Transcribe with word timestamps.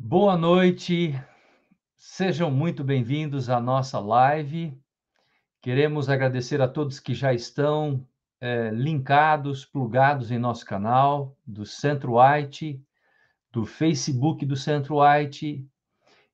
Boa 0.00 0.36
noite, 0.36 1.12
sejam 1.96 2.52
muito 2.52 2.84
bem-vindos 2.84 3.50
à 3.50 3.60
nossa 3.60 3.98
live. 3.98 4.80
Queremos 5.60 6.08
agradecer 6.08 6.62
a 6.62 6.68
todos 6.68 7.00
que 7.00 7.12
já 7.12 7.34
estão 7.34 8.06
é, 8.40 8.70
linkados, 8.70 9.64
plugados 9.64 10.30
em 10.30 10.38
nosso 10.38 10.64
canal 10.64 11.36
do 11.44 11.66
Centro 11.66 12.14
White, 12.16 12.80
do 13.50 13.66
Facebook 13.66 14.46
do 14.46 14.54
Centro 14.54 15.00
White 15.02 15.68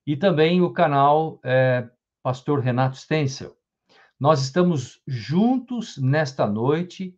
e 0.05 0.15
também 0.15 0.61
o 0.61 0.71
canal 0.71 1.39
é, 1.43 1.89
Pastor 2.21 2.59
Renato 2.59 2.97
Stencel. 2.97 3.57
Nós 4.19 4.43
estamos 4.43 5.01
juntos 5.07 5.97
nesta 5.97 6.45
noite 6.45 7.17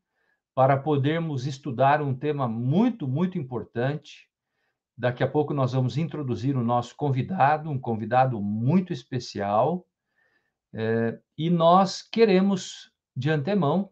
para 0.56 0.78
podermos 0.78 1.46
estudar 1.46 2.02
um 2.02 2.16
tema 2.16 2.48
muito, 2.48 3.06
muito 3.06 3.38
importante 3.38 4.27
Daqui 4.98 5.24
a 5.24 5.28
pouco 5.28 5.54
nós 5.54 5.74
vamos 5.74 5.96
introduzir 5.96 6.58
o 6.58 6.64
nosso 6.64 6.96
convidado, 6.96 7.70
um 7.70 7.80
convidado 7.80 8.42
muito 8.42 8.92
especial, 8.92 9.86
é, 10.74 11.20
e 11.38 11.50
nós 11.52 12.02
queremos, 12.02 12.92
de 13.16 13.30
antemão, 13.30 13.92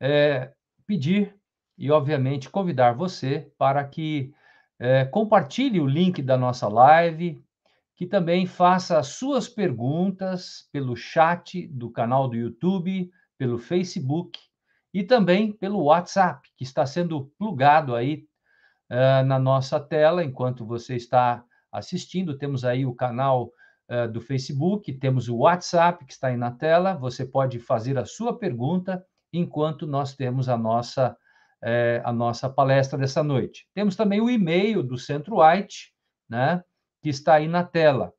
é, 0.00 0.52
pedir 0.84 1.36
e, 1.78 1.90
obviamente, 1.92 2.50
convidar 2.50 2.92
você 2.92 3.52
para 3.56 3.84
que 3.84 4.34
é, 4.80 5.04
compartilhe 5.04 5.80
o 5.80 5.86
link 5.86 6.20
da 6.20 6.36
nossa 6.36 6.66
live, 6.66 7.40
que 7.94 8.04
também 8.04 8.44
faça 8.44 8.98
as 8.98 9.08
suas 9.08 9.48
perguntas 9.48 10.68
pelo 10.72 10.96
chat 10.96 11.68
do 11.68 11.88
canal 11.88 12.28
do 12.28 12.34
YouTube, 12.34 13.12
pelo 13.38 13.58
Facebook 13.58 14.40
e 14.92 15.04
também 15.04 15.52
pelo 15.52 15.84
WhatsApp, 15.84 16.48
que 16.56 16.64
está 16.64 16.84
sendo 16.84 17.32
plugado 17.38 17.94
aí 17.94 18.26
uh, 18.92 19.24
na 19.24 19.38
nossa 19.38 19.80
tela, 19.80 20.22
enquanto 20.22 20.66
você 20.66 20.94
está 20.94 21.42
assistindo. 21.72 22.36
Temos 22.36 22.64
aí 22.64 22.84
o 22.84 22.94
canal 22.94 23.50
uh, 23.90 24.06
do 24.12 24.20
Facebook, 24.20 24.92
temos 24.92 25.28
o 25.28 25.38
WhatsApp 25.38 26.04
que 26.04 26.12
está 26.12 26.28
aí 26.28 26.36
na 26.36 26.50
tela. 26.50 26.94
Você 26.94 27.24
pode 27.24 27.58
fazer 27.58 27.98
a 27.98 28.04
sua 28.04 28.38
pergunta 28.38 29.04
enquanto 29.32 29.86
nós 29.86 30.14
temos 30.14 30.48
a 30.48 30.58
nossa, 30.58 31.16
uh, 31.62 32.02
a 32.04 32.12
nossa 32.12 32.50
palestra 32.50 32.98
dessa 32.98 33.22
noite. 33.22 33.66
Temos 33.74 33.96
também 33.96 34.20
o 34.20 34.28
e-mail 34.28 34.82
do 34.82 34.98
Centro 34.98 35.42
White, 35.42 35.90
né, 36.28 36.62
que 37.02 37.08
está 37.08 37.34
aí 37.34 37.48
na 37.48 37.64
tela. 37.64 38.12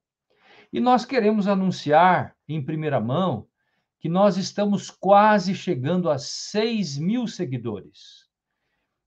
E 0.72 0.80
nós 0.80 1.06
queremos 1.06 1.48
anunciar 1.48 2.36
em 2.50 2.64
primeira 2.64 3.00
mão 3.00 3.48
que 4.00 4.10
nós 4.10 4.38
estamos 4.38 4.90
quase 4.90 5.54
chegando 5.54 6.10
a 6.10 6.18
6 6.18 6.98
mil 6.98 7.28
seguidores. 7.28 8.23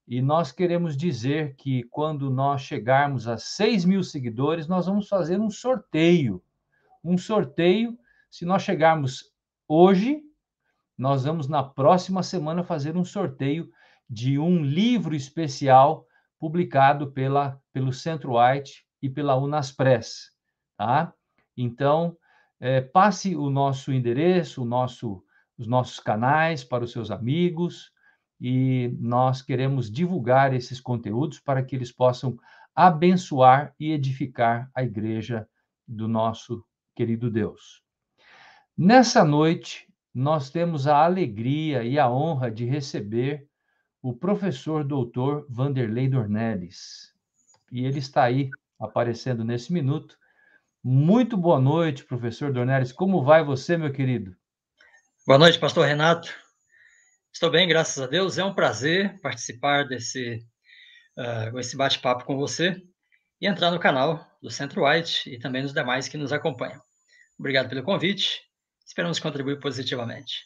E 0.06 0.22
nós 0.22 0.52
queremos 0.52 0.96
dizer 0.96 1.56
que 1.56 1.82
quando 1.84 2.30
nós 2.30 2.62
chegarmos 2.62 3.26
a 3.26 3.36
6 3.36 3.84
mil 3.84 4.04
seguidores, 4.04 4.68
nós 4.68 4.86
vamos 4.86 5.08
fazer 5.08 5.40
um 5.40 5.50
sorteio. 5.50 6.42
Um 7.02 7.18
sorteio, 7.18 7.98
se 8.30 8.44
nós 8.44 8.62
chegarmos 8.62 9.32
hoje, 9.66 10.22
nós 10.96 11.24
vamos 11.24 11.48
na 11.48 11.62
próxima 11.62 12.22
semana 12.22 12.62
fazer 12.62 12.96
um 12.96 13.04
sorteio 13.04 13.68
de 14.08 14.38
um 14.38 14.62
livro 14.62 15.14
especial 15.14 16.06
publicado 16.38 17.10
pela, 17.10 17.60
pelo 17.72 17.92
Centro 17.92 18.38
White 18.38 18.86
e 19.02 19.10
pela 19.10 19.36
Unaspress, 19.36 20.30
tá? 20.76 21.12
Então, 21.56 22.16
é, 22.60 22.80
passe 22.80 23.34
o 23.34 23.50
nosso 23.50 23.92
endereço, 23.92 24.62
o 24.62 24.66
nosso, 24.66 25.22
os 25.58 25.66
nossos 25.66 25.98
canais 25.98 26.62
para 26.62 26.84
os 26.84 26.92
seus 26.92 27.10
amigos, 27.10 27.90
e 28.40 28.94
nós 28.98 29.42
queremos 29.42 29.90
divulgar 29.90 30.54
esses 30.54 30.80
conteúdos 30.80 31.40
para 31.40 31.62
que 31.62 31.74
eles 31.74 31.90
possam 31.90 32.38
abençoar 32.74 33.74
e 33.80 33.92
edificar 33.92 34.70
a 34.74 34.82
igreja 34.82 35.48
do 35.88 36.06
nosso 36.06 36.64
querido 36.94 37.30
Deus. 37.30 37.82
Nessa 38.76 39.24
noite, 39.24 39.86
nós 40.12 40.50
temos 40.50 40.86
a 40.86 41.04
alegria 41.04 41.82
e 41.82 41.98
a 41.98 42.10
honra 42.10 42.50
de 42.50 42.64
receber 42.64 43.46
o 44.02 44.14
professor 44.14 44.84
doutor 44.84 45.46
Vanderlei 45.48 46.08
Dornelles. 46.08 47.14
E 47.72 47.84
ele 47.84 47.98
está 47.98 48.24
aí 48.24 48.50
aparecendo 48.78 49.42
nesse 49.44 49.72
minuto. 49.72 50.16
Muito 50.82 51.36
boa 51.36 51.58
noite, 51.58 52.04
professor 52.04 52.52
Dornelles. 52.52 52.92
Como 52.92 53.24
vai 53.24 53.42
você, 53.42 53.76
meu 53.76 53.92
querido? 53.92 54.36
Boa 55.26 55.38
noite, 55.38 55.58
pastor 55.58 55.86
Renato. 55.86 56.45
Estou 57.36 57.50
bem, 57.50 57.68
graças 57.68 58.02
a 58.02 58.06
Deus. 58.06 58.38
É 58.38 58.44
um 58.46 58.54
prazer 58.54 59.20
participar 59.20 59.86
desse 59.86 60.42
uh, 61.18 61.58
esse 61.58 61.76
bate-papo 61.76 62.24
com 62.24 62.34
você 62.34 62.82
e 63.38 63.46
entrar 63.46 63.70
no 63.70 63.78
canal 63.78 64.26
do 64.42 64.50
Centro 64.50 64.86
White 64.86 65.28
e 65.28 65.38
também 65.38 65.60
nos 65.60 65.74
demais 65.74 66.08
que 66.08 66.16
nos 66.16 66.32
acompanham. 66.32 66.80
Obrigado 67.38 67.68
pelo 67.68 67.82
convite. 67.82 68.40
Esperamos 68.86 69.18
contribuir 69.18 69.60
positivamente. 69.60 70.44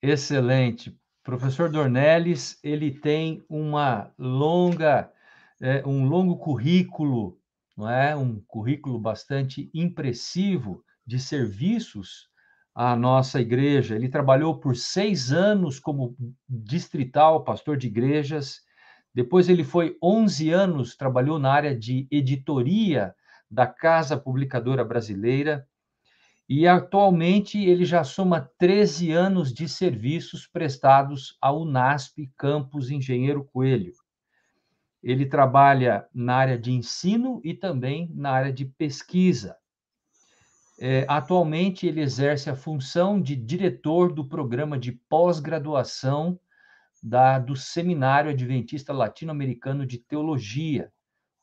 Excelente. 0.00 0.98
Professor 1.22 1.68
Dornelles, 1.68 2.58
ele 2.64 2.90
tem 2.90 3.44
uma 3.46 4.10
longa, 4.18 5.12
é, 5.60 5.86
um 5.86 6.06
longo 6.08 6.38
currículo, 6.38 7.38
não 7.76 7.90
é? 7.90 8.16
Um 8.16 8.40
currículo 8.46 8.98
bastante 8.98 9.70
impressivo 9.74 10.82
de 11.06 11.18
serviços 11.18 12.30
a 12.74 12.96
nossa 12.96 13.40
igreja. 13.40 13.94
Ele 13.94 14.08
trabalhou 14.08 14.58
por 14.58 14.74
seis 14.74 15.32
anos 15.32 15.78
como 15.78 16.16
distrital, 16.48 17.44
pastor 17.44 17.76
de 17.76 17.86
igrejas. 17.86 18.62
Depois 19.14 19.48
ele 19.48 19.62
foi 19.62 19.96
11 20.02 20.50
anos, 20.50 20.96
trabalhou 20.96 21.38
na 21.38 21.52
área 21.52 21.78
de 21.78 22.08
editoria 22.10 23.14
da 23.48 23.66
Casa 23.66 24.16
Publicadora 24.16 24.84
Brasileira. 24.84 25.66
E 26.48 26.66
atualmente 26.66 27.62
ele 27.62 27.84
já 27.84 28.02
soma 28.02 28.50
13 28.58 29.12
anos 29.12 29.54
de 29.54 29.68
serviços 29.68 30.46
prestados 30.46 31.38
ao 31.40 31.62
UNASP 31.62 32.30
Campus 32.36 32.90
Engenheiro 32.90 33.44
Coelho. 33.44 33.92
Ele 35.02 35.26
trabalha 35.26 36.06
na 36.12 36.34
área 36.34 36.58
de 36.58 36.72
ensino 36.72 37.40
e 37.44 37.54
também 37.54 38.10
na 38.14 38.30
área 38.30 38.52
de 38.52 38.64
pesquisa. 38.64 39.56
É, 40.78 41.06
atualmente, 41.08 41.86
ele 41.86 42.00
exerce 42.00 42.50
a 42.50 42.56
função 42.56 43.20
de 43.20 43.36
diretor 43.36 44.12
do 44.12 44.28
programa 44.28 44.78
de 44.78 44.92
pós-graduação 44.92 46.38
do 47.44 47.54
Seminário 47.54 48.30
Adventista 48.30 48.92
Latino-Americano 48.92 49.86
de 49.86 49.98
Teologia, 49.98 50.90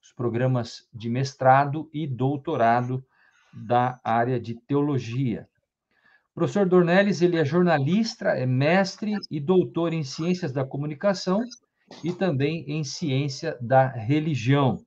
os 0.02 0.12
programas 0.12 0.88
de 0.92 1.08
mestrado 1.08 1.90
e 1.94 2.08
doutorado 2.08 3.06
da 3.53 4.00
área 4.03 4.40
de 4.40 4.56
teologia. 4.56 5.48
O 6.31 6.34
professor 6.34 6.68
Dornelles, 6.68 7.22
ele 7.22 7.38
é 7.38 7.46
jornalista, 7.46 8.30
é 8.30 8.46
mestre 8.46 9.13
e 9.30 9.40
doutor 9.40 9.94
em 9.94 10.03
ciências 10.03 10.52
da 10.52 10.66
comunicação 10.66 11.42
e 12.03 12.12
também 12.12 12.66
em 12.68 12.84
ciência 12.84 13.58
da 13.62 13.88
religião, 13.88 14.84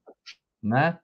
né? 0.63 0.99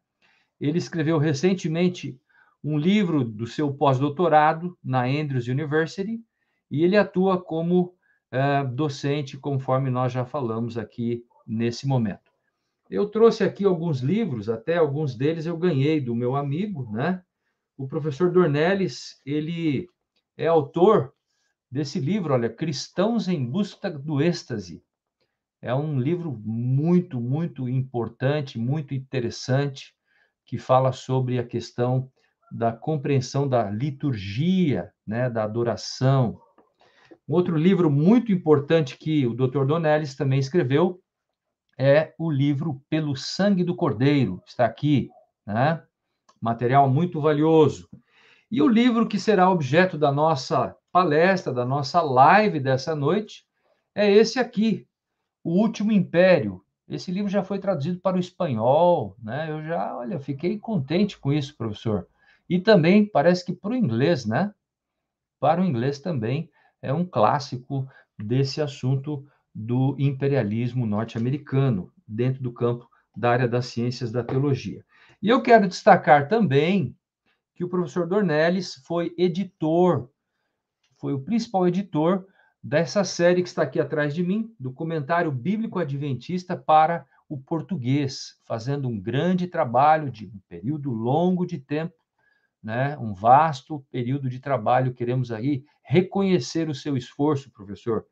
Ele 0.58 0.78
escreveu 0.78 1.18
recentemente 1.18 2.18
um 2.62 2.78
livro 2.78 3.24
do 3.24 3.46
seu 3.46 3.72
pós-doutorado 3.72 4.76
na 4.82 5.04
Andrews 5.04 5.48
University 5.48 6.20
e 6.70 6.84
ele 6.84 6.96
atua 6.96 7.42
como 7.42 7.94
uh, 8.32 8.74
docente, 8.74 9.36
conforme 9.36 9.90
nós 9.90 10.12
já 10.12 10.24
falamos 10.24 10.76
aqui 10.76 11.24
nesse 11.46 11.86
momento. 11.86 12.30
Eu 12.88 13.08
trouxe 13.08 13.44
aqui 13.44 13.64
alguns 13.64 14.00
livros, 14.00 14.48
até 14.48 14.76
alguns 14.76 15.14
deles 15.14 15.46
eu 15.46 15.56
ganhei 15.56 16.00
do 16.00 16.14
meu 16.14 16.36
amigo, 16.36 16.90
né? 16.92 17.22
O 17.76 17.88
professor 17.88 18.30
Dornelles, 18.30 19.20
ele 19.24 19.88
é 20.36 20.46
autor 20.46 21.14
desse 21.70 22.00
livro, 22.00 22.34
olha, 22.34 22.50
Cristãos 22.50 23.28
em 23.28 23.44
Busca 23.44 23.90
do 23.90 24.20
Êxtase. 24.20 24.82
É 25.62 25.74
um 25.74 26.00
livro 26.00 26.32
muito, 26.44 27.20
muito 27.20 27.68
importante, 27.68 28.58
muito 28.58 28.92
interessante, 28.92 29.94
que 30.44 30.58
fala 30.58 30.90
sobre 30.90 31.38
a 31.38 31.46
questão 31.46 32.10
da 32.50 32.72
compreensão 32.72 33.48
da 33.48 33.70
liturgia, 33.70 34.92
né, 35.06 35.30
da 35.30 35.44
adoração. 35.44 36.40
Um 37.28 37.34
outro 37.34 37.56
livro 37.56 37.90
muito 37.90 38.32
importante 38.32 38.98
que 38.98 39.26
o 39.26 39.34
Dr. 39.34 39.64
Donelles 39.64 40.16
também 40.16 40.38
escreveu 40.38 41.00
é 41.78 42.12
o 42.18 42.30
livro 42.30 42.82
Pelo 42.90 43.16
Sangue 43.16 43.64
do 43.64 43.74
Cordeiro, 43.74 44.42
está 44.46 44.66
aqui, 44.66 45.08
né? 45.46 45.82
Material 46.40 46.90
muito 46.90 47.20
valioso. 47.20 47.88
E 48.50 48.60
o 48.60 48.68
livro 48.68 49.06
que 49.06 49.18
será 49.18 49.48
objeto 49.48 49.96
da 49.96 50.10
nossa 50.10 50.76
palestra, 50.92 51.52
da 51.52 51.64
nossa 51.64 52.02
live 52.02 52.58
dessa 52.58 52.94
noite, 52.94 53.46
é 53.94 54.10
esse 54.10 54.38
aqui, 54.38 54.86
O 55.42 55.52
Último 55.52 55.92
Império. 55.92 56.62
Esse 56.88 57.12
livro 57.12 57.30
já 57.30 57.44
foi 57.44 57.58
traduzido 57.60 58.00
para 58.00 58.16
o 58.16 58.20
espanhol, 58.20 59.16
né? 59.22 59.48
Eu 59.48 59.62
já, 59.62 59.96
olha, 59.96 60.18
fiquei 60.18 60.58
contente 60.58 61.16
com 61.18 61.32
isso, 61.32 61.56
professor. 61.56 62.06
E 62.50 62.58
também 62.58 63.06
parece 63.06 63.44
que 63.44 63.52
para 63.52 63.70
o 63.70 63.76
inglês, 63.76 64.26
né? 64.26 64.52
Para 65.38 65.62
o 65.62 65.64
inglês 65.64 66.00
também 66.00 66.50
é 66.82 66.92
um 66.92 67.06
clássico 67.06 67.88
desse 68.18 68.60
assunto 68.60 69.24
do 69.54 69.94
imperialismo 70.00 70.84
norte-americano, 70.84 71.92
dentro 72.06 72.42
do 72.42 72.52
campo 72.52 72.90
da 73.16 73.30
área 73.30 73.46
das 73.46 73.66
ciências 73.66 74.10
da 74.10 74.24
teologia. 74.24 74.84
E 75.22 75.28
eu 75.28 75.40
quero 75.40 75.68
destacar 75.68 76.28
também 76.28 76.96
que 77.54 77.62
o 77.62 77.68
professor 77.68 78.04
Dornelles 78.08 78.74
foi 78.84 79.14
editor, 79.16 80.10
foi 80.98 81.12
o 81.14 81.22
principal 81.22 81.68
editor 81.68 82.26
dessa 82.60 83.04
série 83.04 83.42
que 83.42 83.48
está 83.48 83.62
aqui 83.62 83.78
atrás 83.78 84.12
de 84.12 84.24
mim, 84.24 84.52
do 84.58 84.72
comentário 84.72 85.30
bíblico 85.30 85.78
adventista 85.78 86.56
para 86.56 87.06
o 87.28 87.38
português, 87.38 88.40
fazendo 88.44 88.88
um 88.88 89.00
grande 89.00 89.46
trabalho 89.46 90.10
de 90.10 90.26
um 90.26 90.40
período 90.48 90.90
longo 90.90 91.46
de 91.46 91.58
tempo, 91.58 91.99
né? 92.62 92.96
Um 92.98 93.14
vasto 93.14 93.84
período 93.90 94.28
de 94.28 94.38
trabalho. 94.38 94.94
Queremos 94.94 95.32
aí 95.32 95.64
reconhecer 95.82 96.68
o 96.68 96.74
seu 96.74 96.96
esforço, 96.96 97.50
professor, 97.50 98.04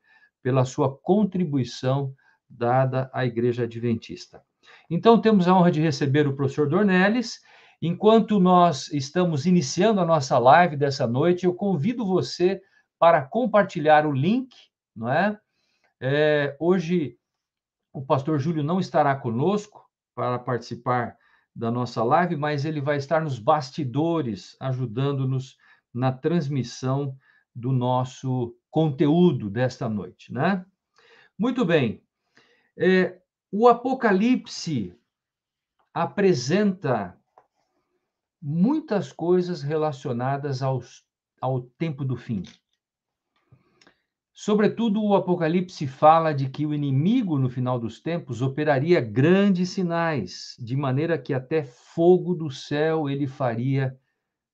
pela 0.43 0.65
sua 0.65 0.97
contribuição 0.99 2.15
dada 2.49 3.11
à 3.12 3.27
Igreja 3.27 3.65
Adventista. 3.65 4.43
Então, 4.89 5.21
temos 5.21 5.47
a 5.47 5.55
honra 5.55 5.71
de 5.71 5.81
receber 5.81 6.27
o 6.27 6.35
professor 6.35 6.69
Dornelles. 6.69 7.41
Enquanto 7.81 8.41
nós 8.41 8.91
estamos 8.93 9.47
iniciando 9.47 10.00
a 10.00 10.05
nossa 10.05 10.39
live 10.39 10.77
dessa 10.77 11.06
noite, 11.06 11.45
eu 11.45 11.55
convido 11.55 12.06
você 12.06 12.61
para 12.99 13.23
compartilhar 13.23 14.06
o 14.06 14.12
link, 14.12 14.55
não 14.97 15.11
é? 15.11 15.39
é 16.00 16.56
hoje 16.59 17.17
o 17.93 18.05
pastor 18.05 18.39
Júlio 18.39 18.65
não 18.65 18.81
estará 18.81 19.15
conosco 19.15 19.85
para 20.15 20.39
participar 20.39 21.17
da 21.59 21.73
nossa 21.73 22.05
live, 22.05 22.37
mas 22.37 22.65
ele 22.65 22.81
vai 22.81 22.99
estar 22.99 23.21
nos 23.21 23.37
bastidores, 23.37 24.57
ajudando-nos 24.61 25.57
na 25.93 26.13
transmissão 26.13 27.17
do 27.53 27.73
nosso 27.73 28.57
conteúdo 28.71 29.51
desta 29.51 29.89
noite, 29.89 30.33
né? 30.33 30.65
Muito 31.37 31.65
bem. 31.65 32.01
É, 32.77 33.21
o 33.51 33.67
Apocalipse 33.67 34.97
apresenta 35.93 37.19
muitas 38.41 39.13
coisas 39.13 39.61
relacionadas 39.61 40.63
aos, 40.63 41.05
ao 41.41 41.63
tempo 41.63 42.05
do 42.05 42.17
fim. 42.17 42.45
Sobretudo, 44.40 45.02
o 45.02 45.17
Apocalipse 45.17 45.85
fala 45.88 46.32
de 46.32 46.49
que 46.49 46.64
o 46.64 46.73
inimigo, 46.73 47.40
no 47.40 47.50
final 47.50 47.76
dos 47.76 48.00
tempos, 48.00 48.40
operaria 48.40 49.00
grandes 49.00 49.70
sinais, 49.70 50.55
de 50.61 50.76
maneira 50.76 51.19
que 51.19 51.35
até 51.35 51.64
fogo 51.64 52.37
do 52.37 52.49
céu 52.49 53.11
ele 53.11 53.26
faria 53.26 53.99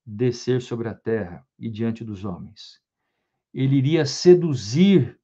descer 0.02 0.62
sobre 0.62 0.88
a 0.88 0.94
terra 0.94 1.46
e 1.58 1.68
diante 1.68 2.02
dos 2.02 2.24
homens. 2.24 2.80
Ele 3.52 3.76
iria 3.76 4.06
seduzir 4.06 5.20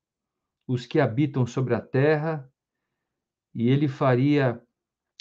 os 0.69 0.85
que 0.85 1.01
habitam 1.01 1.47
sobre 1.47 1.75
a 1.75 1.81
terra 1.81 2.47
e 3.55 3.67
ele 3.67 3.89
faria 3.89 4.63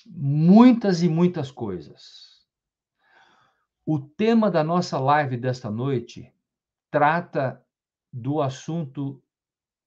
muitas 0.06 1.02
e 1.02 1.08
muitas 1.08 1.50
coisas. 1.50 2.46
O 3.86 4.02
tema 4.02 4.52
da 4.52 4.66
nossa 4.66 5.00
live 5.00 5.38
desta 5.38 5.72
noite 5.72 6.30
trata 6.92 7.66
do 8.12 8.42
assunto 8.42 9.24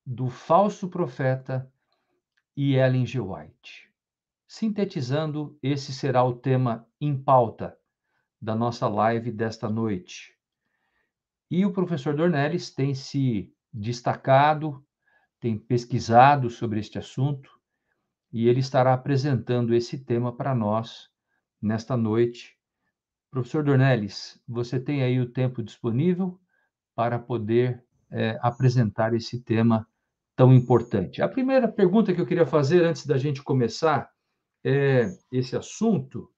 do 0.04 0.28
falso 0.28 0.88
profeta 0.88 1.70
e 2.56 2.74
Ellen 2.74 3.06
G. 3.06 3.20
White. 3.20 3.90
Sintetizando, 4.46 5.58
esse 5.62 5.92
será 5.92 6.24
o 6.24 6.34
tema 6.34 6.86
em 7.00 7.16
pauta 7.16 7.76
da 8.40 8.54
nossa 8.54 8.88
live 8.88 9.30
desta 9.30 9.68
noite. 9.68 10.36
E 11.50 11.64
o 11.64 11.72
professor 11.72 12.14
Dornelles 12.14 12.70
tem 12.70 12.94
se 12.94 13.54
destacado, 13.72 14.84
tem 15.38 15.56
pesquisado 15.56 16.50
sobre 16.50 16.80
este 16.80 16.98
assunto 16.98 17.50
e 18.32 18.48
ele 18.48 18.60
estará 18.60 18.94
apresentando 18.94 19.74
esse 19.74 19.98
tema 19.98 20.34
para 20.34 20.54
nós 20.54 21.10
nesta 21.60 21.96
noite. 21.96 22.58
Professor 23.30 23.62
Dornelles, 23.62 24.42
você 24.46 24.78
tem 24.78 25.02
aí 25.02 25.20
o 25.20 25.30
tempo 25.30 25.62
disponível 25.62 26.40
para 26.94 27.18
poder 27.18 27.84
é, 28.10 28.38
apresentar 28.42 29.14
esse 29.14 29.40
tema 29.40 29.88
tão 30.42 30.52
importante. 30.52 31.22
A 31.22 31.28
primeira 31.28 31.68
pergunta 31.68 32.12
que 32.12 32.20
eu 32.20 32.26
queria 32.26 32.44
fazer 32.44 32.84
antes 32.84 33.06
da 33.06 33.16
gente 33.16 33.40
começar 33.40 34.10
é, 34.64 35.08
esse 35.30 35.56
assunto, 35.56 36.28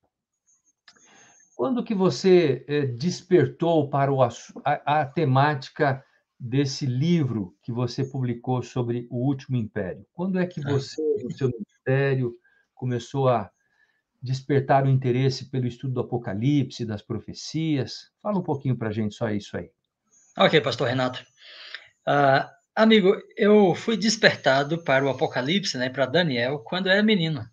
quando 1.57 1.83
que 1.83 1.95
você 1.95 2.67
é, 2.69 2.85
despertou 2.85 3.89
para 3.89 4.13
o, 4.13 4.23
a, 4.23 4.29
a, 4.63 5.07
temática 5.07 6.05
desse 6.39 6.85
livro 6.85 7.57
que 7.63 7.73
você 7.73 8.05
publicou 8.05 8.63
sobre 8.63 9.09
o 9.11 9.27
último 9.27 9.57
império? 9.57 10.05
Quando 10.13 10.39
é 10.39 10.47
que 10.47 10.61
ah. 10.61 10.73
você, 10.73 11.03
no 11.23 11.33
seu 11.33 11.49
ministério, 11.49 12.37
começou 12.75 13.31
a 13.31 13.51
despertar 14.21 14.85
o 14.85 14.91
interesse 14.91 15.49
pelo 15.49 15.67
estudo 15.67 15.95
do 15.95 16.01
Apocalipse, 16.01 16.85
das 16.85 17.01
profecias? 17.01 18.13
Fala 18.21 18.39
um 18.39 18.43
pouquinho 18.43 18.77
para 18.77 18.91
a 18.91 18.93
gente 18.93 19.15
só 19.15 19.31
isso 19.31 19.57
aí. 19.57 19.71
Ok, 20.37 20.61
pastor 20.61 20.89
Renato. 20.89 21.25
Uh, 22.07 22.64
Amigo, 22.75 23.17
eu 23.37 23.75
fui 23.75 23.97
despertado 23.97 24.83
para 24.83 25.05
o 25.05 25.09
Apocalipse, 25.09 25.79
né, 25.79 25.89
para 25.89 26.07
Daniel, 26.07 26.59
quando 26.59 26.87
eu 26.87 26.93
era 26.93 27.03
menino. 27.03 27.49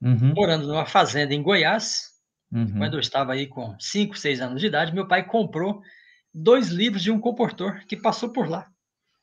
Uhum. 0.00 0.34
Morando 0.34 0.66
numa 0.66 0.86
fazenda 0.86 1.34
em 1.34 1.42
Goiás, 1.42 2.10
uhum. 2.52 2.78
quando 2.78 2.94
eu 2.94 3.00
estava 3.00 3.32
aí 3.32 3.46
com 3.46 3.74
5, 3.80 4.16
6 4.16 4.40
anos 4.40 4.60
de 4.60 4.66
idade, 4.66 4.94
meu 4.94 5.08
pai 5.08 5.26
comprou 5.26 5.80
dois 6.32 6.68
livros 6.68 7.02
de 7.02 7.10
um 7.10 7.18
comportor 7.18 7.84
que 7.86 7.96
passou 7.96 8.30
por 8.30 8.48
lá. 8.48 8.70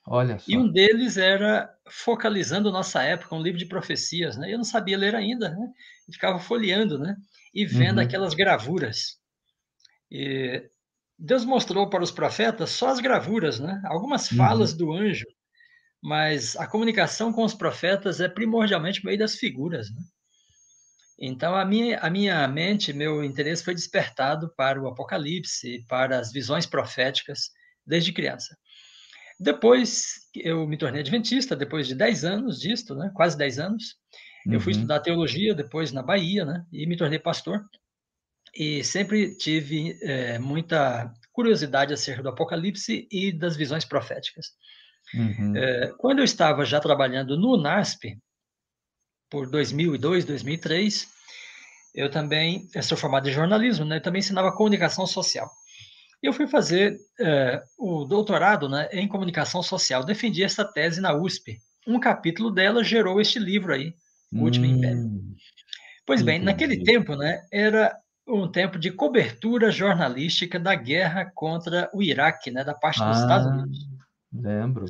Olha 0.07 0.37
só. 0.37 0.45
E 0.47 0.57
um 0.57 0.67
deles 0.67 1.17
era 1.17 1.73
focalizando 1.87 2.71
nossa 2.71 3.01
época, 3.03 3.35
um 3.35 3.41
livro 3.41 3.59
de 3.59 3.65
profecias, 3.65 4.37
né? 4.37 4.51
Eu 4.51 4.57
não 4.57 4.65
sabia 4.65 4.97
ler 4.97 5.15
ainda, 5.15 5.49
né? 5.49 5.67
E 6.07 6.13
ficava 6.13 6.39
folheando, 6.39 6.99
né? 6.99 7.15
E 7.53 7.65
vendo 7.65 7.97
uhum. 7.97 8.03
aquelas 8.03 8.33
gravuras. 8.33 9.17
E 10.11 10.69
Deus 11.17 11.45
mostrou 11.45 11.89
para 11.89 12.03
os 12.03 12.11
profetas 12.11 12.71
só 12.71 12.89
as 12.89 12.99
gravuras, 12.99 13.59
né? 13.59 13.81
Algumas 13.85 14.27
falas 14.27 14.71
uhum. 14.71 14.77
do 14.77 14.93
anjo, 14.93 15.25
mas 16.01 16.55
a 16.57 16.67
comunicação 16.67 17.31
com 17.31 17.43
os 17.43 17.53
profetas 17.53 18.19
é 18.19 18.27
primordialmente 18.27 19.03
meio 19.05 19.17
das 19.17 19.35
figuras, 19.35 19.89
né? 19.89 20.01
Então 21.17 21.55
a 21.55 21.63
minha 21.63 21.97
a 21.99 22.09
minha 22.09 22.45
mente, 22.47 22.91
meu 22.91 23.23
interesse 23.23 23.63
foi 23.63 23.73
despertado 23.73 24.53
para 24.57 24.81
o 24.81 24.87
Apocalipse, 24.87 25.85
para 25.87 26.19
as 26.19 26.31
visões 26.31 26.65
proféticas 26.65 27.51
desde 27.85 28.11
criança. 28.11 28.57
Depois 29.39 30.29
eu 30.35 30.67
me 30.67 30.77
tornei 30.77 31.01
adventista, 31.01 31.55
depois 31.55 31.87
de 31.87 31.95
10 31.95 32.25
anos 32.25 32.59
disto, 32.59 32.95
né? 32.95 33.11
Quase 33.13 33.37
10 33.37 33.59
anos. 33.59 33.95
Eu 34.45 34.59
fui 34.59 34.73
uhum. 34.73 34.79
estudar 34.79 34.99
teologia 34.99 35.55
depois 35.55 35.91
na 35.91 36.03
Bahia, 36.03 36.45
né? 36.45 36.65
E 36.71 36.85
me 36.85 36.95
tornei 36.95 37.17
pastor 37.17 37.61
e 38.55 38.83
sempre 38.83 39.35
tive 39.35 39.97
é, 40.01 40.39
muita 40.39 41.11
curiosidade 41.33 41.93
acerca 41.93 42.23
do 42.23 42.29
Apocalipse 42.29 43.07
e 43.11 43.31
das 43.31 43.57
visões 43.57 43.83
proféticas. 43.83 44.47
Uhum. 45.13 45.55
É, 45.55 45.93
quando 45.97 46.19
eu 46.19 46.25
estava 46.25 46.65
já 46.65 46.79
trabalhando 46.79 47.37
no 47.37 47.57
NASP, 47.57 48.17
por 49.29 49.49
2002, 49.49 50.23
2003, 50.23 51.07
eu 51.93 52.09
também 52.09 52.69
eu 52.73 52.83
sou 52.83 52.97
formado 52.97 53.27
em 53.27 53.33
jornalismo, 53.33 53.85
né? 53.85 53.97
Eu 53.97 54.01
também 54.01 54.19
ensinava 54.19 54.55
comunicação 54.55 55.05
social. 55.05 55.49
E 56.23 56.27
eu 56.27 56.33
fui 56.33 56.47
fazer 56.47 56.97
é, 57.19 57.61
o 57.77 58.05
doutorado 58.05 58.69
né, 58.69 58.87
em 58.91 59.07
comunicação 59.07 59.61
social. 59.61 60.03
Defendi 60.03 60.43
essa 60.43 60.63
tese 60.63 61.01
na 61.01 61.13
USP. 61.13 61.57
Um 61.85 61.99
capítulo 61.99 62.49
dela 62.49 62.83
gerou 62.83 63.19
este 63.21 63.37
livro 63.37 63.73
aí, 63.73 63.93
O 64.33 64.39
Último 64.43 64.65
hum, 64.65 64.69
Império. 64.69 65.21
Pois 66.05 66.21
bem, 66.21 66.35
entendi. 66.37 66.45
naquele 66.45 66.83
tempo, 66.83 67.15
né, 67.15 67.41
era 67.51 67.95
um 68.27 68.47
tempo 68.47 68.79
de 68.79 68.91
cobertura 68.91 69.71
jornalística 69.71 70.59
da 70.59 70.73
guerra 70.73 71.31
contra 71.33 71.89
o 71.93 72.01
Iraque, 72.01 72.49
né, 72.49 72.63
da 72.63 72.73
parte 72.73 72.99
dos 72.99 73.17
ah, 73.17 73.21
Estados 73.21 73.47
Unidos. 73.47 73.87
Lembro. 74.33 74.85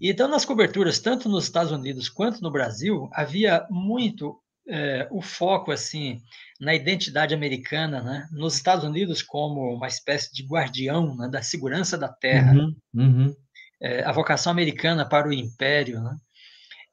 Então, 0.00 0.28
nas 0.28 0.44
coberturas, 0.44 0.98
tanto 0.98 1.28
nos 1.28 1.44
Estados 1.44 1.72
Unidos 1.72 2.08
quanto 2.08 2.40
no 2.40 2.50
Brasil, 2.50 3.10
havia 3.12 3.66
muito 3.68 4.40
é, 4.66 5.06
o 5.10 5.20
foco 5.20 5.70
assim 5.70 6.22
na 6.58 6.74
identidade 6.74 7.34
americana, 7.34 8.02
né? 8.02 8.28
Nos 8.32 8.54
Estados 8.54 8.84
Unidos 8.84 9.22
como 9.22 9.74
uma 9.74 9.88
espécie 9.88 10.32
de 10.32 10.46
guardião 10.46 11.16
né, 11.16 11.28
da 11.28 11.42
segurança 11.42 11.98
da 11.98 12.08
terra, 12.08 12.52
uhum, 12.52 12.76
uhum. 12.94 13.36
É, 13.82 14.04
a 14.04 14.12
vocação 14.12 14.52
americana 14.52 15.08
para 15.08 15.26
o 15.26 15.32
império, 15.32 16.00
né? 16.02 16.16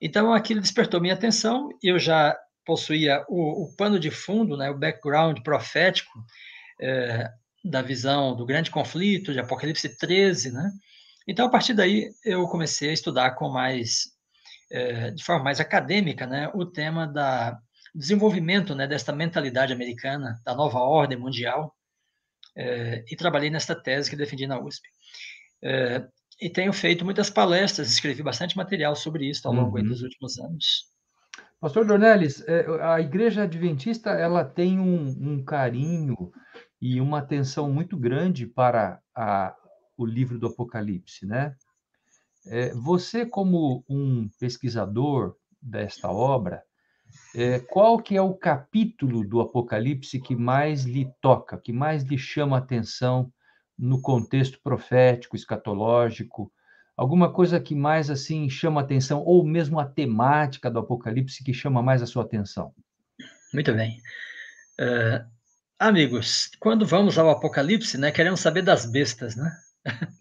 Então 0.02 0.34
aquilo 0.34 0.62
despertou 0.62 1.02
minha 1.02 1.14
atenção. 1.14 1.70
Eu 1.82 2.00
já 2.00 2.38
possuía 2.68 3.26
o, 3.30 3.64
o 3.64 3.76
pano 3.78 3.98
de 3.98 4.12
fundo, 4.12 4.58
né, 4.58 4.70
o 4.70 4.78
background 4.78 5.40
profético 5.40 6.12
é, 6.82 7.32
da 7.64 7.82
visão 7.82 8.36
do 8.36 8.46
grande 8.46 8.70
conflito, 8.70 9.32
de 9.32 9.40
Apocalipse 9.40 9.98
13, 9.98 10.52
né? 10.52 10.70
Então, 11.26 11.46
a 11.48 11.50
partir 11.50 11.74
daí, 11.74 12.10
eu 12.26 12.46
comecei 12.48 12.90
a 12.90 12.94
estudar 12.94 13.32
com 13.32 13.50
mais, 13.50 14.04
é, 14.70 15.12
de 15.12 15.24
forma 15.24 15.46
mais 15.46 15.62
acadêmica, 15.62 16.28
né, 16.28 16.52
o 16.54 16.66
tema 16.66 17.08
da 17.08 17.58
desenvolvimento, 17.96 18.76
né, 18.76 18.86
desta 18.86 19.14
mentalidade 19.14 19.74
americana, 19.74 20.40
da 20.46 20.54
nova 20.54 20.80
ordem 20.80 21.18
mundial, 21.18 21.74
é, 22.56 23.04
e 23.10 23.16
trabalhei 23.16 23.50
nesta 23.50 23.76
tese 23.76 24.10
que 24.10 24.16
defendi 24.16 24.46
na 24.46 24.60
USP. 24.60 24.88
É, 25.64 26.06
e 26.40 26.50
tenho 26.50 26.72
feito 26.74 27.04
muitas 27.04 27.30
palestras, 27.30 27.90
escrevi 27.90 28.22
bastante 28.22 28.56
material 28.58 28.96
sobre 28.96 29.28
isso 29.28 29.48
ao 29.48 29.54
longo 29.54 29.78
uhum. 29.78 29.86
dos 29.86 30.02
últimos 30.02 30.38
anos. 30.38 30.97
Pastor 31.60 31.86
Dornelles, 31.86 32.48
é, 32.48 32.66
a 32.84 33.02
Igreja 33.02 33.44
Adventista 33.44 34.12
ela 34.12 34.46
tem 34.46 34.80
um, 34.80 35.08
um 35.20 35.44
carinho 35.44 36.32
e 36.80 37.02
uma 37.02 37.18
atenção 37.18 37.72
muito 37.72 37.98
grande 37.98 38.46
para 38.46 39.02
a, 39.16 39.56
o 39.98 40.06
livro 40.06 40.38
do 40.38 40.48
Apocalipse, 40.48 41.26
né? 41.26 41.56
É, 42.46 42.74
você, 42.76 43.26
como 43.26 43.84
um 43.90 44.30
pesquisador 44.40 45.36
desta 45.60 46.12
obra, 46.12 46.64
é, 47.36 47.60
qual 47.60 47.98
que 47.98 48.16
é 48.16 48.22
o 48.22 48.36
capítulo 48.36 49.28
do 49.28 49.42
Apocalipse 49.42 50.20
que 50.22 50.36
mais 50.36 50.84
lhe 50.84 51.12
toca, 51.20 51.58
que 51.58 51.74
mais 51.74 52.04
lhe 52.04 52.20
chama 52.20 52.58
a 52.58 52.60
atenção 52.60 53.34
no 53.78 54.00
contexto 54.00 54.60
profético, 54.62 55.36
escatológico? 55.36 56.52
Alguma 56.98 57.32
coisa 57.32 57.60
que 57.60 57.76
mais 57.76 58.10
assim 58.10 58.50
chama 58.50 58.82
a 58.82 58.84
atenção, 58.84 59.22
ou 59.24 59.46
mesmo 59.46 59.80
a 59.80 59.86
temática 59.86 60.70
do 60.70 60.80
Apocalipse 60.80 61.44
que 61.44 61.54
chama 61.54 61.84
mais 61.84 62.02
a 62.02 62.08
sua 62.08 62.24
atenção? 62.24 62.74
Muito 63.54 63.72
bem. 63.72 64.02
Uh, 64.82 65.24
amigos, 65.78 66.50
quando 66.60 66.88
vamos 66.88 67.20
ao 67.20 67.30
Apocalipse, 67.30 68.00
né, 68.00 68.12
queremos 68.12 68.40
saber 68.40 68.64
das 68.64 68.88
bestas, 68.88 69.36
né? 69.36 69.56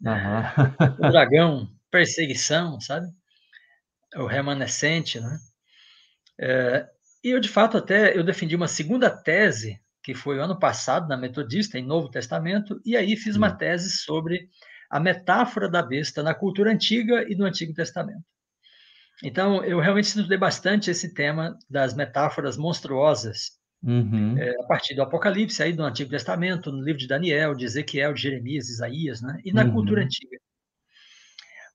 Uhum. 0.02 0.86
o 1.08 1.10
dragão, 1.10 1.70
perseguição, 1.90 2.78
sabe? 2.78 3.06
O 4.14 4.26
remanescente, 4.26 5.18
né? 5.18 5.38
É, 6.38 6.86
e 7.24 7.30
eu, 7.30 7.40
de 7.40 7.48
fato, 7.48 7.78
até 7.78 8.16
eu 8.16 8.22
defendi 8.22 8.54
uma 8.54 8.68
segunda 8.68 9.10
tese, 9.10 9.80
que 10.02 10.14
foi 10.14 10.36
o 10.38 10.42
ano 10.42 10.58
passado, 10.58 11.08
na 11.08 11.16
Metodista, 11.16 11.78
em 11.78 11.86
Novo 11.86 12.10
Testamento, 12.10 12.80
e 12.84 12.96
aí 12.96 13.16
fiz 13.16 13.34
uma 13.34 13.50
tese 13.50 13.90
sobre 13.90 14.50
a 14.90 15.00
metáfora 15.00 15.68
da 15.68 15.82
besta 15.82 16.22
na 16.22 16.34
cultura 16.34 16.70
antiga 16.70 17.24
e 17.28 17.34
no 17.34 17.44
Antigo 17.44 17.74
Testamento. 17.74 18.24
Então, 19.22 19.64
eu 19.64 19.80
realmente 19.80 20.06
estudei 20.06 20.36
bastante 20.36 20.90
esse 20.90 21.14
tema 21.14 21.58
das 21.70 21.94
metáforas 21.94 22.56
monstruosas, 22.56 23.52
uhum. 23.82 24.36
é, 24.38 24.50
a 24.60 24.64
partir 24.64 24.94
do 24.94 25.02
Apocalipse, 25.02 25.62
aí 25.62 25.72
do 25.72 25.82
Antigo 25.82 26.10
Testamento, 26.10 26.70
no 26.70 26.82
livro 26.82 27.00
de 27.00 27.06
Daniel, 27.06 27.54
de 27.54 27.64
Ezequiel, 27.64 28.12
de 28.12 28.22
Jeremias, 28.22 28.68
Isaías, 28.68 29.22
né? 29.22 29.40
e 29.44 29.52
na 29.52 29.64
uhum. 29.64 29.72
cultura 29.72 30.02
antiga. 30.02 30.36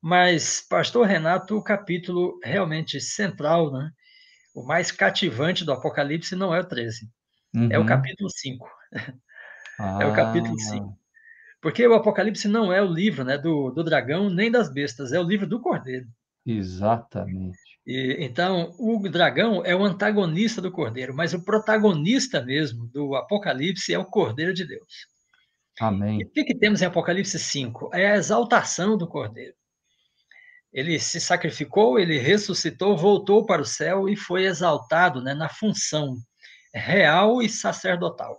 Mas, 0.01 0.61
pastor 0.61 1.07
Renato, 1.07 1.57
o 1.57 1.63
capítulo 1.63 2.39
realmente 2.43 2.99
central, 2.99 3.71
né? 3.71 3.91
o 4.53 4.63
mais 4.63 4.91
cativante 4.91 5.65
do 5.65 5.71
Apocalipse 5.71 6.35
não 6.35 6.53
é 6.53 6.59
o 6.59 6.65
13, 6.65 7.09
uhum. 7.55 7.69
é 7.73 7.79
o 7.79 7.85
capítulo 7.85 8.29
5. 8.29 8.69
Ah. 9.79 9.99
É 10.01 10.05
o 10.05 10.13
capítulo 10.13 10.59
5. 10.59 11.00
Porque 11.61 11.85
o 11.85 11.93
Apocalipse 11.93 12.47
não 12.47 12.73
é 12.73 12.81
o 12.81 12.91
livro 12.91 13.23
né, 13.23 13.37
do, 13.37 13.69
do 13.69 13.83
dragão 13.83 14.29
nem 14.29 14.49
das 14.49 14.73
bestas, 14.73 15.13
é 15.13 15.19
o 15.19 15.23
livro 15.23 15.45
do 15.45 15.61
cordeiro. 15.61 16.07
Exatamente. 16.45 17.57
E, 17.85 18.17
então, 18.19 18.73
o 18.79 18.99
dragão 19.07 19.63
é 19.63 19.75
o 19.75 19.83
antagonista 19.83 20.59
do 20.59 20.71
cordeiro, 20.71 21.15
mas 21.15 21.33
o 21.33 21.43
protagonista 21.43 22.41
mesmo 22.41 22.87
do 22.87 23.15
Apocalipse 23.15 23.93
é 23.93 23.99
o 23.99 24.05
cordeiro 24.05 24.53
de 24.53 24.65
Deus. 24.65 25.07
Amém. 25.79 26.21
E 26.21 26.23
o 26.23 26.29
que, 26.29 26.43
que 26.43 26.57
temos 26.57 26.81
em 26.81 26.85
Apocalipse 26.85 27.37
5? 27.37 27.91
É 27.93 28.11
a 28.11 28.15
exaltação 28.15 28.97
do 28.97 29.07
cordeiro. 29.07 29.53
Ele 30.73 30.97
se 30.99 31.19
sacrificou, 31.19 31.99
ele 31.99 32.17
ressuscitou, 32.17 32.97
voltou 32.97 33.45
para 33.45 33.61
o 33.61 33.65
céu 33.65 34.07
e 34.07 34.15
foi 34.15 34.45
exaltado 34.45 35.21
né, 35.21 35.33
na 35.33 35.49
função 35.49 36.15
real 36.73 37.41
e 37.41 37.49
sacerdotal. 37.49 38.37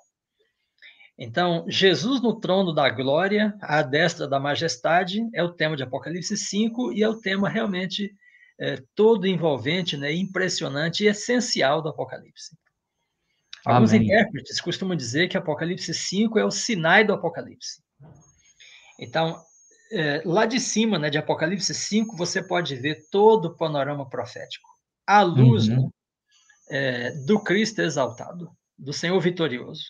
Então, 1.25 1.65
Jesus 1.69 2.21
no 2.21 2.41
trono 2.41 2.75
da 2.75 2.91
glória, 2.91 3.57
à 3.61 3.81
destra 3.81 4.27
da 4.27 4.41
majestade, 4.41 5.25
é 5.33 5.41
o 5.41 5.53
tema 5.53 5.77
de 5.77 5.85
Apocalipse 5.85 6.37
5 6.37 6.93
e 6.93 7.01
é 7.01 7.09
o 7.09 7.21
tema 7.21 7.49
realmente 7.49 8.13
é, 8.59 8.83
todo 8.93 9.25
envolvente, 9.25 9.97
né, 9.97 10.13
impressionante 10.13 11.05
e 11.05 11.07
essencial 11.07 11.81
do 11.81 11.91
Apocalipse. 11.91 12.59
Alguns 13.65 13.93
Amém. 13.93 14.07
intérpretes 14.09 14.61
costumam 14.61 14.97
dizer 14.97 15.29
que 15.29 15.37
Apocalipse 15.39 15.95
5 15.95 16.41
é 16.41 16.45
o 16.45 16.51
Sinai 16.51 17.05
do 17.05 17.13
Apocalipse. 17.13 17.81
Então, 18.99 19.41
é, 19.93 20.23
lá 20.25 20.45
de 20.45 20.59
cima, 20.59 20.99
né, 20.99 21.09
de 21.09 21.19
Apocalipse 21.19 21.73
5, 21.73 22.17
você 22.17 22.43
pode 22.43 22.75
ver 22.75 23.07
todo 23.13 23.45
o 23.45 23.57
panorama 23.57 24.11
profético. 24.11 24.69
A 25.07 25.23
luz 25.23 25.69
uhum. 25.69 25.85
né, 25.85 25.91
é, 26.69 27.11
do 27.13 27.39
Cristo 27.39 27.81
exaltado, 27.81 28.51
do 28.77 28.93
Senhor 28.93 29.21
vitorioso. 29.21 29.85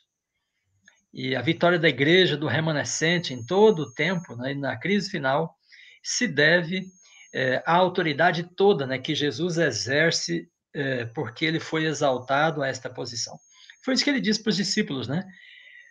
E 1.12 1.36
a 1.36 1.42
vitória 1.42 1.78
da 1.78 1.88
igreja, 1.88 2.36
do 2.36 2.46
remanescente, 2.46 3.34
em 3.34 3.44
todo 3.44 3.80
o 3.80 3.92
tempo, 3.92 4.34
né, 4.36 4.54
na 4.54 4.76
crise 4.78 5.10
final, 5.10 5.54
se 6.02 6.26
deve 6.26 6.86
é, 7.34 7.62
à 7.66 7.74
autoridade 7.74 8.44
toda 8.56 8.86
né, 8.86 8.98
que 8.98 9.14
Jesus 9.14 9.58
exerce, 9.58 10.48
é, 10.74 11.04
porque 11.06 11.44
ele 11.44 11.60
foi 11.60 11.84
exaltado 11.84 12.62
a 12.62 12.68
esta 12.68 12.88
posição. 12.88 13.38
Foi 13.84 13.94
isso 13.94 14.04
que 14.04 14.10
ele 14.10 14.20
disse 14.20 14.42
para 14.42 14.50
os 14.50 14.56
discípulos, 14.56 15.08
né? 15.08 15.24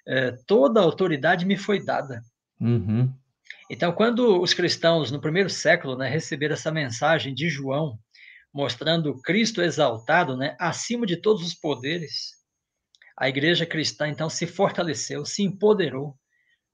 É, 0.07 0.31
toda 0.47 0.79
a 0.79 0.83
autoridade 0.83 1.45
me 1.45 1.57
foi 1.57 1.83
dada. 1.83 2.23
Uhum. 2.59 3.13
Então, 3.69 3.91
quando 3.91 4.41
os 4.41 4.53
cristãos, 4.53 5.11
no 5.11 5.21
primeiro 5.21 5.49
século, 5.49 5.95
né, 5.95 6.09
receberam 6.09 6.53
essa 6.53 6.71
mensagem 6.71 7.33
de 7.33 7.49
João, 7.49 7.99
mostrando 8.53 9.19
Cristo 9.21 9.61
exaltado 9.61 10.35
né, 10.35 10.55
acima 10.59 11.05
de 11.05 11.17
todos 11.17 11.45
os 11.45 11.53
poderes, 11.53 12.40
a 13.17 13.29
igreja 13.29 13.65
cristã, 13.65 14.07
então, 14.07 14.29
se 14.29 14.47
fortaleceu, 14.47 15.25
se 15.25 15.43
empoderou 15.43 16.15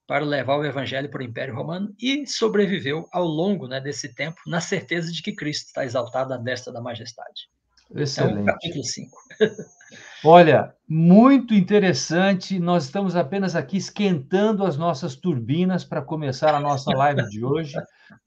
para 0.06 0.24
levar 0.24 0.56
o 0.56 0.64
evangelho 0.64 1.10
para 1.10 1.20
o 1.20 1.24
Império 1.24 1.54
Romano 1.54 1.94
e 2.00 2.26
sobreviveu 2.26 3.06
ao 3.12 3.24
longo 3.24 3.68
né, 3.68 3.78
desse 3.78 4.14
tempo, 4.14 4.40
na 4.46 4.60
certeza 4.60 5.12
de 5.12 5.22
que 5.22 5.34
Cristo 5.34 5.66
está 5.66 5.84
exaltado 5.84 6.32
à 6.32 6.38
destra 6.38 6.72
da 6.72 6.80
majestade. 6.80 7.48
Excelente. 7.94 8.40
Então, 8.40 8.44
capítulo 8.46 8.84
5. 8.84 9.16
Olha, 10.24 10.74
muito 10.88 11.54
interessante. 11.54 12.58
Nós 12.58 12.84
estamos 12.84 13.16
apenas 13.16 13.54
aqui 13.54 13.76
esquentando 13.76 14.64
as 14.64 14.76
nossas 14.76 15.14
turbinas 15.14 15.84
para 15.84 16.02
começar 16.02 16.54
a 16.54 16.60
nossa 16.60 16.90
live 16.90 17.28
de 17.28 17.44
hoje. 17.44 17.74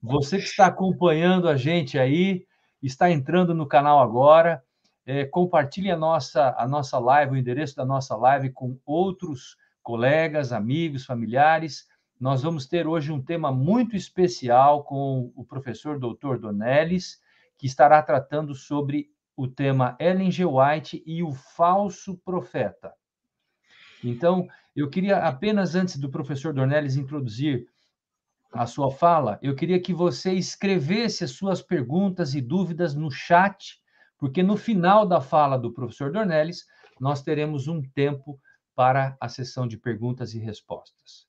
Você 0.02 0.38
que 0.38 0.46
está 0.46 0.68
acompanhando 0.68 1.48
a 1.48 1.56
gente 1.56 2.00
aí, 2.00 2.46
está 2.82 3.12
entrando 3.12 3.54
no 3.54 3.68
canal 3.68 4.00
agora, 4.00 4.64
é, 5.06 5.26
compartilhe 5.26 5.90
a 5.90 5.98
nossa, 5.98 6.56
a 6.58 6.68
nossa 6.68 7.00
live, 7.00 7.34
o 7.34 7.38
endereço 7.38 7.76
da 7.76 7.86
nossa 7.86 8.16
live 8.16 8.52
com 8.52 8.80
outros 8.86 9.58
colegas, 9.82 10.54
amigos, 10.54 11.06
familiares. 11.06 11.88
Nós 12.20 12.44
vamos 12.44 12.68
ter 12.68 12.88
hoje 12.88 13.12
um 13.12 13.22
tema 13.22 13.52
muito 13.52 13.96
especial 13.96 14.84
com 14.84 15.32
o 15.36 15.44
professor 15.44 16.00
Dr. 16.00 16.38
Donelis, 16.38 17.20
que 17.58 17.66
estará 17.66 18.02
tratando 18.02 18.54
sobre 18.54 19.10
o 19.36 19.48
tema 19.48 19.96
Ellen 20.00 20.30
G. 20.30 20.46
White 20.46 21.02
e 21.06 21.24
o 21.24 21.32
falso 21.32 22.18
profeta. 22.18 22.94
Então, 24.04 24.48
eu 24.76 24.90
queria 24.90 25.18
apenas, 25.18 25.76
antes 25.76 25.98
do 25.98 26.10
professor 26.10 26.54
Dornelles 26.54 26.96
introduzir 26.96 27.68
a 28.54 28.66
sua 28.66 28.92
fala, 28.92 29.40
eu 29.42 29.56
queria 29.56 29.80
que 29.80 29.94
você 29.94 30.34
escrevesse 30.34 31.24
as 31.24 31.32
suas 31.32 31.62
perguntas 31.62 32.36
e 32.36 32.42
dúvidas 32.42 32.94
no 32.94 33.10
chat, 33.10 33.81
porque 34.22 34.44
no 34.44 34.56
final 34.56 35.04
da 35.04 35.20
fala 35.20 35.58
do 35.58 35.74
professor 35.74 36.12
Dornelles, 36.12 36.68
nós 37.00 37.24
teremos 37.24 37.68
um 37.68 37.82
tempo 37.82 38.40
para 38.76 39.18
a 39.20 39.28
sessão 39.28 39.68
de 39.68 39.80
perguntas 39.80 40.36
e 40.36 40.40
respostas. 40.40 41.26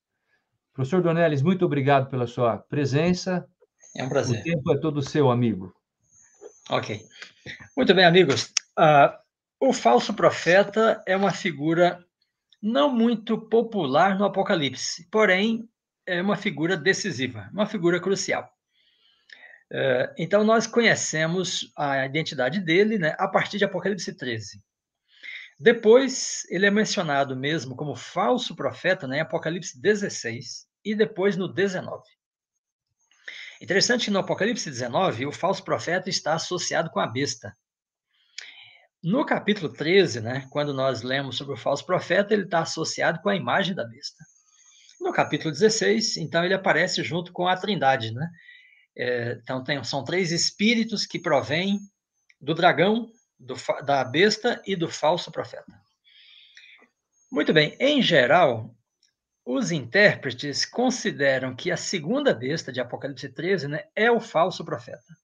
Professor 0.71 1.01
Dornelles, 1.01 1.41
muito 1.41 1.65
obrigado 1.65 2.07
pela 2.07 2.27
sua 2.27 2.59
presença. 2.59 3.49
É 3.97 4.03
um 4.03 4.09
prazer. 4.09 4.39
O 4.39 4.43
tempo 4.43 4.71
é 4.71 4.77
todo 4.77 5.01
seu, 5.01 5.31
amigo. 5.31 5.73
Ok. 6.69 7.01
Muito 7.75 7.95
bem, 7.95 8.05
amigos. 8.05 8.53
Uh, 8.77 9.17
o 9.59 9.73
falso 9.73 10.13
profeta 10.13 11.01
é 11.07 11.17
uma 11.17 11.31
figura 11.31 12.05
não 12.61 12.93
muito 12.93 13.39
popular 13.39 14.19
no 14.19 14.25
Apocalipse, 14.25 15.09
porém 15.09 15.67
é 16.05 16.21
uma 16.21 16.35
figura 16.35 16.77
decisiva, 16.77 17.49
uma 17.51 17.65
figura 17.65 17.99
crucial. 17.99 18.52
Uh, 19.73 20.13
então, 20.19 20.43
nós 20.43 20.67
conhecemos 20.67 21.73
a 21.75 22.05
identidade 22.05 22.59
dele 22.59 22.99
né, 22.99 23.15
a 23.17 23.27
partir 23.27 23.57
de 23.57 23.65
Apocalipse 23.65 24.15
13. 24.15 24.61
Depois, 25.59 26.45
ele 26.49 26.67
é 26.67 26.69
mencionado 26.69 27.35
mesmo 27.35 27.75
como 27.75 27.95
falso 27.95 28.55
profeta 28.55 29.07
né, 29.07 29.17
em 29.17 29.21
Apocalipse 29.21 29.81
16 29.81 30.67
e 30.85 30.93
depois 30.93 31.35
no 31.35 31.47
19. 31.47 32.03
Interessante 33.59 34.05
que 34.05 34.11
no 34.11 34.19
Apocalipse 34.19 34.69
19, 34.69 35.25
o 35.25 35.31
falso 35.31 35.63
profeta 35.63 36.07
está 36.09 36.33
associado 36.35 36.91
com 36.91 36.99
a 36.99 37.07
besta. 37.07 37.55
No 39.01 39.25
capítulo 39.25 39.73
13, 39.73 40.21
né, 40.21 40.47
quando 40.51 40.73
nós 40.73 41.01
lemos 41.01 41.35
sobre 41.35 41.53
o 41.55 41.57
falso 41.57 41.85
profeta, 41.85 42.33
ele 42.33 42.43
está 42.43 42.59
associado 42.59 43.19
com 43.21 43.29
a 43.29 43.35
imagem 43.35 43.73
da 43.73 43.85
besta. 43.85 44.23
No 44.99 45.11
capítulo 45.11 45.51
16, 45.51 46.17
então, 46.17 46.45
ele 46.45 46.53
aparece 46.53 47.03
junto 47.03 47.33
com 47.33 47.47
a 47.47 47.57
trindade. 47.57 48.11
Né? 48.11 48.29
É, 48.95 49.39
então, 49.41 49.63
tem, 49.63 49.83
são 49.83 50.03
três 50.03 50.31
espíritos 50.31 51.05
que 51.05 51.19
provêm 51.19 51.79
do 52.39 52.53
dragão, 52.53 53.11
do, 53.39 53.55
da 53.85 54.03
besta 54.03 54.61
e 54.65 54.75
do 54.75 54.89
falso 54.89 55.31
profeta. 55.31 55.81
Muito 57.31 57.51
bem, 57.51 57.75
em 57.79 58.01
geral, 58.01 58.75
os 59.45 59.71
intérpretes 59.71 60.65
consideram 60.65 61.55
que 61.55 61.71
a 61.71 61.77
segunda 61.77 62.33
besta 62.33 62.71
de 62.71 62.79
Apocalipse 62.79 63.27
13 63.27 63.67
né, 63.67 63.83
é 63.95 64.11
o 64.11 64.19
falso 64.19 64.63
profeta, 64.63 65.17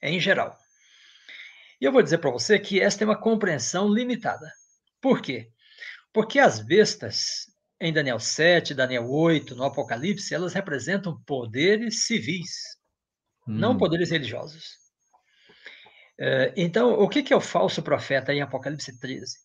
em 0.00 0.18
geral. 0.20 0.56
E 1.80 1.84
eu 1.84 1.92
vou 1.92 2.02
dizer 2.02 2.18
para 2.18 2.30
você 2.30 2.58
que 2.58 2.80
esta 2.80 3.04
é 3.04 3.06
uma 3.06 3.20
compreensão 3.20 3.88
limitada. 3.88 4.52
Por 5.00 5.20
quê? 5.20 5.50
Porque 6.12 6.38
as 6.38 6.60
bestas, 6.60 7.46
em 7.80 7.92
Daniel 7.92 8.20
7, 8.20 8.74
Daniel 8.74 9.10
8, 9.10 9.56
no 9.56 9.64
Apocalipse, 9.64 10.34
elas 10.34 10.52
representam 10.52 11.20
poderes 11.24 12.06
civis, 12.06 12.50
hum. 13.48 13.54
não 13.54 13.78
poderes 13.78 14.10
religiosos. 14.10 14.78
É, 16.18 16.52
então, 16.54 16.92
o 16.92 17.08
que 17.08 17.32
é 17.32 17.36
o 17.36 17.40
falso 17.40 17.82
profeta 17.82 18.34
em 18.34 18.42
Apocalipse 18.42 19.00
13? 19.00 19.38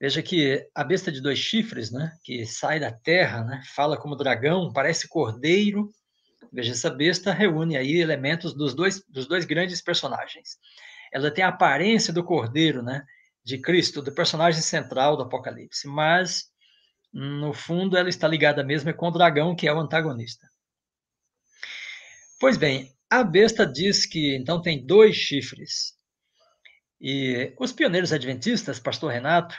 Veja 0.00 0.22
que 0.22 0.64
a 0.72 0.84
besta 0.84 1.10
de 1.10 1.20
dois 1.20 1.40
chifres, 1.40 1.90
né, 1.90 2.12
que 2.22 2.46
sai 2.46 2.78
da 2.78 2.92
terra, 2.92 3.42
né, 3.42 3.60
fala 3.74 3.96
como 3.96 4.14
dragão, 4.14 4.72
parece 4.72 5.08
cordeiro. 5.08 5.90
Veja, 6.52 6.70
essa 6.70 6.88
besta 6.88 7.32
reúne 7.32 7.76
aí 7.76 7.96
elementos 7.96 8.54
dos 8.54 8.74
dois, 8.74 9.02
dos 9.08 9.26
dois 9.26 9.44
grandes 9.44 9.82
personagens. 9.82 10.56
Ela 11.12 11.32
tem 11.32 11.42
a 11.42 11.48
aparência 11.48 12.12
do 12.12 12.22
cordeiro, 12.22 12.80
né, 12.80 13.04
de 13.42 13.58
Cristo, 13.58 14.00
do 14.00 14.12
personagem 14.12 14.62
central 14.62 15.16
do 15.16 15.24
Apocalipse, 15.24 15.88
mas 15.88 16.44
no 17.12 17.52
fundo 17.52 17.96
ela 17.96 18.08
está 18.08 18.28
ligada 18.28 18.62
mesmo 18.62 18.92
com 18.94 19.08
o 19.08 19.10
dragão, 19.10 19.54
que 19.54 19.66
é 19.66 19.72
o 19.72 19.80
antagonista. 19.80 20.48
Pois 22.40 22.56
bem, 22.56 22.92
a 23.10 23.24
besta 23.24 23.66
diz 23.66 24.06
que 24.06 24.36
então 24.36 24.60
tem 24.60 24.84
dois 24.84 25.16
chifres. 25.16 25.96
E 27.00 27.54
os 27.58 27.72
pioneiros 27.72 28.12
adventistas, 28.12 28.78
pastor 28.78 29.12
Renato, 29.12 29.56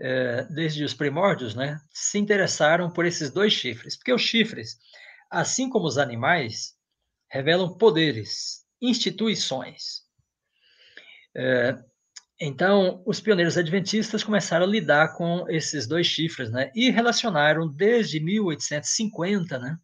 é, 0.00 0.44
desde 0.44 0.84
os 0.84 0.94
primórdios, 0.94 1.54
né, 1.54 1.80
se 1.92 2.18
interessaram 2.18 2.90
por 2.90 3.04
esses 3.04 3.30
dois 3.30 3.52
chifres, 3.52 3.96
porque 3.96 4.12
os 4.12 4.22
chifres, 4.22 4.78
assim 5.30 5.68
como 5.68 5.86
os 5.86 5.98
animais, 5.98 6.74
revelam 7.30 7.76
poderes, 7.76 8.64
instituições. 8.80 10.02
Então, 12.44 13.00
os 13.06 13.20
pioneiros 13.20 13.56
adventistas 13.56 14.24
começaram 14.24 14.66
a 14.66 14.68
lidar 14.68 15.14
com 15.14 15.48
esses 15.48 15.86
dois 15.86 16.08
chifres, 16.08 16.50
né, 16.50 16.72
e 16.74 16.90
relacionaram 16.90 17.68
desde 17.68 18.18
1850, 18.18 19.60
né, 19.60 19.78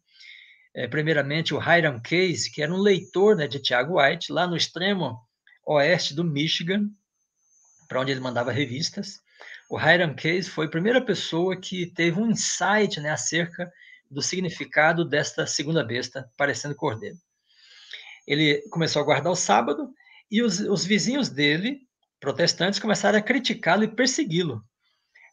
é, 0.75 0.85
primeiramente 0.85 1.53
o 1.53 1.57
Hiram 1.57 2.01
Case, 2.01 2.51
que 2.51 2.61
era 2.61 2.73
um 2.73 2.77
leitor 2.77 3.37
né, 3.37 3.47
de 3.47 3.61
Tiago 3.61 3.97
White, 3.97 4.33
lá 4.33 4.45
no 4.45 4.57
extremo 4.57 5.17
oeste 5.65 6.13
do 6.13 6.21
Michigan, 6.21 6.89
para 7.87 8.01
onde 8.01 8.11
ele 8.11 8.19
mandava 8.19 8.51
revistas. 8.51 9.21
O 9.69 9.79
Hiram 9.79 10.13
Case 10.13 10.49
foi 10.49 10.65
a 10.65 10.69
primeira 10.69 10.99
pessoa 10.99 11.55
que 11.55 11.85
teve 11.85 12.19
um 12.19 12.29
insight 12.29 12.99
né, 12.99 13.09
acerca 13.09 13.71
do 14.11 14.21
significado 14.21 15.05
desta 15.05 15.47
segunda 15.47 15.81
besta, 15.81 16.29
parecendo 16.35 16.75
cordeiro. 16.75 17.15
Ele 18.27 18.61
começou 18.69 19.01
a 19.01 19.05
guardar 19.05 19.31
o 19.31 19.35
sábado 19.37 19.93
e 20.29 20.43
os, 20.43 20.59
os 20.59 20.83
vizinhos 20.83 21.29
dele, 21.29 21.87
protestantes, 22.19 22.79
começaram 22.79 23.17
a 23.17 23.21
criticá-lo 23.21 23.83
e 23.83 23.87
persegui-lo. 23.87 24.63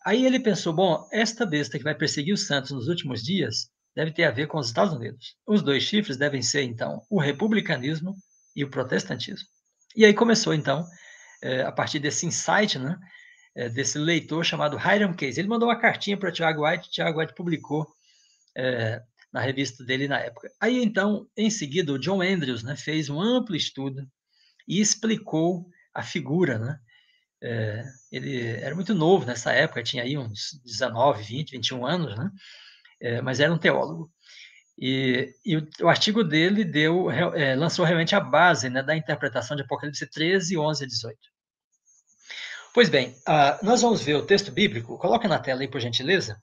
Aí 0.04 0.24
ele 0.24 0.38
pensou: 0.38 0.72
bom, 0.72 1.08
esta 1.12 1.44
besta 1.44 1.78
que 1.78 1.84
vai 1.84 1.94
perseguir 1.94 2.32
os 2.32 2.46
santos 2.46 2.70
nos 2.70 2.88
últimos 2.88 3.22
dias 3.22 3.68
deve 3.94 4.12
ter 4.12 4.24
a 4.24 4.30
ver 4.30 4.46
com 4.46 4.58
os 4.58 4.68
Estados 4.68 4.94
Unidos. 4.94 5.36
Os 5.46 5.62
dois 5.62 5.82
chifres 5.82 6.16
devem 6.16 6.42
ser, 6.42 6.62
então, 6.62 7.02
o 7.10 7.18
republicanismo 7.18 8.14
e 8.54 8.62
o 8.62 8.70
protestantismo. 8.70 9.48
E 9.96 10.04
aí 10.04 10.12
começou, 10.12 10.52
então, 10.52 10.86
é, 11.42 11.62
a 11.62 11.72
partir 11.72 11.98
desse 11.98 12.26
insight, 12.26 12.78
né, 12.78 12.98
é, 13.56 13.68
desse 13.70 13.98
leitor 13.98 14.44
chamado 14.44 14.76
Hiram 14.78 15.14
Case. 15.14 15.40
Ele 15.40 15.48
mandou 15.48 15.68
uma 15.68 15.80
cartinha 15.80 16.16
para 16.16 16.30
Tiago 16.30 16.68
White, 16.68 16.90
Tiago 16.90 17.18
White 17.18 17.34
publicou 17.34 17.86
é, 18.54 19.02
na 19.32 19.40
revista 19.40 19.82
dele 19.82 20.06
na 20.06 20.20
época. 20.20 20.50
Aí, 20.60 20.82
então, 20.82 21.26
em 21.36 21.50
seguida, 21.50 21.92
o 21.92 21.98
John 21.98 22.20
Andrews 22.20 22.62
né, 22.62 22.76
fez 22.76 23.08
um 23.08 23.20
amplo 23.20 23.56
estudo 23.56 24.06
e 24.68 24.80
explicou 24.80 25.66
a 25.96 26.02
figura, 26.02 26.58
né? 26.58 26.78
É, 27.42 27.84
ele 28.10 28.46
era 28.46 28.74
muito 28.74 28.94
novo 28.94 29.26
nessa 29.26 29.52
época, 29.52 29.82
tinha 29.82 30.02
aí 30.02 30.16
uns 30.16 30.60
19, 30.64 31.22
20, 31.22 31.50
21 31.52 31.86
anos, 31.86 32.16
né? 32.16 32.30
é, 33.00 33.20
mas 33.20 33.40
era 33.40 33.52
um 33.52 33.58
teólogo. 33.58 34.10
E, 34.78 35.34
e 35.44 35.56
o, 35.56 35.66
o, 35.82 35.88
artigo 35.88 36.22
dele 36.22 36.64
deu, 36.64 37.10
é, 37.10 37.54
lançou 37.54 37.84
realmente 37.84 38.14
a 38.14 38.20
base 38.20 38.68
né, 38.68 38.82
da 38.82 38.96
interpretação 38.96 39.56
de 39.56 39.62
Apocalipse 39.62 40.06
13, 40.06 40.58
11 40.58 40.84
a 40.84 40.86
18. 40.86 41.18
Pois 42.74 42.90
bem, 42.90 43.16
uh, 43.26 43.64
nós 43.64 43.80
vamos 43.80 44.02
ver 44.02 44.16
o 44.16 44.26
texto 44.26 44.52
bíblico. 44.52 44.98
Coloca 44.98 45.26
na 45.26 45.38
tela 45.38 45.62
aí, 45.62 45.68
por 45.68 45.80
gentileza. 45.80 46.38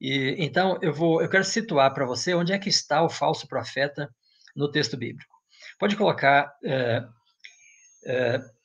E, 0.00 0.36
então, 0.38 0.78
eu, 0.80 0.92
vou, 0.92 1.20
eu 1.20 1.28
quero 1.28 1.42
situar 1.42 1.92
para 1.92 2.06
você 2.06 2.34
onde 2.34 2.52
é 2.52 2.58
que 2.58 2.68
está 2.68 3.02
o 3.02 3.08
falso 3.08 3.48
profeta 3.48 4.08
no 4.54 4.70
texto 4.70 4.96
bíblico. 4.96 5.34
Pode 5.76 5.96
colocar. 5.96 6.52
Uh, 6.62 7.04
uh, 8.08 8.55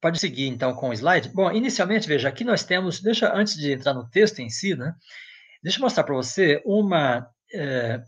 pode 0.00 0.18
seguir, 0.18 0.48
então, 0.48 0.74
com 0.74 0.90
o 0.90 0.92
slide. 0.92 1.28
Bom, 1.30 1.50
inicialmente, 1.52 2.08
veja, 2.08 2.28
aqui 2.28 2.44
nós 2.44 2.64
temos. 2.64 3.00
Deixa, 3.00 3.32
antes 3.34 3.56
de 3.56 3.72
entrar 3.72 3.94
no 3.94 4.08
texto 4.08 4.40
em 4.40 4.48
si, 4.48 4.74
né? 4.74 4.94
Deixa 5.62 5.78
eu 5.78 5.82
mostrar 5.82 6.04
para 6.04 6.14
você 6.14 6.62
uma, 6.64 7.28
é, 7.52 8.02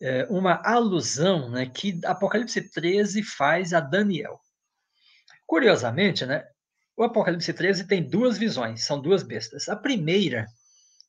é, 0.00 0.26
uma 0.30 0.60
alusão 0.64 1.50
né, 1.50 1.66
que 1.66 2.00
Apocalipse 2.04 2.70
13 2.70 3.22
faz 3.22 3.74
a 3.74 3.80
Daniel. 3.80 4.40
Curiosamente, 5.46 6.24
né, 6.24 6.42
o 6.96 7.02
Apocalipse 7.02 7.52
13 7.52 7.86
tem 7.86 8.02
duas 8.02 8.38
visões, 8.38 8.84
são 8.84 9.00
duas 9.00 9.22
bestas. 9.22 9.68
A 9.68 9.76
primeira 9.76 10.46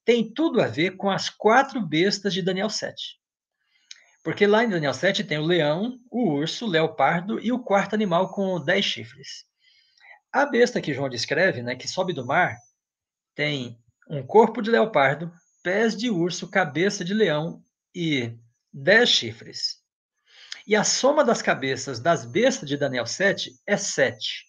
tem 0.03 0.31
tudo 0.31 0.62
a 0.62 0.67
ver 0.67 0.97
com 0.97 1.10
as 1.10 1.29
quatro 1.29 1.79
bestas 1.81 2.34
de 2.34 2.41
Daniel 2.41 2.69
7. 2.69 3.17
Porque 4.23 4.45
lá 4.45 4.63
em 4.63 4.69
Daniel 4.69 4.93
7 4.93 5.23
tem 5.23 5.38
o 5.38 5.45
leão, 5.45 5.99
o 6.12 6.31
urso, 6.31 6.65
o 6.65 6.69
leopardo 6.69 7.39
e 7.39 7.51
o 7.51 7.60
quarto 7.60 7.93
animal 7.93 8.31
com 8.31 8.60
dez 8.60 8.84
chifres. 8.84 9.45
A 10.36 10.45
besta 10.45 10.82
que 10.82 10.93
João 10.93 11.08
descreve, 11.08 11.63
né, 11.63 11.78
que 11.78 11.88
sobe 11.88 12.12
do 12.12 12.26
mar, 12.26 12.58
tem 13.34 13.82
um 14.10 14.21
corpo 14.21 14.62
de 14.62 14.69
leopardo, 14.69 15.32
pés 15.63 15.95
de 15.95 16.10
urso, 16.10 16.50
cabeça 16.50 17.06
de 17.06 17.13
leão 17.13 17.63
e 17.95 18.38
dez 18.74 19.08
chifres. 19.08 19.78
E 20.67 20.76
a 20.76 20.84
soma 20.84 21.24
das 21.24 21.41
cabeças 21.41 22.02
das 22.02 22.26
bestas 22.26 22.67
de 22.67 22.76
Daniel 22.76 23.06
7 23.06 23.58
é 23.65 23.78
sete. 23.78 24.45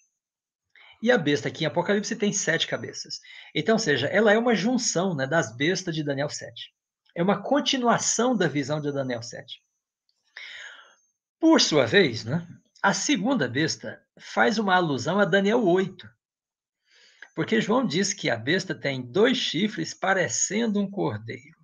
E 1.01 1.09
a 1.09 1.17
besta 1.17 1.47
aqui 1.47 1.63
em 1.63 1.67
Apocalipse 1.67 2.17
tem 2.17 2.33
sete 2.33 2.67
cabeças. 2.67 3.21
Então, 3.55 3.75
ou 3.75 3.79
seja, 3.79 4.07
ela 4.07 4.33
é 4.33 4.37
uma 4.37 4.53
junção 4.53 5.15
né, 5.15 5.25
das 5.25 5.55
bestas 5.55 5.95
de 5.95 6.03
Daniel 6.03 6.29
7. 6.29 6.69
É 7.15 7.23
uma 7.23 7.41
continuação 7.41 8.35
da 8.35 8.49
visão 8.49 8.81
de 8.81 8.91
Daniel 8.91 9.23
7. 9.23 9.63
Por 11.39 11.61
sua 11.61 11.85
vez, 11.85 12.25
né, 12.25 12.45
a 12.81 12.93
segunda 12.93 13.47
besta 13.47 14.01
faz 14.19 14.57
uma 14.57 14.75
alusão 14.75 15.19
a 15.19 15.25
Daniel 15.25 15.63
8, 15.63 16.07
porque 17.35 17.61
João 17.61 17.85
diz 17.85 18.13
que 18.13 18.29
a 18.29 18.35
besta 18.35 18.73
tem 18.73 19.01
dois 19.01 19.37
chifres 19.37 19.93
parecendo 19.93 20.79
um 20.79 20.89
cordeiro. 20.89 21.57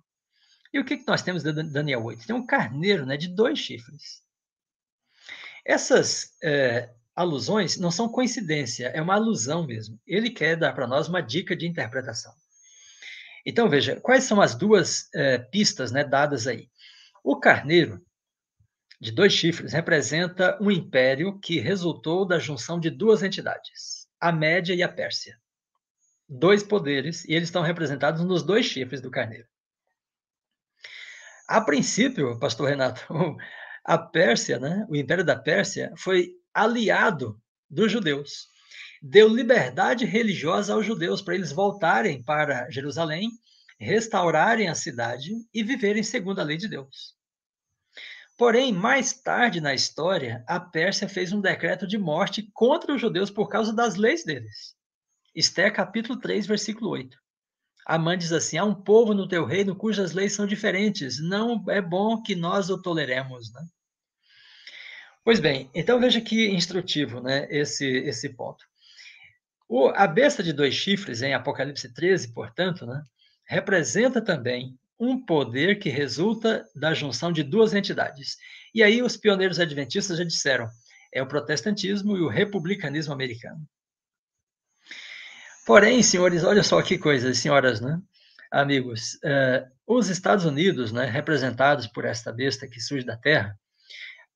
E 0.72 0.78
o 0.78 0.84
que, 0.84 0.96
que 0.96 1.06
nós 1.06 1.22
temos 1.22 1.44
em 1.44 1.52
Daniel 1.70 2.04
8? 2.04 2.26
Tem 2.26 2.34
um 2.34 2.46
carneiro 2.46 3.06
né, 3.06 3.16
de 3.16 3.28
dois 3.28 3.58
chifres. 3.58 4.22
Essas 5.64 6.32
é, 6.42 6.90
alusões 7.14 7.76
não 7.76 7.90
são 7.90 8.08
coincidência, 8.08 8.88
é 8.88 9.00
uma 9.00 9.14
alusão 9.14 9.66
mesmo. 9.66 10.00
Ele 10.06 10.30
quer 10.30 10.56
dar 10.56 10.72
para 10.72 10.86
nós 10.86 11.08
uma 11.08 11.20
dica 11.20 11.56
de 11.56 11.66
interpretação. 11.66 12.34
Então, 13.46 13.68
veja, 13.68 14.00
quais 14.00 14.24
são 14.24 14.40
as 14.40 14.54
duas 14.54 15.08
é, 15.14 15.38
pistas 15.38 15.92
né, 15.92 16.02
dadas 16.02 16.46
aí? 16.46 16.68
O 17.22 17.36
carneiro, 17.36 18.04
de 19.00 19.12
dois 19.12 19.32
chifres, 19.32 19.72
representa 19.72 20.58
um 20.60 20.70
império 20.70 21.38
que 21.40 21.60
resultou 21.60 22.26
da 22.26 22.38
junção 22.38 22.78
de 22.78 22.90
duas 22.90 23.22
entidades, 23.22 24.08
a 24.20 24.32
Média 24.32 24.74
e 24.74 24.82
a 24.82 24.88
Pérsia 24.88 25.36
dois 26.28 26.62
poderes, 26.62 27.24
e 27.24 27.34
eles 27.34 27.48
estão 27.48 27.62
representados 27.62 28.24
nos 28.24 28.42
dois 28.42 28.66
chifres 28.66 29.00
do 29.00 29.10
carneiro. 29.10 29.46
A 31.46 31.60
princípio, 31.60 32.38
pastor 32.38 32.70
Renato, 32.70 33.06
a 33.84 33.98
Pérsia, 33.98 34.58
né, 34.58 34.86
o 34.88 34.96
Império 34.96 35.24
da 35.24 35.36
Pérsia, 35.36 35.92
foi 35.96 36.32
aliado 36.52 37.40
dos 37.68 37.92
judeus. 37.92 38.48
Deu 39.02 39.28
liberdade 39.28 40.06
religiosa 40.06 40.72
aos 40.72 40.86
judeus 40.86 41.20
para 41.20 41.34
eles 41.34 41.52
voltarem 41.52 42.22
para 42.22 42.70
Jerusalém, 42.70 43.30
restaurarem 43.78 44.68
a 44.68 44.74
cidade 44.74 45.30
e 45.52 45.62
viverem 45.62 46.02
segundo 46.02 46.40
a 46.40 46.44
lei 46.44 46.56
de 46.56 46.68
Deus. 46.68 47.14
Porém, 48.36 48.72
mais 48.72 49.12
tarde 49.12 49.60
na 49.60 49.74
história, 49.74 50.44
a 50.46 50.58
Pérsia 50.58 51.08
fez 51.08 51.32
um 51.32 51.40
decreto 51.40 51.86
de 51.86 51.96
morte 51.96 52.50
contra 52.52 52.92
os 52.92 53.00
judeus 53.00 53.30
por 53.30 53.48
causa 53.48 53.72
das 53.72 53.94
leis 53.94 54.24
deles. 54.24 54.74
Esther 55.34 55.72
capítulo 55.72 56.18
3, 56.18 56.46
versículo 56.46 56.90
8. 56.90 57.16
Amã 57.86 58.16
diz 58.16 58.32
assim: 58.32 58.56
há 58.56 58.64
um 58.64 58.74
povo 58.74 59.14
no 59.14 59.28
teu 59.28 59.44
reino 59.44 59.76
cujas 59.76 60.12
leis 60.12 60.32
são 60.32 60.46
diferentes. 60.46 61.20
Não 61.20 61.64
é 61.68 61.80
bom 61.80 62.22
que 62.22 62.34
nós 62.34 62.70
o 62.70 62.80
toleremos, 62.80 63.52
né? 63.52 63.62
Pois 65.22 65.40
bem, 65.40 65.70
então 65.74 66.00
veja 66.00 66.20
que 66.20 66.50
instrutivo, 66.50 67.20
né, 67.20 67.46
esse, 67.50 67.86
esse 67.86 68.28
ponto. 68.28 68.64
O, 69.66 69.88
a 69.88 70.06
besta 70.06 70.42
de 70.42 70.52
dois 70.52 70.74
chifres, 70.74 71.22
em 71.22 71.32
Apocalipse 71.32 71.92
13, 71.94 72.34
portanto, 72.34 72.84
né, 72.84 73.02
representa 73.46 74.20
também 74.20 74.78
um 74.98 75.24
poder 75.24 75.78
que 75.78 75.88
resulta 75.88 76.64
da 76.74 76.94
junção 76.94 77.32
de 77.32 77.42
duas 77.42 77.74
entidades. 77.74 78.36
E 78.74 78.82
aí 78.82 79.02
os 79.02 79.16
pioneiros 79.16 79.58
adventistas 79.58 80.18
já 80.18 80.24
disseram, 80.24 80.68
é 81.12 81.22
o 81.22 81.26
protestantismo 81.26 82.16
e 82.16 82.20
o 82.20 82.28
republicanismo 82.28 83.12
americano. 83.12 83.60
Porém, 85.66 86.02
senhores, 86.02 86.44
olha 86.44 86.62
só 86.62 86.82
que 86.82 86.98
coisa, 86.98 87.32
senhoras, 87.32 87.80
né? 87.80 88.00
Amigos, 88.50 89.14
uh, 89.24 89.66
os 89.86 90.08
Estados 90.08 90.44
Unidos, 90.44 90.92
né, 90.92 91.06
representados 91.06 91.86
por 91.86 92.04
esta 92.04 92.32
besta 92.32 92.68
que 92.68 92.80
surge 92.80 93.04
da 93.04 93.16
Terra, 93.16 93.58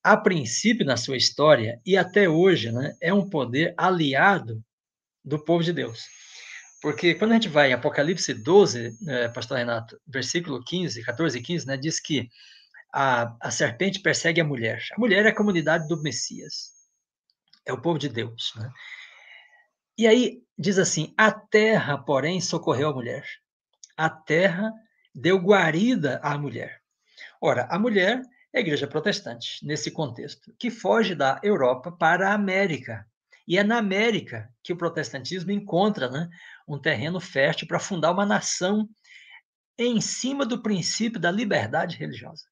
a 0.03 0.17
princípio 0.17 0.87
na 0.87 0.97
sua 0.97 1.17
história 1.17 1.81
e 1.85 1.97
até 1.97 2.29
hoje, 2.29 2.73
né, 2.73 2.97
é 3.01 3.13
um 3.13 3.29
poder 3.29 3.75
aliado 3.77 4.63
do 5.25 5.39
povo 5.45 5.63
de 5.63 5.73
Deus. 5.73 6.07
Porque 6.81 7.15
quando 7.15 7.33
a 7.33 7.35
gente 7.35 7.49
vai 7.49 7.71
em 7.71 7.75
Apocalipse 7.75 8.33
12, 8.33 8.97
é, 9.09 9.29
pastor 9.29 9.59
Renato, 9.59 10.01
versículo 10.07 10.63
15, 10.63 11.03
14 11.03 11.39
e 11.39 11.43
15, 11.43 11.67
né, 11.67 11.77
diz 11.77 11.99
que 11.99 12.29
a, 12.93 13.37
a 13.41 13.51
serpente 13.51 14.01
persegue 14.01 14.41
a 14.41 14.45
mulher. 14.45 14.83
A 14.93 15.01
mulher 15.01 15.27
é 15.27 15.31
a 15.31 15.35
comunidade 15.35 15.89
do 15.89 16.01
Messias, 16.01 16.73
é 17.67 17.73
o 17.73 17.81
povo 17.81 17.99
de 17.99 18.09
Deus. 18.09 18.53
Né? 18.57 18.71
E 19.99 20.07
aí 20.07 20.43
diz 20.57 20.79
assim: 20.79 21.13
a 21.17 21.33
terra, 21.33 21.99
porém, 21.99 22.41
socorreu 22.41 22.91
a 22.91 22.95
mulher. 22.95 23.27
A 23.97 24.09
terra 24.09 24.73
deu 25.13 25.39
guarida 25.39 26.21
à 26.23 26.39
mulher. 26.39 26.81
Ora, 27.41 27.67
a 27.71 27.79
mulher 27.79 28.23
é 28.53 28.59
a 28.59 28.61
igreja 28.61 28.87
protestante, 28.87 29.65
nesse 29.67 29.91
contexto, 29.91 30.55
que 30.59 30.71
foge 30.71 31.15
da 31.15 31.41
Europa 31.43 31.91
para 31.91 32.31
a 32.31 32.35
América. 32.35 33.07
E 33.49 33.57
é 33.57 33.65
na 33.65 33.79
América 33.79 34.53
que 34.63 34.75
o 34.75 34.77
protestantismo 34.77 35.51
encontra 35.51 36.11
né, 36.11 36.29
um 36.69 36.79
terreno 36.79 37.19
fértil 37.19 37.67
para 37.67 37.81
fundar 37.81 38.13
uma 38.13 38.27
nação 38.27 38.87
em 39.79 40.03
cima 40.03 40.45
do 40.45 40.63
princípio 40.63 41.19
da 41.19 41.31
liberdade 41.31 41.97
religiosa. 41.97 42.45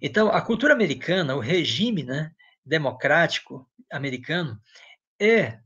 Então, 0.00 0.28
a 0.28 0.40
cultura 0.40 0.72
americana, 0.72 1.36
o 1.36 1.40
regime 1.40 2.02
né, 2.02 2.32
democrático 2.64 3.70
americano, 3.92 4.58
é 5.20 5.60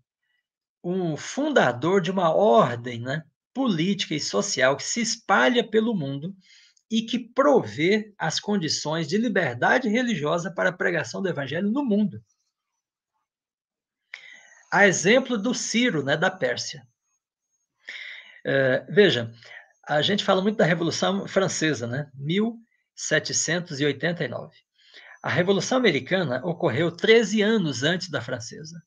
um 0.83 1.17
fundador 1.17 2.01
de 2.01 2.11
uma 2.11 2.35
ordem 2.35 3.01
né, 3.01 3.23
política 3.55 4.15
e 4.15 4.21
social 4.21 4.77
que 4.77 4.83
se 4.83 5.01
espalha 5.01 5.63
pelo 5.63 5.95
mundo 5.95 6.35
e 6.91 7.03
que 7.03 7.19
provê 7.19 8.13
as 8.19 8.41
condições 8.41 9.07
de 9.07 9.17
liberdade 9.17 9.89
religiosa 9.89 10.51
para 10.51 10.71
a 10.71 10.77
pregação 10.77 11.23
do 11.23 11.29
evangelho 11.29 11.71
no 11.71 11.85
mundo. 11.85 12.21
A 14.73 14.87
exemplo 14.87 15.37
do 15.39 15.55
Ciro, 15.55 16.03
né, 16.03 16.17
da 16.17 16.31
Pérsia. 16.31 16.87
É, 18.45 18.85
veja, 18.89 19.33
a 19.87 20.03
gente 20.03 20.25
fala 20.25 20.43
muito 20.43 20.57
da 20.57 20.65
Revolução 20.65 21.29
Francesa, 21.29 21.87
né, 21.87 22.11
1789. 22.15 24.57
A 25.23 25.29
Revolução 25.29 25.79
Americana 25.79 26.41
ocorreu 26.45 26.91
13 26.91 27.43
anos 27.43 27.83
antes 27.83 28.09
da 28.09 28.21
Francesa. 28.21 28.83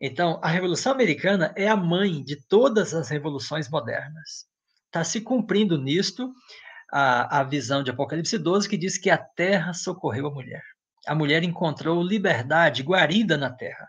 Então, 0.00 0.40
a 0.42 0.48
Revolução 0.48 0.92
Americana 0.92 1.52
é 1.56 1.68
a 1.68 1.76
mãe 1.76 2.22
de 2.22 2.36
todas 2.36 2.94
as 2.94 3.08
revoluções 3.08 3.68
modernas. 3.68 4.46
Está 4.86 5.04
se 5.04 5.20
cumprindo 5.20 5.76
nisto 5.76 6.32
a, 6.90 7.40
a 7.40 7.44
visão 7.44 7.82
de 7.82 7.90
Apocalipse 7.90 8.38
12, 8.38 8.68
que 8.68 8.76
diz 8.76 8.96
que 8.96 9.10
a 9.10 9.18
terra 9.18 9.74
socorreu 9.74 10.28
a 10.28 10.30
mulher. 10.30 10.62
A 11.06 11.14
mulher 11.14 11.42
encontrou 11.42 12.02
liberdade, 12.02 12.82
guarida 12.82 13.36
na 13.36 13.50
terra. 13.50 13.88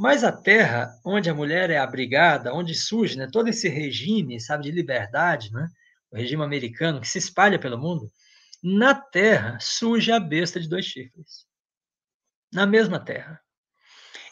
Mas 0.00 0.24
a 0.24 0.32
terra, 0.32 0.98
onde 1.04 1.28
a 1.28 1.34
mulher 1.34 1.68
é 1.68 1.76
abrigada, 1.76 2.54
onde 2.54 2.74
surge 2.74 3.18
né, 3.18 3.28
todo 3.30 3.48
esse 3.48 3.68
regime, 3.68 4.40
sabe, 4.40 4.64
de 4.64 4.70
liberdade, 4.70 5.52
né, 5.52 5.68
o 6.10 6.16
regime 6.16 6.42
americano 6.42 7.02
que 7.02 7.06
se 7.06 7.18
espalha 7.18 7.58
pelo 7.58 7.76
mundo, 7.76 8.10
na 8.62 8.94
terra 8.94 9.58
surge 9.60 10.10
a 10.10 10.18
besta 10.18 10.58
de 10.58 10.70
dois 10.70 10.86
chifres. 10.86 11.44
Na 12.50 12.64
mesma 12.64 12.98
terra. 12.98 13.38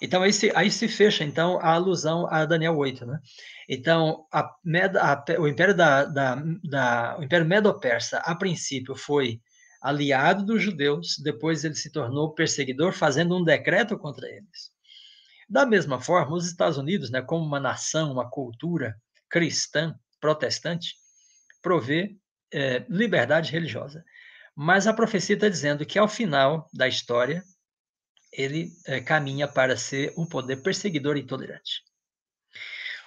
Então, 0.00 0.22
aí 0.22 0.32
se, 0.32 0.50
aí 0.56 0.70
se 0.70 0.88
fecha, 0.88 1.22
então, 1.22 1.58
a 1.60 1.74
alusão 1.74 2.26
a 2.30 2.46
Daniel 2.46 2.78
8, 2.78 3.04
né? 3.04 3.20
Então, 3.68 4.26
a, 4.32 4.40
a, 4.40 5.24
o 5.38 5.46
Império 5.46 5.76
da, 5.76 6.06
da, 6.06 6.42
da, 6.64 7.18
o 7.18 7.22
Império 7.22 7.46
Medo-Persa, 7.46 8.20
a 8.20 8.34
princípio, 8.34 8.96
foi 8.96 9.38
aliado 9.82 10.46
dos 10.46 10.62
judeus, 10.62 11.18
depois 11.22 11.62
ele 11.62 11.74
se 11.74 11.92
tornou 11.92 12.32
perseguidor, 12.32 12.94
fazendo 12.94 13.36
um 13.36 13.44
decreto 13.44 13.98
contra 13.98 14.26
eles. 14.26 14.77
Da 15.48 15.64
mesma 15.64 16.00
forma, 16.00 16.36
os 16.36 16.46
Estados 16.46 16.76
Unidos, 16.76 17.10
né, 17.10 17.22
como 17.22 17.44
uma 17.44 17.58
nação, 17.58 18.12
uma 18.12 18.28
cultura 18.28 18.94
cristã, 19.30 19.94
protestante, 20.20 20.94
provê 21.62 22.16
é, 22.52 22.84
liberdade 22.88 23.50
religiosa. 23.52 24.04
Mas 24.54 24.86
a 24.86 24.92
profecia 24.92 25.34
está 25.34 25.48
dizendo 25.48 25.86
que 25.86 25.98
ao 25.98 26.08
final 26.08 26.68
da 26.72 26.88
história, 26.88 27.42
ele 28.32 28.70
é, 28.86 29.00
caminha 29.00 29.48
para 29.48 29.76
ser 29.76 30.12
um 30.18 30.26
poder 30.26 30.56
perseguidor 30.62 31.16
e 31.16 31.20
intolerante. 31.20 31.82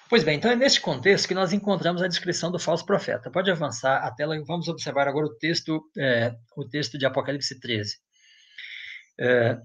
Pois 0.10 0.24
bem, 0.24 0.38
então 0.38 0.52
é 0.52 0.56
neste 0.56 0.82
contexto 0.82 1.28
que 1.28 1.34
nós 1.34 1.54
encontramos 1.54 2.02
a 2.02 2.08
descrição 2.08 2.52
do 2.52 2.60
falso 2.60 2.86
profeta. 2.86 3.32
Pode 3.32 3.50
avançar 3.50 4.04
a 4.04 4.12
tela 4.12 4.38
vamos 4.44 4.68
observar 4.68 5.08
agora 5.08 5.28
o 5.28 5.36
texto, 5.36 5.82
é, 5.98 6.36
o 6.58 6.68
texto 6.68 6.98
de 6.98 7.06
Apocalipse 7.06 7.58
13. 7.60 7.98
É, 9.20 9.58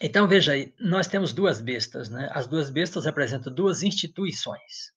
então 0.00 0.26
veja 0.26 0.52
aí, 0.52 0.72
nós 0.78 1.06
temos 1.06 1.32
duas 1.32 1.60
bestas, 1.60 2.08
né? 2.08 2.28
As 2.32 2.46
duas 2.46 2.70
bestas 2.70 3.04
representam 3.04 3.52
duas 3.52 3.82
instituições. 3.82 4.92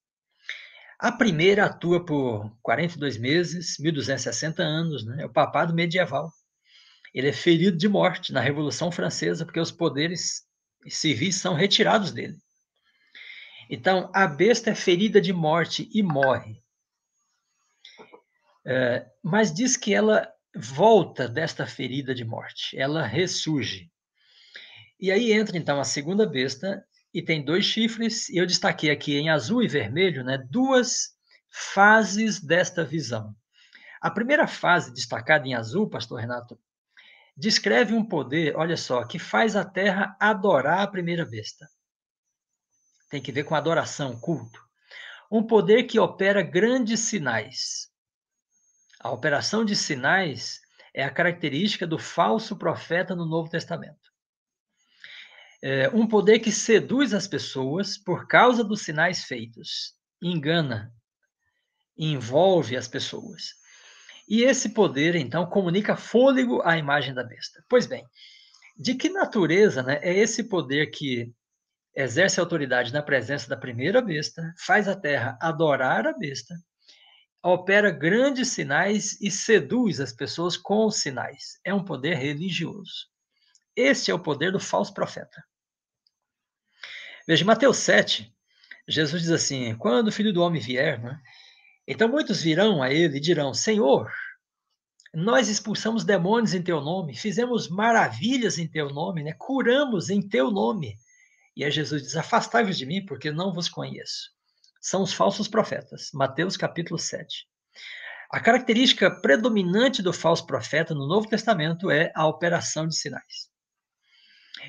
A 1.00 1.12
primeira 1.12 1.66
atua 1.66 2.04
por 2.04 2.52
42 2.62 3.18
meses, 3.18 3.78
1260 3.80 4.64
anos, 4.64 5.06
né? 5.06 5.24
É 5.24 5.26
o 5.26 5.30
papado 5.30 5.74
medieval 5.74 6.32
ele 7.18 7.30
é 7.30 7.34
ferido 7.34 7.76
de 7.76 7.90
morte 7.90 8.32
na 8.32 8.40
Revolução 8.40 8.92
Francesa, 8.92 9.44
porque 9.44 9.60
os 9.60 9.72
poderes 9.72 10.44
civis 10.88 11.38
são 11.38 11.56
retirados 11.56 12.12
dele. 12.12 12.38
Então, 13.70 14.12
a 14.14 14.28
besta 14.28 14.70
é 14.70 14.76
ferida 14.76 15.20
de 15.20 15.34
morte 15.34 15.90
e 15.92 16.04
morre. 16.04 16.62
É, 18.66 19.06
mas 19.24 19.52
diz 19.52 19.76
que 19.76 19.96
ela 19.96 20.32
volta 20.56 21.28
desta 21.28 21.66
ferida 21.66 22.14
de 22.14 22.24
morte, 22.24 22.78
ela 22.78 23.06
ressurge. 23.06 23.92
E 25.00 25.12
aí 25.12 25.32
entra 25.32 25.58
então 25.58 25.80
a 25.80 25.84
segunda 25.84 26.26
besta 26.26 26.84
e 27.14 27.22
tem 27.22 27.44
dois 27.44 27.66
chifres, 27.66 28.30
e 28.30 28.38
eu 28.38 28.46
destaquei 28.46 28.90
aqui 28.92 29.16
em 29.16 29.30
azul 29.30 29.64
e 29.64 29.68
vermelho, 29.68 30.24
né, 30.24 30.38
duas 30.50 31.16
fases 31.50 32.40
desta 32.40 32.84
visão. 32.84 33.36
A 34.02 34.12
primeira 34.12 34.48
fase 34.48 34.94
destacada 34.94 35.48
em 35.48 35.56
azul, 35.56 35.90
pastor 35.90 36.20
Renato, 36.20 36.60
descreve 37.36 37.94
um 37.94 38.04
poder, 38.04 38.56
olha 38.56 38.78
só, 38.78 39.04
que 39.06 39.20
faz 39.20 39.56
a 39.56 39.64
terra 39.64 40.16
adorar 40.20 40.82
a 40.82 40.88
primeira 40.88 41.26
besta. 41.26 41.68
Tem 43.10 43.22
que 43.22 43.32
ver 43.32 43.44
com 43.44 43.56
adoração, 43.56 44.20
culto. 44.20 44.62
Um 45.32 45.44
poder 45.44 45.84
que 45.84 46.00
opera 46.00 46.42
grandes 46.42 47.02
sinais. 47.02 47.92
A 49.00 49.12
operação 49.12 49.64
de 49.64 49.76
sinais 49.76 50.60
é 50.94 51.04
a 51.04 51.12
característica 51.12 51.86
do 51.86 52.00
falso 52.00 52.58
profeta 52.58 53.16
no 53.16 53.26
Novo 53.26 53.50
Testamento. 53.50 54.12
É 55.62 55.89
um 55.89 56.08
poder 56.08 56.39
que 56.39 56.52
seduz 56.52 57.13
as 57.13 57.28
pessoas 57.28 57.98
por 57.98 58.28
causa 58.28 58.63
dos 58.63 58.82
sinais 58.82 59.24
feitos, 59.24 59.93
engana, 60.22 60.93
envolve 61.98 62.78
as 62.78 62.88
pessoas. 62.88 63.54
E 64.28 64.43
esse 64.43 64.70
poder, 64.70 65.15
então, 65.15 65.46
comunica 65.46 65.96
fôlego 65.96 66.62
à 66.63 66.78
imagem 66.78 67.13
da 67.13 67.24
besta. 67.24 67.63
Pois 67.67 67.88
bem, 67.88 68.06
de 68.78 68.93
que 68.93 69.10
natureza 69.10 69.82
né, 69.82 70.00
é 70.04 70.13
esse 70.13 70.43
poder 70.43 70.88
que 70.88 71.34
exerce 71.96 72.39
autoridade 72.39 72.93
na 72.93 73.02
presença 73.02 73.50
da 73.50 73.58
primeira 73.58 74.02
besta, 74.02 74.54
faz 74.60 74.88
a 74.88 74.96
terra 74.96 75.36
adorar 75.41 76.06
a 76.06 76.13
besta, 76.13 76.54
opera 77.41 77.89
grandes 77.89 78.50
sinais 78.50 79.20
e 79.20 79.32
seduz 79.32 80.00
as 80.00 80.13
pessoas 80.13 80.56
com 80.56 80.86
os 80.86 80.98
sinais. 80.98 81.60
É 81.63 81.74
um 81.74 81.84
poder 81.84 82.15
religioso. 82.15 83.08
Esse 83.78 84.10
é 84.10 84.13
o 84.13 84.20
poder 84.20 84.52
do 84.52 84.60
falso 84.60 84.92
profeta. 84.92 85.46
Veja, 87.28 87.46
Mateus 87.46 87.78
7, 87.78 88.36
Jesus 88.88 89.22
diz 89.22 89.30
assim: 89.30 89.76
quando 89.78 90.08
o 90.08 90.12
filho 90.12 90.34
do 90.34 90.42
homem 90.42 90.60
vier, 90.60 91.00
né, 91.00 91.22
então 91.88 92.10
muitos 92.10 92.42
virão 92.42 92.82
a 92.82 92.92
ele 92.92 93.18
e 93.18 93.22
dirão: 93.22 93.54
Senhor, 93.54 94.12
nós 95.13 95.48
expulsamos 95.48 96.04
demônios 96.04 96.56
em 96.56 96.63
teu 96.63 96.82
nome, 96.82 97.16
fizemos 97.16 97.70
maravilhas 97.70 98.58
em 98.58 98.68
teu 98.68 98.90
nome, 98.90 99.24
né? 99.24 99.34
curamos 99.38 100.10
em 100.10 100.28
teu 100.28 100.50
nome. 100.50 100.96
E 101.56 101.63
aí 101.63 101.70
Jesus 101.70 102.02
diz: 102.02 102.16
Afastai-vos 102.16 102.78
de 102.80 102.86
mim, 102.86 103.06
porque 103.06 103.30
não 103.30 103.54
vos 103.54 103.70
conheço. 103.70 104.32
São 104.82 105.04
os 105.04 105.13
falsos 105.13 105.48
profetas. 105.48 106.10
Mateus 106.16 106.58
capítulo 106.58 106.98
7. 106.98 107.48
A 108.32 108.40
característica 108.40 109.12
predominante 109.22 110.02
do 110.02 110.12
falso 110.12 110.48
profeta 110.48 110.96
no 110.96 111.08
Novo 111.08 111.30
Testamento 111.30 111.92
é 111.92 112.12
a 112.16 112.28
operação 112.28 112.88
de 112.88 112.96
sinais. 112.96 113.56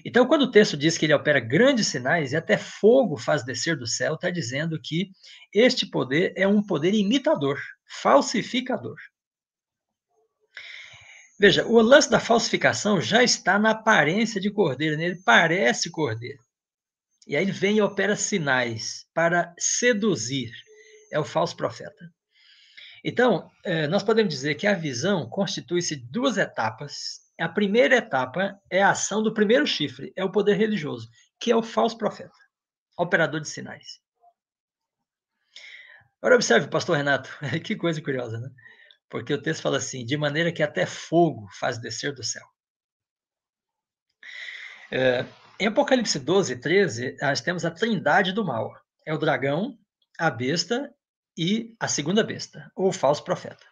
Então, 0.04 0.26
quando 0.26 0.42
o 0.42 0.50
texto 0.50 0.76
diz 0.76 0.96
que 0.96 1.06
ele 1.06 1.14
opera 1.14 1.40
grandes 1.40 1.88
sinais 1.88 2.32
e 2.32 2.36
até 2.36 2.56
fogo 2.56 3.16
faz 3.16 3.44
descer 3.44 3.76
do 3.76 3.86
céu, 3.86 4.14
está 4.14 4.30
dizendo 4.30 4.80
que 4.80 5.10
este 5.52 5.86
poder 5.86 6.32
é 6.36 6.46
um 6.46 6.64
poder 6.64 6.94
imitador, 6.94 7.58
falsificador. 8.02 8.96
Veja, 11.38 11.64
o 11.66 11.80
lance 11.80 12.10
da 12.10 12.18
falsificação 12.18 13.00
já 13.00 13.22
está 13.22 13.58
na 13.58 13.70
aparência 13.70 14.40
de 14.40 14.50
cordeiro, 14.50 14.96
né? 14.96 15.04
ele 15.04 15.22
parece 15.24 15.90
cordeiro. 15.90 16.42
E 17.28 17.36
aí 17.36 17.44
ele 17.44 17.52
vem 17.52 17.76
e 17.76 17.82
opera 17.82 18.16
sinais 18.16 19.06
para 19.14 19.54
seduzir. 19.58 20.50
É 21.12 21.18
o 21.18 21.24
falso 21.24 21.56
profeta. 21.56 22.10
Então, 23.04 23.50
é, 23.64 23.86
nós 23.86 24.02
podemos 24.02 24.32
dizer 24.32 24.54
que 24.56 24.66
a 24.66 24.74
visão 24.74 25.28
constitui-se 25.28 25.94
de 25.94 26.06
duas 26.10 26.36
etapas. 26.36 27.20
A 27.40 27.48
primeira 27.48 27.96
etapa 27.96 28.60
é 28.68 28.82
a 28.82 28.90
ação 28.90 29.22
do 29.22 29.32
primeiro 29.32 29.66
chifre, 29.66 30.12
é 30.16 30.24
o 30.24 30.32
poder 30.32 30.54
religioso, 30.54 31.08
que 31.38 31.52
é 31.52 31.56
o 31.56 31.62
falso 31.62 31.96
profeta, 31.96 32.34
operador 32.98 33.40
de 33.40 33.48
sinais. 33.48 34.00
Agora 36.20 36.34
observe, 36.34 36.68
pastor 36.68 36.96
Renato, 36.96 37.30
que 37.64 37.76
coisa 37.76 38.02
curiosa, 38.02 38.40
né? 38.40 38.50
Porque 39.08 39.32
o 39.32 39.40
texto 39.40 39.62
fala 39.62 39.76
assim: 39.76 40.04
de 40.04 40.16
maneira 40.16 40.52
que 40.52 40.62
até 40.62 40.84
fogo 40.84 41.48
faz 41.58 41.78
descer 41.78 42.12
do 42.12 42.24
céu. 42.24 42.44
É, 44.90 45.24
em 45.60 45.66
Apocalipse 45.66 46.18
12, 46.18 46.56
13, 46.56 47.16
nós 47.20 47.40
temos 47.40 47.64
a 47.64 47.70
trindade 47.70 48.32
do 48.32 48.44
mal: 48.44 48.74
é 49.06 49.14
o 49.14 49.18
dragão, 49.18 49.78
a 50.18 50.28
besta 50.28 50.92
e 51.36 51.76
a 51.78 51.86
segunda 51.86 52.24
besta, 52.24 52.70
ou 52.74 52.92
falso 52.92 53.22
profeta. 53.22 53.64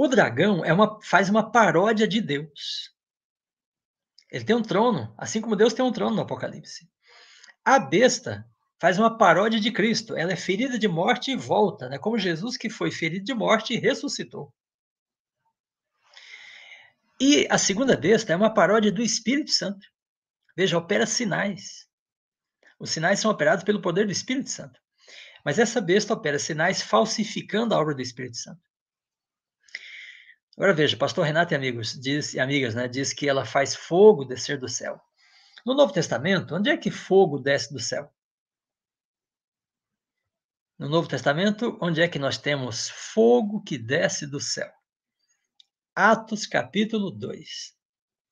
O 0.00 0.06
dragão 0.06 0.64
é 0.64 0.72
uma, 0.72 1.00
faz 1.02 1.28
uma 1.28 1.50
paródia 1.50 2.06
de 2.06 2.20
Deus. 2.20 2.94
Ele 4.30 4.44
tem 4.44 4.54
um 4.54 4.62
trono, 4.62 5.12
assim 5.18 5.40
como 5.40 5.56
Deus 5.56 5.74
tem 5.74 5.84
um 5.84 5.90
trono 5.90 6.14
no 6.14 6.22
Apocalipse. 6.22 6.88
A 7.64 7.80
besta 7.80 8.48
faz 8.80 8.96
uma 8.96 9.18
paródia 9.18 9.58
de 9.58 9.72
Cristo. 9.72 10.16
Ela 10.16 10.34
é 10.34 10.36
ferida 10.36 10.78
de 10.78 10.86
morte 10.86 11.32
e 11.32 11.36
volta, 11.36 11.88
né? 11.88 11.98
como 11.98 12.16
Jesus 12.16 12.56
que 12.56 12.70
foi 12.70 12.92
ferido 12.92 13.24
de 13.24 13.34
morte 13.34 13.74
e 13.74 13.76
ressuscitou. 13.76 14.54
E 17.20 17.48
a 17.50 17.58
segunda 17.58 17.96
besta 17.96 18.32
é 18.32 18.36
uma 18.36 18.54
paródia 18.54 18.92
do 18.92 19.02
Espírito 19.02 19.50
Santo. 19.50 19.84
Veja, 20.56 20.78
opera 20.78 21.06
sinais. 21.06 21.88
Os 22.78 22.90
sinais 22.90 23.18
são 23.18 23.32
operados 23.32 23.64
pelo 23.64 23.82
poder 23.82 24.06
do 24.06 24.12
Espírito 24.12 24.48
Santo. 24.48 24.78
Mas 25.44 25.58
essa 25.58 25.80
besta 25.80 26.14
opera 26.14 26.38
sinais 26.38 26.80
falsificando 26.80 27.74
a 27.74 27.80
obra 27.80 27.96
do 27.96 28.00
Espírito 28.00 28.36
Santo. 28.36 28.67
Agora 30.58 30.74
veja, 30.74 30.96
pastor 30.96 31.24
Renato 31.24 31.54
e 31.54 31.56
amigos, 31.56 31.92
diz, 31.92 32.34
e 32.34 32.40
amigas, 32.40 32.74
né, 32.74 32.88
diz 32.88 33.12
que 33.12 33.28
ela 33.28 33.44
faz 33.44 33.76
fogo 33.76 34.24
descer 34.24 34.58
do 34.58 34.68
céu. 34.68 35.00
No 35.64 35.72
Novo 35.72 35.92
Testamento, 35.92 36.52
onde 36.52 36.68
é 36.68 36.76
que 36.76 36.90
fogo 36.90 37.38
desce 37.38 37.72
do 37.72 37.78
céu? 37.78 38.12
No 40.76 40.88
Novo 40.88 41.06
Testamento, 41.06 41.78
onde 41.80 42.02
é 42.02 42.08
que 42.08 42.18
nós 42.18 42.38
temos 42.38 42.88
fogo 42.90 43.62
que 43.62 43.78
desce 43.78 44.26
do 44.26 44.40
céu? 44.40 44.68
Atos 45.94 46.44
capítulo 46.44 47.12
2 47.12 47.76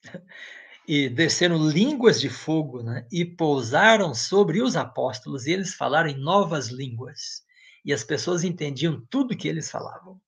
e 0.89 1.09
desceram 1.09 1.65
línguas 1.69 2.21
de 2.21 2.29
fogo, 2.29 2.83
né? 2.83 3.07
E 3.13 3.25
pousaram 3.25 4.13
sobre 4.13 4.61
os 4.61 4.75
apóstolos, 4.75 5.47
e 5.47 5.53
eles 5.53 5.75
falaram 5.75 6.11
em 6.11 6.19
novas 6.19 6.71
línguas. 6.71 7.45
E 7.85 7.93
as 7.93 8.03
pessoas 8.03 8.43
entendiam 8.43 9.01
tudo 9.09 9.37
que 9.37 9.47
eles 9.47 9.71
falavam, 9.71 10.21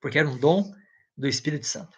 porque 0.00 0.18
era 0.18 0.26
um 0.26 0.38
dom 0.38 0.72
do 1.16 1.26
Espírito 1.26 1.66
Santo. 1.66 1.96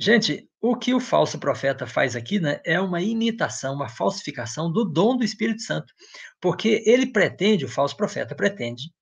Gente, 0.00 0.48
o 0.60 0.76
que 0.76 0.94
o 0.94 1.00
falso 1.00 1.38
profeta 1.40 1.84
faz 1.86 2.14
aqui 2.14 2.38
né, 2.38 2.60
é 2.64 2.80
uma 2.80 3.02
imitação, 3.02 3.74
uma 3.74 3.88
falsificação 3.88 4.70
do 4.70 4.84
dom 4.84 5.16
do 5.16 5.24
Espírito 5.24 5.62
Santo, 5.62 5.92
porque 6.40 6.84
ele 6.86 7.06
pretende, 7.06 7.64
o 7.64 7.68
falso 7.68 7.96
profeta 7.96 8.34
pretende, 8.34 8.92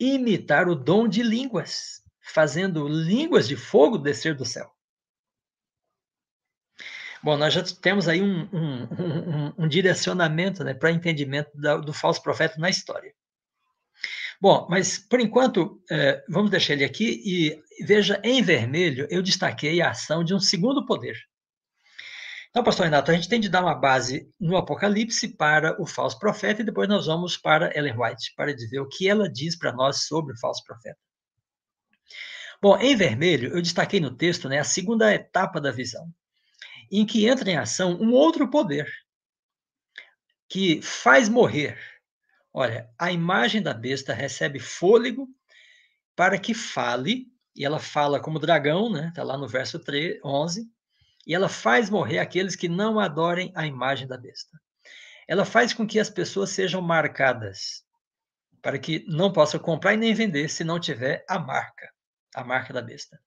imitar 0.00 0.68
o 0.68 0.74
dom 0.74 1.06
de 1.06 1.22
línguas, 1.22 2.02
fazendo 2.20 2.88
línguas 2.88 3.46
de 3.46 3.56
fogo 3.56 3.96
descer 3.96 4.34
do 4.34 4.44
céu. 4.44 4.68
Bom, 7.22 7.36
nós 7.36 7.54
já 7.54 7.62
temos 7.62 8.08
aí 8.08 8.20
um, 8.20 8.48
um, 8.52 8.82
um, 8.82 9.54
um 9.58 9.68
direcionamento 9.68 10.62
né, 10.64 10.74
para 10.74 10.90
entendimento 10.90 11.50
da, 11.54 11.76
do 11.76 11.92
falso 11.92 12.20
profeta 12.22 12.58
na 12.58 12.68
história. 12.68 13.14
Bom, 14.44 14.66
mas 14.68 14.98
por 14.98 15.20
enquanto, 15.20 15.82
é, 15.90 16.22
vamos 16.28 16.50
deixar 16.50 16.74
ele 16.74 16.84
aqui 16.84 17.22
e 17.24 17.62
veja, 17.86 18.20
em 18.22 18.42
vermelho, 18.42 19.08
eu 19.08 19.22
destaquei 19.22 19.80
a 19.80 19.88
ação 19.88 20.22
de 20.22 20.34
um 20.34 20.38
segundo 20.38 20.84
poder. 20.84 21.16
Então, 22.50 22.62
pastor 22.62 22.84
Renato, 22.84 23.10
a 23.10 23.14
gente 23.14 23.26
tem 23.26 23.40
de 23.40 23.48
dar 23.48 23.62
uma 23.62 23.74
base 23.74 24.30
no 24.38 24.58
Apocalipse 24.58 25.34
para 25.34 25.80
o 25.80 25.86
falso 25.86 26.18
profeta 26.18 26.60
e 26.60 26.64
depois 26.64 26.86
nós 26.86 27.06
vamos 27.06 27.38
para 27.38 27.74
Ellen 27.74 27.98
White, 27.98 28.34
para 28.36 28.54
dizer 28.54 28.80
o 28.80 28.86
que 28.86 29.08
ela 29.08 29.30
diz 29.30 29.56
para 29.56 29.72
nós 29.72 30.04
sobre 30.04 30.34
o 30.34 30.38
falso 30.38 30.62
profeta. 30.62 30.98
Bom, 32.60 32.78
em 32.78 32.94
vermelho, 32.94 33.50
eu 33.50 33.62
destaquei 33.62 33.98
no 33.98 34.14
texto 34.14 34.46
né, 34.46 34.58
a 34.58 34.64
segunda 34.64 35.10
etapa 35.14 35.58
da 35.58 35.72
visão 35.72 36.06
em 36.92 37.06
que 37.06 37.26
entra 37.26 37.50
em 37.50 37.56
ação 37.56 37.96
um 37.98 38.12
outro 38.12 38.50
poder 38.50 38.92
que 40.50 40.82
faz 40.82 41.30
morrer. 41.30 41.93
Olha, 42.56 42.88
a 42.96 43.10
imagem 43.10 43.60
da 43.60 43.74
besta 43.74 44.14
recebe 44.14 44.60
fôlego 44.60 45.28
para 46.14 46.38
que 46.38 46.54
fale, 46.54 47.26
e 47.56 47.64
ela 47.64 47.80
fala 47.80 48.20
como 48.20 48.38
dragão, 48.38 48.88
né? 48.88 49.08
Está 49.08 49.24
lá 49.24 49.36
no 49.36 49.48
verso 49.48 49.80
3, 49.80 50.20
11, 50.24 50.70
e 51.26 51.34
ela 51.34 51.48
faz 51.48 51.90
morrer 51.90 52.20
aqueles 52.20 52.54
que 52.54 52.68
não 52.68 53.00
adorem 53.00 53.52
a 53.56 53.66
imagem 53.66 54.06
da 54.06 54.16
besta. 54.16 54.56
Ela 55.26 55.44
faz 55.44 55.72
com 55.72 55.84
que 55.84 55.98
as 55.98 56.08
pessoas 56.08 56.50
sejam 56.50 56.80
marcadas, 56.80 57.82
para 58.62 58.78
que 58.78 59.04
não 59.08 59.32
possam 59.32 59.58
comprar 59.58 59.94
e 59.94 59.96
nem 59.96 60.14
vender 60.14 60.48
se 60.48 60.62
não 60.62 60.78
tiver 60.78 61.24
a 61.28 61.40
marca, 61.40 61.90
a 62.36 62.44
marca 62.44 62.72
da 62.72 62.80
besta. 62.80 63.20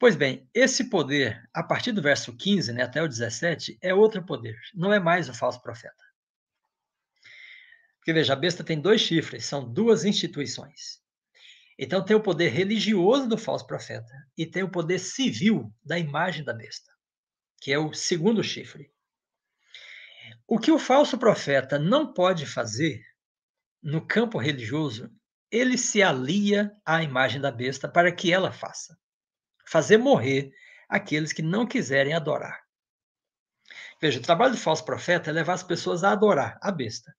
Pois 0.00 0.16
bem, 0.16 0.50
esse 0.52 0.90
poder, 0.90 1.48
a 1.54 1.62
partir 1.62 1.92
do 1.92 2.02
verso 2.02 2.36
15 2.36 2.72
né, 2.72 2.82
até 2.82 3.00
o 3.00 3.08
17, 3.08 3.78
é 3.80 3.94
outro 3.94 4.24
poder, 4.24 4.58
não 4.74 4.92
é 4.92 4.98
mais 4.98 5.28
o 5.28 5.34
falso 5.34 5.62
profeta. 5.62 6.05
Porque 8.06 8.20
veja, 8.20 8.34
a 8.34 8.36
besta 8.36 8.62
tem 8.62 8.80
dois 8.80 9.00
chifres, 9.00 9.46
são 9.46 9.68
duas 9.68 10.04
instituições. 10.04 11.02
Então 11.76 12.04
tem 12.04 12.14
o 12.14 12.22
poder 12.22 12.50
religioso 12.50 13.28
do 13.28 13.36
falso 13.36 13.66
profeta 13.66 14.12
e 14.38 14.46
tem 14.46 14.62
o 14.62 14.70
poder 14.70 15.00
civil 15.00 15.74
da 15.84 15.98
imagem 15.98 16.44
da 16.44 16.54
besta, 16.54 16.92
que 17.60 17.72
é 17.72 17.78
o 17.80 17.92
segundo 17.92 18.44
chifre. 18.44 18.92
O 20.46 20.56
que 20.56 20.70
o 20.70 20.78
falso 20.78 21.18
profeta 21.18 21.80
não 21.80 22.14
pode 22.14 22.46
fazer 22.46 23.02
no 23.82 24.06
campo 24.06 24.38
religioso, 24.38 25.10
ele 25.50 25.76
se 25.76 26.00
alia 26.00 26.70
à 26.86 27.02
imagem 27.02 27.40
da 27.40 27.50
besta 27.50 27.88
para 27.88 28.12
que 28.12 28.32
ela 28.32 28.52
faça 28.52 28.96
fazer 29.66 29.96
morrer 29.96 30.52
aqueles 30.88 31.32
que 31.32 31.42
não 31.42 31.66
quiserem 31.66 32.14
adorar. 32.14 32.62
Veja, 34.00 34.20
o 34.20 34.22
trabalho 34.22 34.52
do 34.52 34.60
falso 34.60 34.84
profeta 34.84 35.30
é 35.30 35.32
levar 35.32 35.54
as 35.54 35.64
pessoas 35.64 36.04
a 36.04 36.12
adorar 36.12 36.56
a 36.62 36.70
besta. 36.70 37.12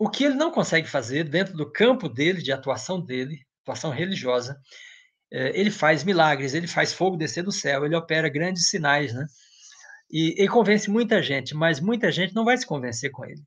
O 0.00 0.08
que 0.08 0.24
ele 0.24 0.34
não 0.34 0.50
consegue 0.50 0.88
fazer 0.88 1.24
dentro 1.24 1.54
do 1.54 1.70
campo 1.70 2.08
dele, 2.08 2.40
de 2.40 2.50
atuação 2.50 2.98
dele, 2.98 3.46
atuação 3.60 3.90
religiosa, 3.90 4.58
é, 5.30 5.50
ele 5.60 5.70
faz 5.70 6.02
milagres, 6.02 6.54
ele 6.54 6.66
faz 6.66 6.94
fogo 6.94 7.18
descer 7.18 7.44
do 7.44 7.52
céu, 7.52 7.84
ele 7.84 7.94
opera 7.94 8.30
grandes 8.30 8.70
sinais, 8.70 9.12
né? 9.12 9.26
E 10.10 10.34
ele 10.38 10.48
convence 10.48 10.88
muita 10.90 11.22
gente, 11.22 11.54
mas 11.54 11.80
muita 11.80 12.10
gente 12.10 12.34
não 12.34 12.46
vai 12.46 12.56
se 12.56 12.64
convencer 12.64 13.10
com 13.10 13.26
ele. 13.26 13.42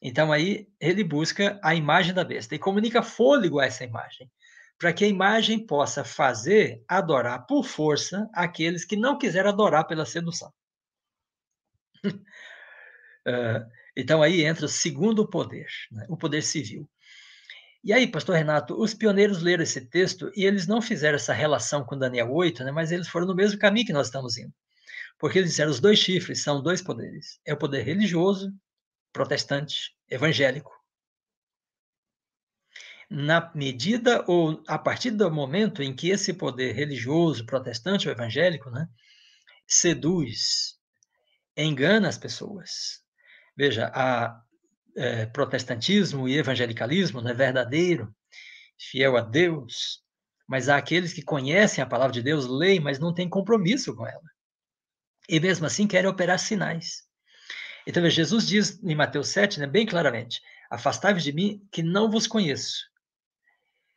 Então 0.00 0.30
aí 0.30 0.68
ele 0.78 1.02
busca 1.02 1.58
a 1.60 1.74
imagem 1.74 2.14
da 2.14 2.22
besta 2.22 2.54
e 2.54 2.58
comunica 2.60 3.02
fôlego 3.02 3.58
a 3.58 3.66
essa 3.66 3.82
imagem 3.82 4.30
para 4.78 4.92
que 4.92 5.04
a 5.04 5.08
imagem 5.08 5.66
possa 5.66 6.04
fazer 6.04 6.84
adorar 6.86 7.46
por 7.48 7.64
força 7.64 8.30
aqueles 8.32 8.84
que 8.84 8.94
não 8.94 9.18
quiserem 9.18 9.50
adorar 9.50 9.88
pela 9.88 10.06
sedução. 10.06 10.52
uh, 12.06 13.66
então 13.96 14.22
aí 14.22 14.44
entra 14.44 14.66
o 14.66 14.68
segundo 14.68 15.28
poder, 15.28 15.66
né? 15.90 16.06
o 16.08 16.16
poder 16.16 16.42
civil. 16.42 16.88
E 17.84 17.92
aí, 17.92 18.06
pastor 18.06 18.36
Renato, 18.36 18.80
os 18.80 18.94
pioneiros 18.94 19.42
leram 19.42 19.62
esse 19.64 19.80
texto 19.80 20.30
e 20.36 20.44
eles 20.44 20.66
não 20.66 20.80
fizeram 20.80 21.16
essa 21.16 21.32
relação 21.32 21.84
com 21.84 21.98
Daniel 21.98 22.32
8, 22.32 22.62
né? 22.64 22.70
mas 22.70 22.92
eles 22.92 23.08
foram 23.08 23.26
no 23.26 23.34
mesmo 23.34 23.58
caminho 23.58 23.86
que 23.86 23.92
nós 23.92 24.06
estamos 24.06 24.38
indo. 24.38 24.54
Porque 25.18 25.38
eles 25.38 25.50
disseram 25.50 25.70
os 25.70 25.80
dois 25.80 25.98
chifres 25.98 26.42
são 26.42 26.62
dois 26.62 26.80
poderes. 26.80 27.40
É 27.44 27.52
o 27.52 27.56
poder 27.56 27.82
religioso, 27.82 28.52
protestante, 29.12 29.94
evangélico, 30.08 30.72
na 33.12 33.52
medida 33.54 34.24
ou 34.26 34.62
a 34.66 34.78
partir 34.78 35.10
do 35.10 35.30
momento 35.30 35.82
em 35.82 35.94
que 35.94 36.08
esse 36.08 36.32
poder 36.32 36.72
religioso, 36.72 37.44
protestante 37.44 38.08
ou 38.08 38.12
evangélico, 38.12 38.70
né, 38.70 38.88
seduz, 39.66 40.78
engana 41.54 42.08
as 42.08 42.16
pessoas. 42.16 43.01
Veja, 43.56 43.90
a 43.94 44.40
é, 44.96 45.26
protestantismo 45.26 46.28
e 46.28 46.36
evangelicalismo 46.36 47.26
é 47.26 47.34
verdadeiro, 47.34 48.14
fiel 48.78 49.16
a 49.16 49.20
Deus, 49.20 50.02
mas 50.46 50.68
há 50.68 50.76
aqueles 50.76 51.12
que 51.12 51.22
conhecem 51.22 51.82
a 51.82 51.86
palavra 51.86 52.12
de 52.12 52.22
Deus, 52.22 52.46
leem, 52.46 52.80
mas 52.80 52.98
não 52.98 53.14
têm 53.14 53.28
compromisso 53.28 53.94
com 53.94 54.06
ela. 54.06 54.22
E 55.28 55.38
mesmo 55.40 55.66
assim 55.66 55.86
querem 55.86 56.10
operar 56.10 56.38
sinais. 56.38 57.02
Então, 57.86 58.08
Jesus 58.08 58.46
diz 58.46 58.82
em 58.82 58.94
Mateus 58.94 59.28
7, 59.28 59.60
né, 59.60 59.66
bem 59.66 59.86
claramente: 59.86 60.40
Afastai-vos 60.70 61.22
de 61.22 61.32
mim, 61.32 61.66
que 61.70 61.82
não 61.82 62.10
vos 62.10 62.26
conheço. 62.26 62.90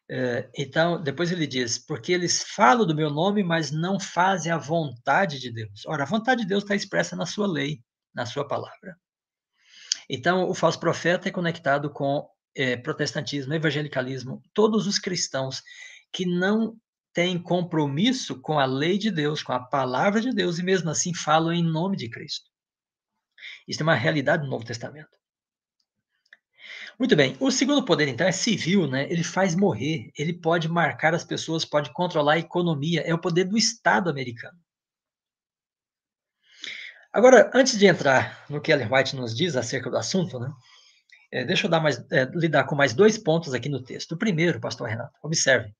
É, 0.10 0.50
então, 0.56 1.02
depois 1.02 1.32
ele 1.32 1.48
diz: 1.48 1.78
porque 1.78 2.12
eles 2.14 2.44
falam 2.44 2.86
do 2.86 2.96
meu 2.96 3.10
nome, 3.10 3.44
mas 3.44 3.72
não 3.72 4.00
fazem 4.00 4.52
a 4.52 4.58
vontade 4.58 5.40
de 5.40 5.52
Deus. 5.52 5.86
Ora, 5.86 6.04
a 6.04 6.08
vontade 6.08 6.42
de 6.42 6.48
Deus 6.48 6.64
está 6.64 6.76
expressa 6.76 7.16
na 7.16 7.26
sua 7.26 7.48
lei, 7.48 7.82
na 8.14 8.26
sua 8.26 8.48
palavra. 8.48 8.98
Então, 10.10 10.50
o 10.50 10.54
falso 10.54 10.80
profeta 10.80 11.28
é 11.28 11.32
conectado 11.32 11.90
com 11.90 12.28
é, 12.56 12.78
protestantismo, 12.78 13.54
evangelicalismo, 13.54 14.42
todos 14.54 14.88
os 14.88 14.98
cristãos 14.98 15.62
que 16.12 16.26
não 16.26 16.78
têm 17.14 17.42
compromisso 17.42 18.40
com 18.42 18.60
a 18.60 18.66
lei 18.66 18.98
de 18.98 19.10
Deus, 19.10 19.42
com 19.42 19.54
a 19.54 19.60
palavra 19.60 20.22
de 20.22 20.32
Deus, 20.32 20.60
e 20.60 20.64
mesmo 20.64 20.90
assim 20.90 21.14
falam 21.14 21.54
em 21.54 21.64
nome 21.64 21.98
de 21.98 22.10
Cristo. 22.10 22.50
Isso 23.68 23.82
é 23.82 23.84
uma 23.84 23.96
realidade 23.96 24.44
do 24.44 24.50
Novo 24.50 24.66
Testamento. 24.66 25.18
Muito 26.98 27.16
bem. 27.16 27.36
O 27.40 27.52
segundo 27.52 27.84
poder, 27.84 28.08
então, 28.08 28.26
é 28.26 28.32
civil, 28.32 28.88
né? 28.88 29.12
Ele 29.12 29.24
faz 29.24 29.54
morrer, 29.56 30.12
ele 30.18 30.34
pode 30.34 30.70
marcar 30.70 31.14
as 31.14 31.26
pessoas, 31.26 31.66
pode 31.66 31.92
controlar 31.92 32.34
a 32.34 32.40
economia. 32.40 33.02
É 33.02 33.14
o 33.14 33.20
poder 33.20 33.46
do 33.46 33.58
Estado 33.58 34.10
americano. 34.10 34.58
Agora, 37.16 37.50
antes 37.54 37.80
de 37.80 37.86
entrar 37.86 38.46
no 38.50 38.60
que 38.60 38.70
Ellen 38.70 38.90
White 38.92 39.16
nos 39.16 39.34
diz 39.34 39.56
acerca 39.56 39.90
do 39.90 39.96
assunto, 39.96 40.38
né? 40.38 40.52
É, 41.32 41.46
deixa 41.46 41.66
eu 41.66 41.72
dar 41.72 41.80
mais, 41.80 41.98
é, 42.12 42.26
lidar 42.26 42.66
com 42.66 42.76
mais 42.76 42.94
dois 42.94 43.18
pontos 43.18 43.54
aqui 43.54 43.70
no 43.70 43.82
texto. 43.82 44.12
O 44.12 44.18
primeiro, 44.18 44.60
pastor 44.60 44.90
Renato, 44.90 45.18
observe. 45.24 45.74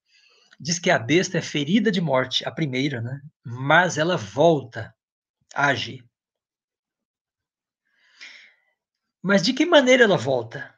Diz 0.58 0.80
que 0.80 0.90
a 0.90 0.98
besta 0.98 1.38
é 1.38 1.42
ferida 1.42 1.92
de 1.92 2.00
morte, 2.00 2.48
a 2.48 2.52
primeira, 2.52 3.02
né? 3.02 3.20
Mas 3.44 3.98
ela 3.98 4.16
volta 4.16 4.96
a 5.54 5.68
agir. 5.68 6.06
Mas 9.22 9.42
de 9.42 9.52
que 9.52 9.66
maneira 9.66 10.06
ela 10.06 10.18
volta? 10.18 10.74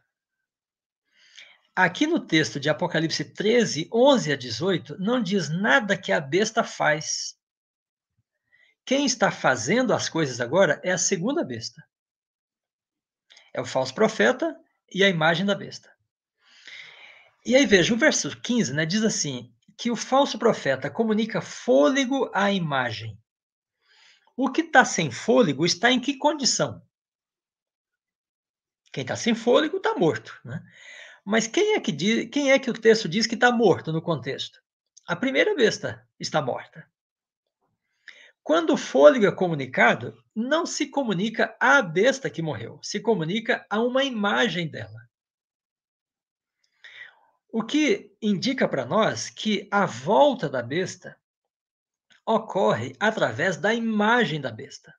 Aqui 1.75 2.07
no 2.07 2.19
texto 2.19 2.59
de 2.59 2.67
Apocalipse 2.67 3.23
13, 3.23 3.87
11 3.93 4.31
a 4.31 4.35
18, 4.35 4.97
não 4.97 5.21
diz 5.21 5.49
nada 5.49 5.95
que 5.95 6.11
a 6.11 6.19
besta 6.19 6.63
faz. 6.63 7.36
Quem 8.87 9.05
está 9.05 9.29
fazendo 9.29 9.93
as 9.93 10.07
coisas 10.07 10.39
agora 10.39 10.79
é 10.81 10.93
a 10.93 10.97
segunda 10.97 11.43
besta. 11.43 11.85
É 13.53 13.59
o 13.59 13.65
falso 13.65 13.93
profeta 13.93 14.57
e 14.89 15.03
a 15.03 15.09
imagem 15.09 15.45
da 15.45 15.53
besta. 15.53 15.93
E 17.45 17.53
aí 17.53 17.65
veja, 17.65 17.93
o 17.93 17.97
verso 17.97 18.39
15 18.39 18.71
né, 18.71 18.85
diz 18.85 19.03
assim: 19.03 19.53
que 19.77 19.91
o 19.91 19.95
falso 19.97 20.39
profeta 20.39 20.89
comunica 20.89 21.41
fôlego 21.41 22.31
à 22.33 22.49
imagem. 22.49 23.21
O 24.37 24.49
que 24.49 24.61
está 24.61 24.85
sem 24.85 25.11
fôlego 25.11 25.65
está 25.65 25.91
em 25.91 25.99
que 25.99 26.17
condição? 26.17 26.81
Quem 28.93 29.01
está 29.01 29.17
sem 29.17 29.35
fôlego 29.35 29.77
está 29.77 29.95
morto. 29.95 30.39
Né? 30.45 30.63
Mas 31.25 31.45
quem 31.45 31.73
é 31.73 31.81
que 31.81 31.91
diz, 31.91 32.29
quem 32.29 32.53
é 32.53 32.57
que 32.57 32.69
o 32.69 32.73
texto 32.73 33.09
diz 33.09 33.27
que 33.27 33.35
está 33.35 33.51
morto 33.51 33.91
no 33.91 34.01
contexto? 34.01 34.61
A 35.05 35.13
primeira 35.13 35.53
besta 35.55 36.07
está 36.17 36.41
morta. 36.41 36.89
Quando 38.47 38.75
o 38.75 38.77
fôlego 38.77 39.25
é 39.25 39.31
comunicado, 39.35 40.23
não 40.33 40.65
se 40.65 40.87
comunica 40.87 41.53
à 41.59 41.81
besta 41.81 42.29
que 42.29 42.41
morreu, 42.41 42.79
se 42.81 42.97
comunica 42.97 43.67
a 43.69 43.81
uma 43.81 44.05
imagem 44.05 44.69
dela. 44.69 45.05
O 47.51 47.61
que 47.61 48.15
indica 48.21 48.65
para 48.65 48.85
nós 48.85 49.29
que 49.29 49.67
a 49.69 49.85
volta 49.85 50.47
da 50.47 50.61
besta 50.61 51.19
ocorre 52.25 52.95
através 53.01 53.57
da 53.57 53.73
imagem 53.73 54.39
da 54.39 54.49
besta. 54.49 54.95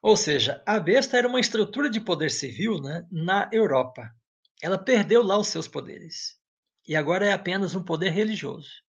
Ou 0.00 0.16
seja, 0.16 0.62
a 0.64 0.78
besta 0.78 1.18
era 1.18 1.26
uma 1.26 1.40
estrutura 1.40 1.90
de 1.90 2.00
poder 2.00 2.30
civil 2.30 2.80
né, 2.80 3.04
na 3.10 3.50
Europa 3.52 4.14
ela 4.62 4.78
perdeu 4.78 5.20
lá 5.20 5.36
os 5.36 5.48
seus 5.48 5.66
poderes. 5.66 6.40
E 6.86 6.94
agora 6.94 7.26
é 7.26 7.32
apenas 7.32 7.74
um 7.74 7.82
poder 7.82 8.10
religioso. 8.10 8.85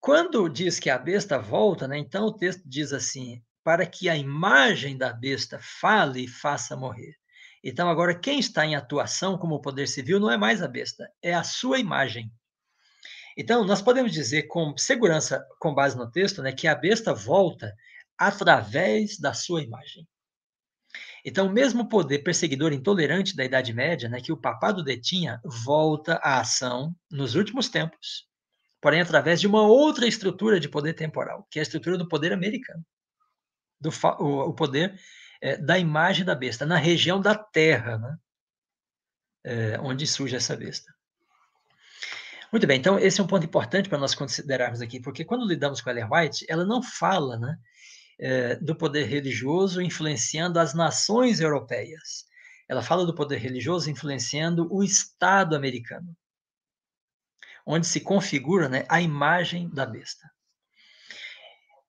Quando 0.00 0.48
diz 0.48 0.78
que 0.78 0.90
a 0.90 0.98
besta 0.98 1.38
volta, 1.38 1.88
né, 1.88 1.98
então 1.98 2.26
o 2.26 2.32
texto 2.32 2.62
diz 2.64 2.92
assim: 2.92 3.42
para 3.64 3.84
que 3.84 4.08
a 4.08 4.16
imagem 4.16 4.96
da 4.96 5.12
besta 5.12 5.58
fale 5.60 6.24
e 6.24 6.28
faça 6.28 6.76
morrer. 6.76 7.16
Então, 7.64 7.90
agora, 7.90 8.16
quem 8.16 8.38
está 8.38 8.64
em 8.64 8.76
atuação 8.76 9.36
como 9.36 9.60
poder 9.60 9.88
civil 9.88 10.20
não 10.20 10.30
é 10.30 10.36
mais 10.36 10.62
a 10.62 10.68
besta, 10.68 11.10
é 11.20 11.34
a 11.34 11.42
sua 11.42 11.80
imagem. 11.80 12.30
Então, 13.36 13.64
nós 13.64 13.82
podemos 13.82 14.12
dizer 14.12 14.44
com 14.44 14.76
segurança, 14.78 15.44
com 15.58 15.74
base 15.74 15.96
no 15.96 16.08
texto, 16.08 16.42
né, 16.42 16.52
que 16.52 16.68
a 16.68 16.76
besta 16.76 17.12
volta 17.12 17.74
através 18.16 19.18
da 19.18 19.34
sua 19.34 19.60
imagem. 19.62 20.06
Então, 21.24 21.48
o 21.48 21.52
mesmo 21.52 21.88
poder 21.88 22.20
perseguidor 22.20 22.72
intolerante 22.72 23.34
da 23.34 23.44
Idade 23.44 23.72
Média, 23.72 24.08
né, 24.08 24.20
que 24.20 24.32
o 24.32 24.40
papado 24.40 24.84
detinha, 24.84 25.40
volta 25.44 26.20
à 26.22 26.38
ação 26.38 26.94
nos 27.10 27.34
últimos 27.34 27.68
tempos, 27.68 28.28
porém 28.80 29.00
através 29.00 29.40
de 29.40 29.46
uma 29.46 29.62
outra 29.62 30.06
estrutura 30.06 30.60
de 30.60 30.68
poder 30.68 30.94
temporal, 30.94 31.46
que 31.50 31.58
é 31.58 31.60
a 31.60 31.62
estrutura 31.62 31.96
do 31.96 32.08
poder 32.08 32.32
americano, 32.32 32.84
do 33.80 33.90
o, 34.18 34.48
o 34.48 34.54
poder 34.54 34.98
é, 35.40 35.56
da 35.56 35.78
imagem 35.78 36.24
da 36.24 36.34
besta, 36.34 36.64
na 36.66 36.76
região 36.76 37.20
da 37.20 37.34
Terra, 37.34 37.98
né, 37.98 38.16
é, 39.44 39.80
onde 39.80 40.06
surge 40.06 40.36
essa 40.36 40.56
besta. 40.56 40.94
Muito 42.52 42.66
bem, 42.66 42.78
então 42.78 42.98
esse 42.98 43.20
é 43.20 43.24
um 43.24 43.26
ponto 43.26 43.44
importante 43.44 43.88
para 43.88 43.98
nós 43.98 44.14
considerarmos 44.14 44.80
aqui, 44.80 45.00
porque 45.00 45.24
quando 45.24 45.46
lidamos 45.46 45.80
com 45.80 45.90
Ellen 45.90 46.08
White, 46.10 46.46
ela 46.48 46.64
não 46.64 46.82
fala 46.82 47.38
né, 47.38 47.58
é, 48.18 48.56
do 48.56 48.74
poder 48.74 49.04
religioso 49.04 49.82
influenciando 49.82 50.58
as 50.58 50.72
nações 50.72 51.40
europeias. 51.40 52.24
Ela 52.68 52.82
fala 52.82 53.04
do 53.04 53.14
poder 53.14 53.38
religioso 53.38 53.90
influenciando 53.90 54.68
o 54.72 54.82
Estado 54.82 55.54
americano, 55.54 56.16
onde 57.66 57.86
se 57.86 58.00
configura 58.00 58.68
né, 58.68 58.86
a 58.88 59.00
imagem 59.02 59.68
da 59.68 59.84
besta. 59.84 60.30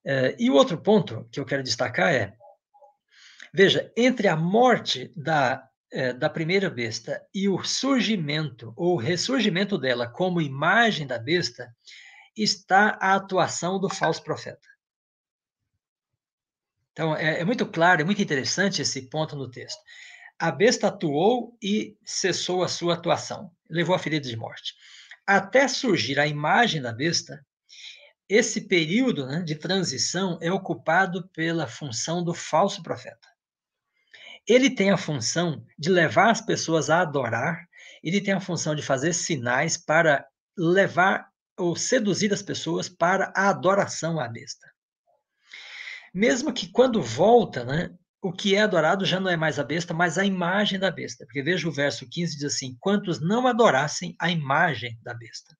É, 0.04 0.36
e 0.40 0.50
o 0.50 0.56
outro 0.56 0.78
ponto 0.78 1.28
que 1.32 1.40
eu 1.40 1.46
quero 1.46 1.62
destacar 1.62 2.12
é: 2.12 2.36
veja, 3.54 3.92
entre 3.96 4.28
a 4.28 4.36
morte 4.36 5.14
da, 5.16 5.70
é, 5.92 6.14
da 6.14 6.30
primeira 6.30 6.70
besta 6.70 7.24
e 7.34 7.48
o 7.48 7.64
surgimento 7.64 8.74
ou 8.76 8.98
ressurgimento 8.98 9.78
dela 9.78 10.08
como 10.08 10.42
imagem 10.42 11.06
da 11.06 11.20
besta, 11.20 11.72
está 12.36 12.98
a 13.02 13.16
atuação 13.16 13.80
do 13.80 13.90
falso 13.90 14.24
profeta. 14.24 14.68
Então, 16.94 17.16
é, 17.16 17.42
é 17.42 17.46
muito 17.46 17.66
claro, 17.66 18.02
é 18.02 18.04
muito 18.04 18.22
interessante 18.22 18.82
esse 18.82 19.04
ponto 19.04 19.36
no 19.36 19.52
texto. 19.52 19.80
A 20.40 20.52
besta 20.52 20.88
atuou 20.88 21.58
e 21.62 21.98
cessou 22.04 22.64
a 22.64 22.68
sua 22.68 22.94
atuação, 22.94 23.52
levou 23.70 23.96
a 23.96 24.00
ferida 24.00 24.28
de 24.28 24.38
morte. 24.38 24.74
Até 25.28 25.68
surgir 25.68 26.20
a 26.20 26.26
imagem 26.26 26.82
da 26.82 26.94
besta, 26.94 27.46
esse 28.30 28.62
período 28.62 29.28
né, 29.28 29.42
de 29.42 29.56
transição 29.56 30.38
é 30.42 30.50
ocupado 30.50 31.28
pela 31.30 31.68
função 31.68 32.24
do 32.24 32.34
falso 32.34 32.82
profeta. 32.82 33.28
Ele 34.48 34.70
tem 34.70 34.90
a 34.90 34.98
função 34.98 35.66
de 35.78 35.90
levar 35.90 36.32
as 36.32 36.40
pessoas 36.40 36.90
a 36.90 37.02
adorar, 37.02 37.68
ele 38.02 38.22
tem 38.22 38.34
a 38.34 38.40
função 38.40 38.74
de 38.74 38.82
fazer 38.82 39.12
sinais 39.12 39.76
para 39.78 40.26
levar 40.58 41.30
ou 41.58 41.76
seduzir 41.76 42.32
as 42.32 42.42
pessoas 42.42 42.88
para 42.88 43.34
a 43.36 43.50
adoração 43.50 44.20
à 44.20 44.28
besta. 44.30 44.72
Mesmo 46.14 46.54
que 46.54 46.72
quando 46.72 47.02
volta, 47.02 47.66
né, 47.66 47.94
o 48.28 48.34
que 48.34 48.56
é 48.56 48.62
adorado 48.62 49.06
já 49.06 49.20
não 49.20 49.30
é 49.30 49.38
mais 49.38 49.58
a 49.58 49.64
besta, 49.64 49.94
mas 49.94 50.18
a 50.18 50.26
imagem 50.26 50.80
da 50.80 50.92
besta. 50.92 51.26
Porque 51.26 51.42
veja 51.42 51.66
o 51.68 51.72
verso 51.72 52.08
15 52.10 52.36
diz 52.36 52.44
assim: 52.44 52.76
quantos 52.80 53.22
não 53.22 53.48
adorassem 53.48 54.16
a 54.20 54.30
imagem 54.30 55.00
da 55.02 55.14
besta. 55.14 55.58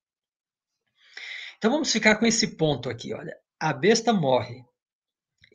Então 1.58 1.72
vamos 1.72 1.90
ficar 1.92 2.18
com 2.18 2.26
esse 2.26 2.58
ponto 2.58 2.90
aqui, 2.90 3.14
olha. 3.14 3.34
A 3.60 3.74
besta 3.74 4.14
morre. 4.14 4.64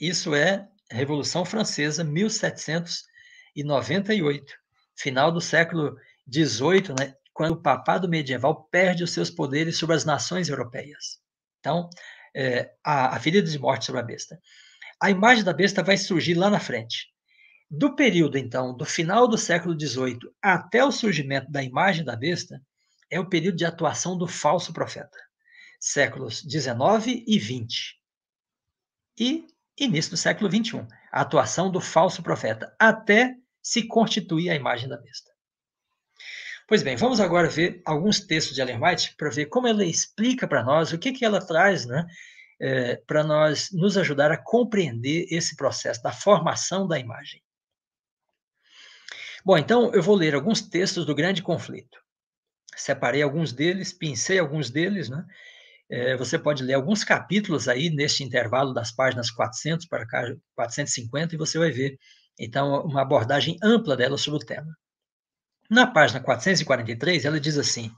Isso 0.00 0.34
é 0.34 0.68
Revolução 0.90 1.44
Francesa, 1.44 2.02
1798, 2.02 4.52
final 4.96 5.30
do 5.30 5.40
século 5.40 5.96
XVIII, 6.28 6.96
né, 6.98 7.14
quando 7.32 7.52
o 7.52 7.62
papado 7.62 8.08
medieval 8.08 8.64
perde 8.64 9.04
os 9.04 9.12
seus 9.12 9.30
poderes 9.30 9.78
sobre 9.78 9.94
as 9.94 10.04
nações 10.04 10.48
europeias. 10.48 11.20
Então, 11.60 11.88
é, 12.34 12.72
a, 12.82 13.14
a 13.14 13.20
ferida 13.20 13.48
de 13.48 13.58
morte 13.58 13.86
sobre 13.86 14.00
a 14.00 14.04
besta 14.04 14.36
a 15.02 15.10
imagem 15.10 15.42
da 15.42 15.52
besta 15.52 15.82
vai 15.82 15.96
surgir 15.96 16.34
lá 16.34 16.48
na 16.48 16.60
frente. 16.60 17.11
Do 17.74 17.96
período, 17.96 18.36
então, 18.36 18.76
do 18.76 18.84
final 18.84 19.26
do 19.26 19.38
século 19.38 19.74
XVIII 19.74 20.18
até 20.42 20.84
o 20.84 20.92
surgimento 20.92 21.50
da 21.50 21.62
imagem 21.62 22.04
da 22.04 22.14
besta, 22.14 22.60
é 23.10 23.18
o 23.18 23.26
período 23.26 23.56
de 23.56 23.64
atuação 23.64 24.18
do 24.18 24.28
falso 24.28 24.74
profeta, 24.74 25.16
séculos 25.80 26.40
XIX 26.40 27.24
e 27.26 27.40
XX. 27.40 27.94
E 29.18 29.46
início 29.78 30.10
do 30.10 30.18
século 30.18 30.50
XXI, 30.50 30.86
a 31.10 31.22
atuação 31.22 31.70
do 31.70 31.80
falso 31.80 32.22
profeta, 32.22 32.76
até 32.78 33.34
se 33.62 33.88
constituir 33.88 34.50
a 34.50 34.54
imagem 34.54 34.86
da 34.86 34.98
besta. 34.98 35.30
Pois 36.68 36.82
bem, 36.82 36.94
vamos 36.94 37.20
agora 37.20 37.48
ver 37.48 37.80
alguns 37.86 38.20
textos 38.20 38.54
de 38.54 38.60
Ellen 38.60 38.84
White 38.84 39.14
para 39.16 39.30
ver 39.30 39.46
como 39.46 39.66
ela 39.66 39.82
explica 39.82 40.46
para 40.46 40.62
nós 40.62 40.92
o 40.92 40.98
que, 40.98 41.10
que 41.10 41.24
ela 41.24 41.40
traz 41.40 41.86
né, 41.86 42.06
é, 42.60 42.96
para 43.06 43.24
nós 43.24 43.70
nos 43.72 43.96
ajudar 43.96 44.30
a 44.30 44.36
compreender 44.36 45.24
esse 45.30 45.56
processo 45.56 46.02
da 46.02 46.12
formação 46.12 46.86
da 46.86 46.98
imagem. 46.98 47.42
Bom, 49.44 49.58
então 49.58 49.92
eu 49.94 50.02
vou 50.02 50.14
ler 50.14 50.34
alguns 50.34 50.62
textos 50.62 51.04
do 51.04 51.14
Grande 51.14 51.42
Conflito. 51.42 51.98
separei 52.76 53.22
alguns 53.22 53.52
deles, 53.52 53.92
pincei 53.92 54.38
alguns 54.38 54.70
deles, 54.70 55.08
né? 55.10 55.24
É, 55.90 56.16
você 56.16 56.38
pode 56.38 56.62
ler 56.64 56.74
alguns 56.74 57.04
capítulos 57.04 57.68
aí 57.68 57.90
neste 57.90 58.24
intervalo 58.24 58.72
das 58.74 58.92
páginas 58.92 59.30
400 59.30 59.86
para 59.86 60.06
450 60.54 61.34
e 61.34 61.38
você 61.38 61.58
vai 61.58 61.70
ver, 61.70 61.98
então, 62.38 62.82
uma 62.84 63.02
abordagem 63.02 63.58
ampla 63.62 63.96
dela 63.96 64.18
sobre 64.18 64.42
o 64.42 64.46
tema. 64.46 64.76
Na 65.70 65.86
página 65.86 66.20
443, 66.20 67.24
ela 67.24 67.40
diz 67.40 67.58
assim: 67.58 67.90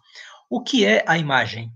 o 0.51 0.63
que 0.63 0.85
é 0.85 1.05
a 1.07 1.19
imagem? 1.19 1.73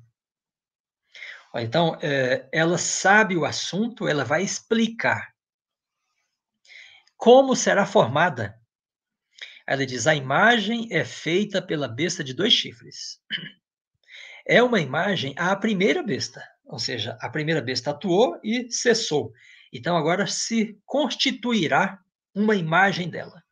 Então, 1.57 1.99
é, 2.03 2.49
ela 2.53 2.79
sabe 2.79 3.37
o 3.37 3.45
assunto, 3.45 4.07
ela 4.09 4.25
vai 4.25 4.43
explicar 4.43 5.33
como 7.17 7.57
será 7.57 7.85
formada. 7.85 8.58
Ela 9.69 9.87
diz: 9.87 10.07
a 10.07 10.15
imagem 10.15 10.89
é 10.91 11.05
feita 11.05 11.61
pela 11.61 11.87
besta 11.87 12.25
de 12.25 12.33
dois 12.33 12.53
chifres 12.53 13.21
é 14.49 14.63
uma 14.63 14.81
imagem 14.81 15.35
à 15.37 15.55
primeira 15.55 16.03
besta, 16.03 16.43
ou 16.65 16.79
seja, 16.79 17.19
a 17.21 17.29
primeira 17.29 17.61
besta 17.61 17.91
atuou 17.91 18.41
e 18.43 18.73
cessou. 18.73 19.31
Então 19.71 19.95
agora 19.95 20.27
se 20.27 20.81
constituirá 20.87 22.01
uma 22.35 22.57
imagem 22.57 23.11
dela. 23.11 23.45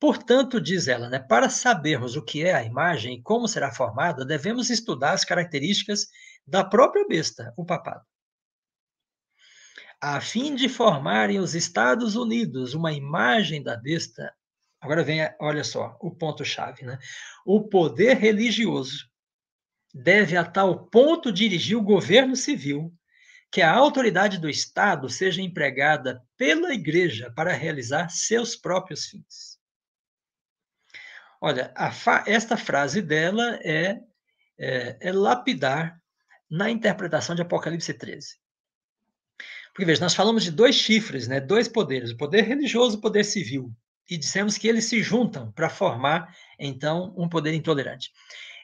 Portanto, 0.00 0.60
diz 0.60 0.88
ela, 0.88 1.08
né, 1.08 1.20
para 1.20 1.48
sabermos 1.48 2.16
o 2.16 2.24
que 2.24 2.44
é 2.44 2.52
a 2.52 2.64
imagem 2.64 3.14
e 3.14 3.22
como 3.22 3.46
será 3.46 3.72
formada, 3.72 4.24
devemos 4.24 4.68
estudar 4.68 5.12
as 5.12 5.24
características 5.24 6.08
da 6.44 6.64
própria 6.64 7.06
besta, 7.06 7.54
o 7.56 7.64
papado. 7.64 8.04
A 10.00 10.20
fim 10.20 10.56
de 10.56 10.68
formarem 10.68 11.38
os 11.38 11.54
Estados 11.54 12.16
Unidos 12.16 12.74
uma 12.74 12.92
imagem 12.92 13.62
da 13.62 13.76
besta, 13.76 14.34
agora 14.84 15.02
vem, 15.02 15.20
olha 15.40 15.64
só, 15.64 15.96
o 16.00 16.10
ponto-chave, 16.10 16.84
né? 16.84 16.98
O 17.44 17.68
poder 17.68 18.16
religioso 18.18 19.08
deve 19.92 20.36
a 20.36 20.44
tal 20.44 20.86
ponto 20.86 21.32
dirigir 21.32 21.76
o 21.76 21.82
governo 21.82 22.36
civil 22.36 22.92
que 23.50 23.62
a 23.62 23.72
autoridade 23.72 24.38
do 24.38 24.48
Estado 24.48 25.08
seja 25.08 25.40
empregada 25.40 26.22
pela 26.36 26.74
Igreja 26.74 27.32
para 27.34 27.52
realizar 27.52 28.08
seus 28.08 28.56
próprios 28.56 29.06
fins. 29.06 29.58
Olha, 31.40 31.72
esta 32.26 32.56
frase 32.56 33.00
dela 33.00 33.58
é, 33.62 34.00
é, 34.58 34.98
é 35.00 35.12
lapidar 35.12 36.00
na 36.50 36.70
interpretação 36.70 37.34
de 37.34 37.42
Apocalipse 37.42 37.94
13. 37.94 38.38
Porque, 39.74 39.84
veja, 39.84 40.00
nós 40.00 40.14
falamos 40.14 40.44
de 40.44 40.50
dois 40.50 40.76
chifres, 40.76 41.26
né? 41.26 41.40
dois 41.40 41.68
poderes, 41.68 42.10
o 42.10 42.16
poder 42.16 42.42
religioso 42.42 42.96
e 42.96 42.98
o 42.98 43.00
poder 43.00 43.24
civil. 43.24 43.74
E 44.08 44.16
dissemos 44.16 44.58
que 44.58 44.68
eles 44.68 44.84
se 44.84 45.02
juntam 45.02 45.50
para 45.52 45.70
formar, 45.70 46.36
então, 46.58 47.14
um 47.16 47.28
poder 47.28 47.54
intolerante. 47.54 48.10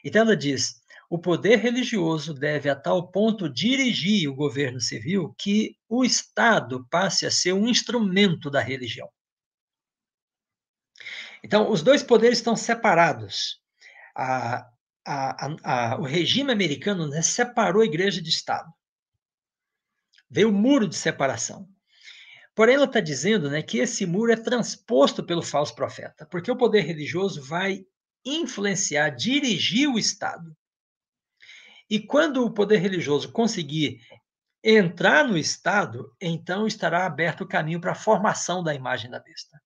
Então, 0.03 0.21
ela 0.21 0.37
diz: 0.37 0.81
o 1.09 1.19
poder 1.19 1.57
religioso 1.57 2.33
deve 2.33 2.69
a 2.69 2.75
tal 2.75 3.11
ponto 3.11 3.49
dirigir 3.49 4.29
o 4.29 4.35
governo 4.35 4.79
civil 4.79 5.35
que 5.37 5.75
o 5.89 6.05
Estado 6.05 6.87
passe 6.89 7.25
a 7.25 7.31
ser 7.31 7.53
um 7.53 7.67
instrumento 7.67 8.49
da 8.49 8.61
religião. 8.61 9.09
Então, 11.43 11.69
os 11.69 11.81
dois 11.81 12.03
poderes 12.03 12.37
estão 12.37 12.55
separados. 12.55 13.61
A, 14.15 14.69
a, 15.05 15.47
a, 15.63 15.99
o 15.99 16.03
regime 16.03 16.51
americano 16.51 17.07
né, 17.07 17.21
separou 17.21 17.81
a 17.81 17.85
igreja 17.85 18.21
de 18.21 18.29
Estado. 18.29 18.71
Veio 20.29 20.49
o 20.49 20.53
muro 20.53 20.87
de 20.87 20.95
separação. 20.95 21.67
Porém, 22.61 22.75
ela 22.75 22.85
está 22.85 22.99
dizendo 22.99 23.49
né, 23.49 23.63
que 23.63 23.79
esse 23.79 24.05
muro 24.05 24.31
é 24.31 24.35
transposto 24.35 25.23
pelo 25.23 25.41
falso 25.41 25.73
profeta, 25.73 26.27
porque 26.27 26.51
o 26.51 26.55
poder 26.55 26.81
religioso 26.81 27.41
vai 27.41 27.83
influenciar, 28.23 29.09
dirigir 29.09 29.89
o 29.89 29.97
Estado. 29.97 30.55
E 31.89 31.99
quando 31.99 32.45
o 32.45 32.53
poder 32.53 32.77
religioso 32.77 33.31
conseguir 33.31 33.99
entrar 34.63 35.27
no 35.27 35.39
Estado, 35.39 36.15
então 36.21 36.67
estará 36.67 37.03
aberto 37.03 37.41
o 37.41 37.47
caminho 37.47 37.81
para 37.81 37.93
a 37.93 37.95
formação 37.95 38.63
da 38.63 38.75
imagem 38.75 39.09
da 39.09 39.19
besta. 39.19 39.59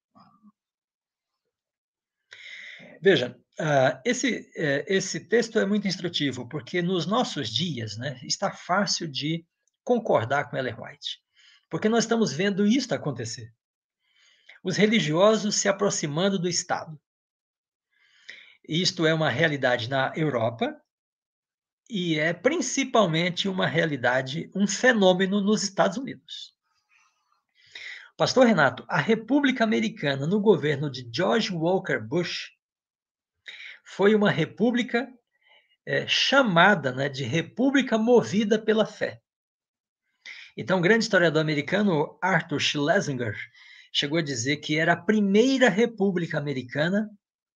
Veja, 3.02 3.38
uh, 3.60 4.00
esse, 4.06 4.40
uh, 4.56 4.86
esse 4.88 5.20
texto 5.20 5.60
é 5.60 5.66
muito 5.66 5.86
instrutivo, 5.86 6.48
porque 6.48 6.82
nos 6.82 7.06
nossos 7.06 7.50
dias 7.50 7.98
né, 7.98 8.18
está 8.24 8.52
fácil 8.52 9.06
de 9.06 9.46
concordar 9.84 10.50
com 10.50 10.56
Ellen 10.56 10.78
White, 10.80 11.25
porque 11.76 11.90
nós 11.90 12.06
estamos 12.06 12.32
vendo 12.32 12.66
isso 12.66 12.96
acontecer. 12.96 13.54
Os 14.64 14.78
religiosos 14.78 15.56
se 15.56 15.68
aproximando 15.68 16.40
do 16.40 16.48
Estado. 16.48 16.98
Isto 18.66 19.06
é 19.06 19.14
uma 19.14 19.30
realidade 19.30 19.90
na 19.90 20.14
Europa, 20.16 20.82
e 21.90 22.18
é 22.18 22.32
principalmente 22.32 23.50
uma 23.50 23.68
realidade, 23.68 24.50
um 24.56 24.66
fenômeno 24.66 25.42
nos 25.42 25.64
Estados 25.64 25.98
Unidos. 25.98 26.56
Pastor 28.16 28.48
Renato, 28.48 28.86
a 28.88 29.02
República 29.02 29.66
Americana 29.66 30.26
no 30.26 30.40
governo 30.40 30.90
de 30.90 31.06
George 31.14 31.52
Walker 31.54 32.00
Bush 32.00 32.52
foi 33.84 34.16
uma 34.16 34.32
república 34.32 35.14
é, 35.86 36.08
chamada 36.08 36.94
né, 36.94 37.10
de 37.10 37.26
República 37.26 37.98
Movida 37.98 38.58
pela 38.58 38.86
Fé. 38.86 39.22
Então, 40.56 40.80
o 40.80 40.82
grande 40.82 41.04
historiador 41.04 41.42
americano 41.42 42.18
Arthur 42.22 42.60
Schlesinger 42.60 43.36
chegou 43.92 44.18
a 44.18 44.24
dizer 44.24 44.58
que 44.58 44.78
era 44.78 44.94
a 44.94 45.02
primeira 45.02 45.70
república 45.70 46.38
americana 46.38 47.10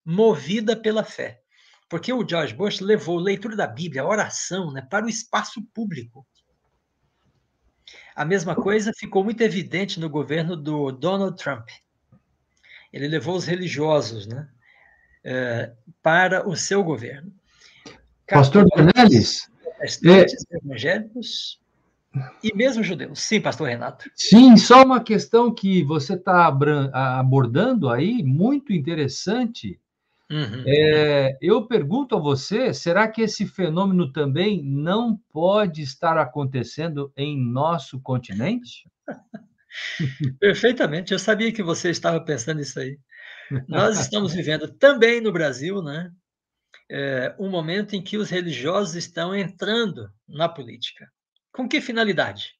movida 0.05 0.75
pela 0.75 1.03
fé 1.03 1.41
porque 1.89 2.13
o 2.13 2.25
George 2.25 2.53
Bush 2.53 2.79
levou 2.79 3.17
a 3.17 3.23
leitura 3.23 3.55
da 3.55 3.65
Bíblia, 3.65 4.03
a 4.03 4.07
oração, 4.07 4.71
né, 4.71 4.81
para 4.87 5.05
o 5.05 5.09
espaço 5.09 5.59
público. 5.73 6.25
A 8.15 8.23
mesma 8.23 8.55
coisa 8.55 8.93
ficou 8.95 9.23
muito 9.23 9.41
evidente 9.41 9.99
no 9.99 10.09
governo 10.09 10.55
do 10.55 10.91
Donald 10.91 11.35
Trump. 11.41 11.67
Ele 12.93 13.07
levou 13.07 13.35
os 13.35 13.45
religiosos 13.45 14.27
né, 14.27 14.47
é, 15.23 15.73
para 16.03 16.47
o 16.47 16.55
seu 16.55 16.83
governo. 16.83 17.33
Pastor 18.27 18.65
Dornelis? 18.65 19.49
É... 19.81 20.25
evangélicos 20.57 21.59
e 22.43 22.55
mesmo 22.55 22.83
judeus. 22.83 23.19
Sim, 23.19 23.41
pastor 23.41 23.67
Renato. 23.67 24.09
Sim, 24.15 24.57
só 24.57 24.83
uma 24.83 25.03
questão 25.03 25.53
que 25.53 25.83
você 25.83 26.13
está 26.13 26.47
abordando 26.93 27.89
aí, 27.89 28.23
muito 28.23 28.73
interessante, 28.73 29.79
Uhum. 30.31 30.63
É, 30.67 31.37
eu 31.41 31.65
pergunto 31.65 32.15
a 32.15 32.19
você: 32.19 32.73
será 32.73 33.07
que 33.07 33.21
esse 33.21 33.47
fenômeno 33.47 34.11
também 34.11 34.63
não 34.63 35.17
pode 35.31 35.81
estar 35.81 36.17
acontecendo 36.17 37.11
em 37.17 37.37
nosso 37.37 37.99
continente? 37.99 38.87
Perfeitamente, 40.39 41.13
eu 41.13 41.19
sabia 41.19 41.51
que 41.51 41.63
você 41.63 41.89
estava 41.89 42.21
pensando 42.21 42.61
isso 42.61 42.79
aí. 42.79 42.99
Nós 43.67 43.99
estamos 43.99 44.33
vivendo 44.33 44.67
também 44.67 45.19
no 45.19 45.31
Brasil, 45.31 45.81
né? 45.81 46.11
É, 46.91 47.35
um 47.39 47.49
momento 47.49 47.95
em 47.95 48.01
que 48.01 48.17
os 48.17 48.29
religiosos 48.29 48.95
estão 48.95 49.35
entrando 49.35 50.11
na 50.27 50.47
política. 50.47 51.07
Com 51.51 51.67
que 51.67 51.81
finalidade? 51.81 52.53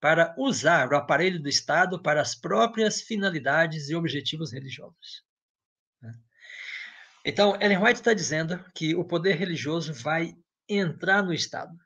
Para 0.00 0.34
usar 0.38 0.92
o 0.92 0.96
aparelho 0.96 1.40
do 1.42 1.48
Estado 1.48 2.00
para 2.00 2.20
as 2.20 2.34
próprias 2.34 3.02
finalidades 3.02 3.88
e 3.88 3.94
objetivos 3.94 4.52
religiosos. 4.52 5.24
Então, 7.24 7.54
Ellen 7.60 7.78
White 7.78 8.00
está 8.00 8.14
dizendo 8.14 8.64
que 8.74 8.94
o 8.94 9.04
poder 9.04 9.34
religioso 9.34 9.92
vai 9.92 10.34
entrar 10.68 11.22
no 11.22 11.34
Estado. 11.34 11.76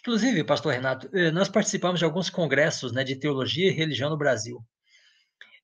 Inclusive, 0.00 0.42
pastor 0.44 0.72
Renato, 0.72 1.08
eh, 1.12 1.30
nós 1.30 1.48
participamos 1.48 1.98
de 1.98 2.04
alguns 2.04 2.30
congressos 2.30 2.90
né, 2.92 3.04
de 3.04 3.16
teologia 3.16 3.68
e 3.68 3.74
religião 3.74 4.10
no 4.10 4.16
Brasil. 4.16 4.64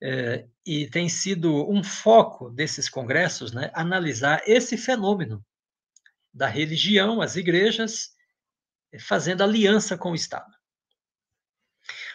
É, 0.01 0.47
e 0.65 0.87
tem 0.89 1.09
sido 1.09 1.71
um 1.71 1.83
foco 1.83 2.51
desses 2.51 2.87
congressos 2.87 3.53
né, 3.53 3.71
analisar 3.73 4.43
esse 4.47 4.77
fenômeno 4.77 5.43
da 6.35 6.47
religião, 6.47 7.23
as 7.23 7.35
igrejas, 7.35 8.11
fazendo 8.99 9.43
aliança 9.43 9.97
com 9.97 10.11
o 10.11 10.15
Estado. 10.15 10.53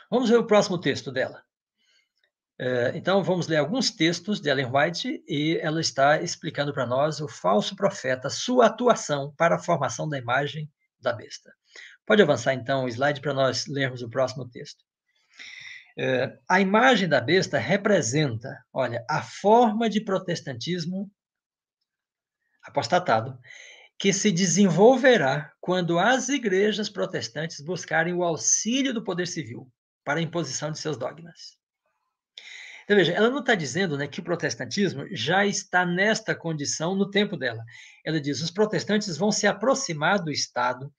Vamos 0.10 0.30
ver 0.30 0.38
o 0.38 0.46
próximo 0.46 0.80
texto 0.80 1.12
dela. 1.12 1.44
É, 2.60 2.92
então, 2.96 3.24
vamos 3.24 3.48
ler 3.48 3.58
alguns 3.58 3.90
textos 3.90 4.40
de 4.40 4.50
Ellen 4.50 4.70
White 4.72 5.24
e 5.28 5.58
ela 5.62 5.82
está 5.82 6.22
explicando 6.22 6.72
para 6.72 6.86
nós 6.86 7.20
o 7.20 7.28
falso 7.28 7.76
profeta, 7.76 8.30
sua 8.30 8.68
atuação 8.68 9.34
para 9.36 9.56
a 9.56 9.60
formação 9.60 10.08
da 10.08 10.18
imagem 10.18 10.70
da 11.00 11.12
besta. 11.12 11.52
Pode 12.06 12.22
avançar 12.22 12.54
então 12.54 12.84
o 12.84 12.88
slide 12.88 13.22
para 13.22 13.34
nós 13.34 13.66
lermos 13.66 14.02
o 14.02 14.10
próximo 14.10 14.48
texto. 14.48 14.84
É, 15.98 16.38
a 16.48 16.62
imagem 16.62 17.08
da 17.10 17.20
besta 17.20 17.58
representa, 17.58 18.64
olha, 18.72 19.04
a 19.10 19.22
forma 19.22 19.90
de 19.90 20.02
protestantismo 20.02 21.12
apostatado 22.64 23.40
que 24.02 24.12
se 24.12 24.32
desenvolverá 24.32 25.54
quando 25.62 26.00
as 26.00 26.28
igrejas 26.28 26.90
protestantes 26.90 27.62
buscarem 27.62 28.16
o 28.16 28.24
auxílio 28.24 28.96
do 28.96 29.04
poder 29.04 29.28
civil 29.28 29.72
para 30.04 30.20
a 30.20 30.24
imposição 30.24 30.72
de 30.72 30.80
seus 30.80 30.98
dogmas. 30.98 31.56
Então, 32.84 32.98
veja, 32.98 33.12
ela 33.12 33.30
não 33.30 33.42
está 33.42 33.54
dizendo 33.54 33.96
né, 33.96 34.08
que 34.08 34.20
o 34.20 34.24
protestantismo 34.24 35.06
já 35.12 35.46
está 35.46 35.86
nesta 35.86 36.34
condição 36.34 36.96
no 36.96 37.12
tempo 37.12 37.38
dela. 37.38 37.64
Ela 38.04 38.20
diz: 38.20 38.42
os 38.42 38.50
protestantes 38.50 39.18
vão 39.18 39.32
se 39.32 39.46
aproximar 39.46 40.18
do 40.18 40.32
Estado 40.32 40.92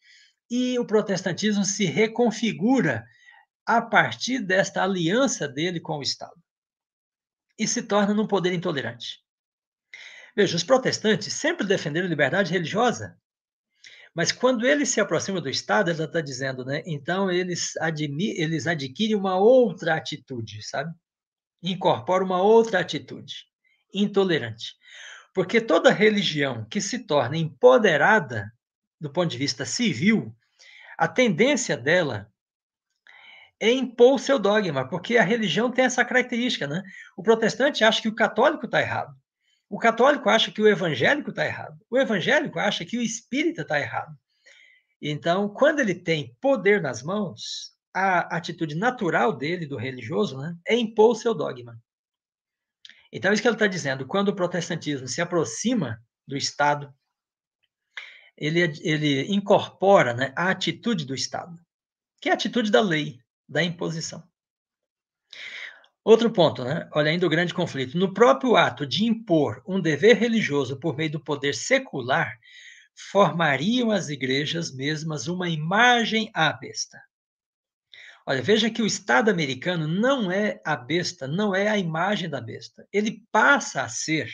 e 0.49 0.79
o 0.79 0.87
protestantismo 0.87 1.65
se 1.65 1.85
reconfigura 1.85 3.05
a 3.67 3.83
partir 3.83 4.39
desta 4.39 4.81
aliança 4.81 5.49
dele 5.49 5.81
com 5.81 5.99
o 5.99 6.03
Estado 6.03 6.41
e 7.59 7.67
se 7.67 7.83
torna 7.83 8.15
num 8.15 8.29
poder 8.29 8.53
intolerante. 8.53 9.22
Veja, 10.35 10.57
os 10.57 10.65
protestantes 10.65 11.33
sempre 11.35 11.67
defenderam 11.67 12.09
liberdade 12.09 12.53
religiosa, 12.53 13.19
mas 14.15 14.31
quando 14.31 14.67
eles 14.67 14.91
se 14.91 15.01
aproximam 15.01 15.41
do 15.41 15.49
Estado, 15.49 15.91
ela 15.91 16.05
está 16.05 16.21
dizendo, 16.21 16.65
né? 16.65 16.83
Então 16.87 17.31
eles, 17.31 17.75
eles 18.19 18.67
adquirem 18.67 19.17
uma 19.17 19.37
outra 19.37 19.95
atitude, 19.95 20.63
sabe? 20.63 20.95
Incorporam 21.63 22.27
uma 22.27 22.43
outra 22.43 22.81
atitude, 22.81 23.47
intolerante. 23.93 24.75
Porque 25.35 25.61
toda 25.61 25.91
religião 25.91 26.67
que 26.69 26.81
se 26.81 27.07
torna 27.07 27.39
empoderada 27.39 28.53
do 29.01 29.11
ponto 29.11 29.31
de 29.31 29.39
vista 29.39 29.65
civil, 29.65 30.35
a 30.99 31.09
tendência 31.09 31.77
dela 31.77 32.31
é 33.59 33.71
impor 33.71 34.15
o 34.15 34.19
seu 34.19 34.39
dogma, 34.39 34.89
porque 34.89 35.17
a 35.17 35.23
religião 35.23 35.71
tem 35.71 35.85
essa 35.85 36.05
característica, 36.05 36.67
né? 36.67 36.83
O 37.17 37.23
protestante 37.23 37.83
acha 37.83 38.03
que 38.03 38.09
o 38.09 38.15
católico 38.15 38.67
está 38.67 38.81
errado. 38.81 39.15
O 39.73 39.79
católico 39.79 40.29
acha 40.29 40.53
que 40.53 40.61
o 40.61 40.69
evangélico 40.69 41.31
está 41.31 41.47
errado. 41.47 41.81
O 41.89 41.97
evangélico 41.97 42.59
acha 42.59 42.85
que 42.85 42.99
o 42.99 43.01
espírita 43.01 43.63
está 43.63 43.81
errado. 43.81 44.15
Então, 45.01 45.49
quando 45.49 45.81
ele 45.81 45.95
tem 45.95 46.37
poder 46.43 46.83
nas 46.83 47.03
mãos, 47.03 47.75
a 47.95 48.37
atitude 48.37 48.75
natural 48.75 49.33
dele, 49.33 49.65
do 49.65 49.79
religioso, 49.79 50.37
né, 50.37 50.55
é 50.69 50.77
impor 50.77 51.13
o 51.13 51.15
seu 51.15 51.33
dogma. 51.33 51.81
Então, 53.11 53.31
é 53.31 53.35
isso 53.35 53.43
que 53.43 53.49
ele 53.49 53.55
está 53.55 53.67
dizendo. 53.67 54.07
Quando 54.07 54.29
o 54.29 54.37
protestantismo 54.37 55.09
se 55.09 55.23
aproxima 55.23 55.99
do 56.29 56.37
Estado, 56.37 56.95
ele, 58.37 58.61
ele 58.83 59.33
incorpora 59.33 60.13
né, 60.13 60.35
a 60.37 60.51
atitude 60.51 61.07
do 61.07 61.15
Estado, 61.15 61.59
que 62.21 62.29
é 62.29 62.33
a 62.33 62.35
atitude 62.35 62.71
da 62.71 62.83
lei, 62.83 63.21
da 63.49 63.63
imposição. 63.63 64.23
Outro 66.05 66.33
ponto, 66.33 66.65
né? 66.65 66.89
Olha 66.93 67.11
ainda 67.11 67.27
o 67.27 67.31
grande 67.31 67.55
conflito. 67.55 67.97
No 67.97 68.13
próprio 68.13 68.57
ato 68.57 68.85
de 68.85 69.05
impor 69.05 69.63
um 69.67 69.81
dever 69.81 70.17
religioso 70.17 70.77
por 70.77 70.97
meio 70.97 71.13
do 71.13 71.21
poder 71.21 71.55
secular, 71.55 72.39
formariam 72.95 73.91
as 73.91 74.09
igrejas 74.09 74.75
mesmas 74.75 75.29
uma 75.29 75.49
imagem 75.49 76.29
à 76.35 76.53
besta. 76.53 77.01
Olha, 78.27 78.43
veja 78.43 78.71
que 78.71 78.83
o 78.83 78.87
Estado 78.87 79.31
americano 79.31 79.87
não 79.87 80.31
é 80.31 80.61
a 80.65 80.77
besta, 80.77 81.27
não 81.27 81.55
é 81.55 81.69
a 81.69 81.79
imagem 81.79 82.29
da 82.29 82.41
besta. 82.41 82.87
Ele 82.93 83.25
passa 83.31 83.83
a 83.83 83.89
ser 83.89 84.29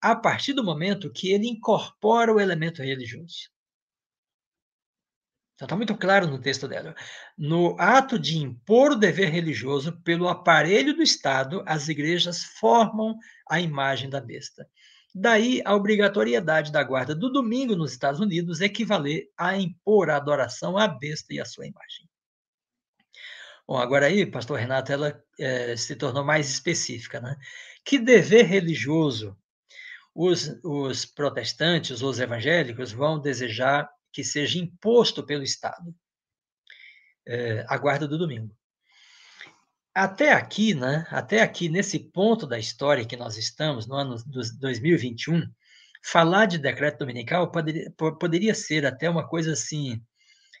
a 0.00 0.14
partir 0.14 0.52
do 0.52 0.64
momento 0.64 1.12
que 1.12 1.32
ele 1.32 1.48
incorpora 1.48 2.32
o 2.32 2.40
elemento 2.40 2.82
religioso. 2.82 3.50
Então 5.58 5.66
está 5.66 5.74
muito 5.76 5.96
claro 5.96 6.28
no 6.28 6.40
texto 6.40 6.68
dela. 6.68 6.94
No 7.36 7.74
ato 7.80 8.16
de 8.16 8.38
impor 8.38 8.92
o 8.92 8.96
dever 8.96 9.28
religioso 9.28 10.00
pelo 10.02 10.28
aparelho 10.28 10.94
do 10.94 11.02
Estado, 11.02 11.64
as 11.66 11.88
igrejas 11.88 12.44
formam 12.44 13.18
a 13.50 13.60
imagem 13.60 14.08
da 14.08 14.20
besta. 14.20 14.68
Daí 15.12 15.60
a 15.64 15.74
obrigatoriedade 15.74 16.70
da 16.70 16.80
guarda 16.84 17.12
do 17.12 17.28
domingo 17.28 17.74
nos 17.74 17.90
Estados 17.90 18.20
Unidos 18.20 18.60
equivaler 18.60 19.28
a 19.36 19.56
impor 19.56 20.10
a 20.10 20.16
adoração 20.16 20.78
à 20.78 20.86
besta 20.86 21.34
e 21.34 21.40
à 21.40 21.44
sua 21.44 21.66
imagem. 21.66 22.08
Bom, 23.66 23.78
agora 23.78 24.06
aí, 24.06 24.24
pastor 24.24 24.60
Renato, 24.60 24.92
ela 24.92 25.20
é, 25.40 25.76
se 25.76 25.96
tornou 25.96 26.22
mais 26.22 26.48
específica, 26.48 27.20
né? 27.20 27.36
Que 27.84 27.98
dever 27.98 28.46
religioso 28.46 29.36
os, 30.14 30.56
os 30.62 31.04
protestantes, 31.04 32.00
os 32.00 32.20
evangélicos, 32.20 32.92
vão 32.92 33.20
desejar 33.20 33.90
que 34.18 34.24
seja 34.24 34.58
imposto 34.58 35.24
pelo 35.24 35.44
Estado. 35.44 35.94
É, 37.24 37.64
a 37.68 37.78
guarda 37.78 38.08
do 38.08 38.18
domingo. 38.18 38.52
Até 39.94 40.32
aqui, 40.32 40.74
né? 40.74 41.06
Até 41.08 41.40
aqui, 41.40 41.68
nesse 41.68 42.00
ponto 42.00 42.44
da 42.44 42.58
história 42.58 43.06
que 43.06 43.16
nós 43.16 43.36
estamos, 43.36 43.86
no 43.86 43.94
ano 43.94 44.16
de 44.16 44.58
2021, 44.58 45.42
falar 46.02 46.46
de 46.46 46.58
decreto 46.58 46.98
dominical 46.98 47.52
poderia, 47.52 47.92
poderia 48.18 48.54
ser 48.56 48.84
até 48.84 49.08
uma 49.08 49.28
coisa 49.28 49.52
assim 49.52 50.02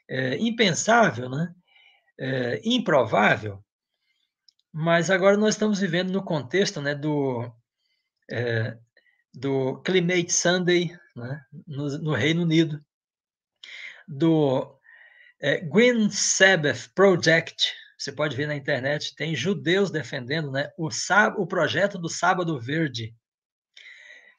é, 0.08 0.36
impensável, 0.38 1.28
né? 1.28 1.52
É, 2.16 2.60
improvável, 2.62 3.64
mas 4.72 5.10
agora 5.10 5.36
nós 5.36 5.54
estamos 5.54 5.80
vivendo 5.80 6.12
no 6.12 6.24
contexto 6.24 6.80
né, 6.80 6.94
do, 6.94 7.48
é, 8.30 8.76
do 9.34 9.80
Climate 9.82 10.32
Sunday 10.32 10.96
né, 11.16 11.44
no, 11.66 11.98
no 11.98 12.12
Reino 12.12 12.42
Unido, 12.42 12.80
do 14.08 14.78
é, 15.40 15.60
Green 15.60 16.10
Sabbath 16.10 16.88
Project, 16.94 17.72
você 17.98 18.10
pode 18.10 18.36
ver 18.36 18.46
na 18.46 18.56
internet, 18.56 19.14
tem 19.14 19.36
judeus 19.36 19.90
defendendo 19.90 20.50
né, 20.50 20.70
o, 20.78 20.88
o 21.36 21.46
projeto 21.46 21.98
do 21.98 22.08
Sábado 22.08 22.58
Verde. 22.60 23.14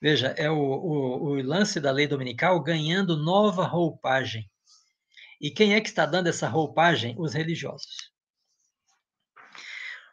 Veja, 0.01 0.29
é 0.37 0.49
o, 0.49 0.55
o, 0.55 1.23
o 1.23 1.41
lance 1.43 1.79
da 1.79 1.91
lei 1.91 2.07
dominical 2.07 2.61
ganhando 2.61 3.17
nova 3.17 3.65
roupagem. 3.65 4.49
E 5.41 5.51
quem 5.51 5.73
é 5.73 5.81
que 5.81 5.89
está 5.89 6.05
dando 6.05 6.27
essa 6.27 6.47
roupagem? 6.47 7.15
Os 7.17 7.33
religiosos. 7.33 8.11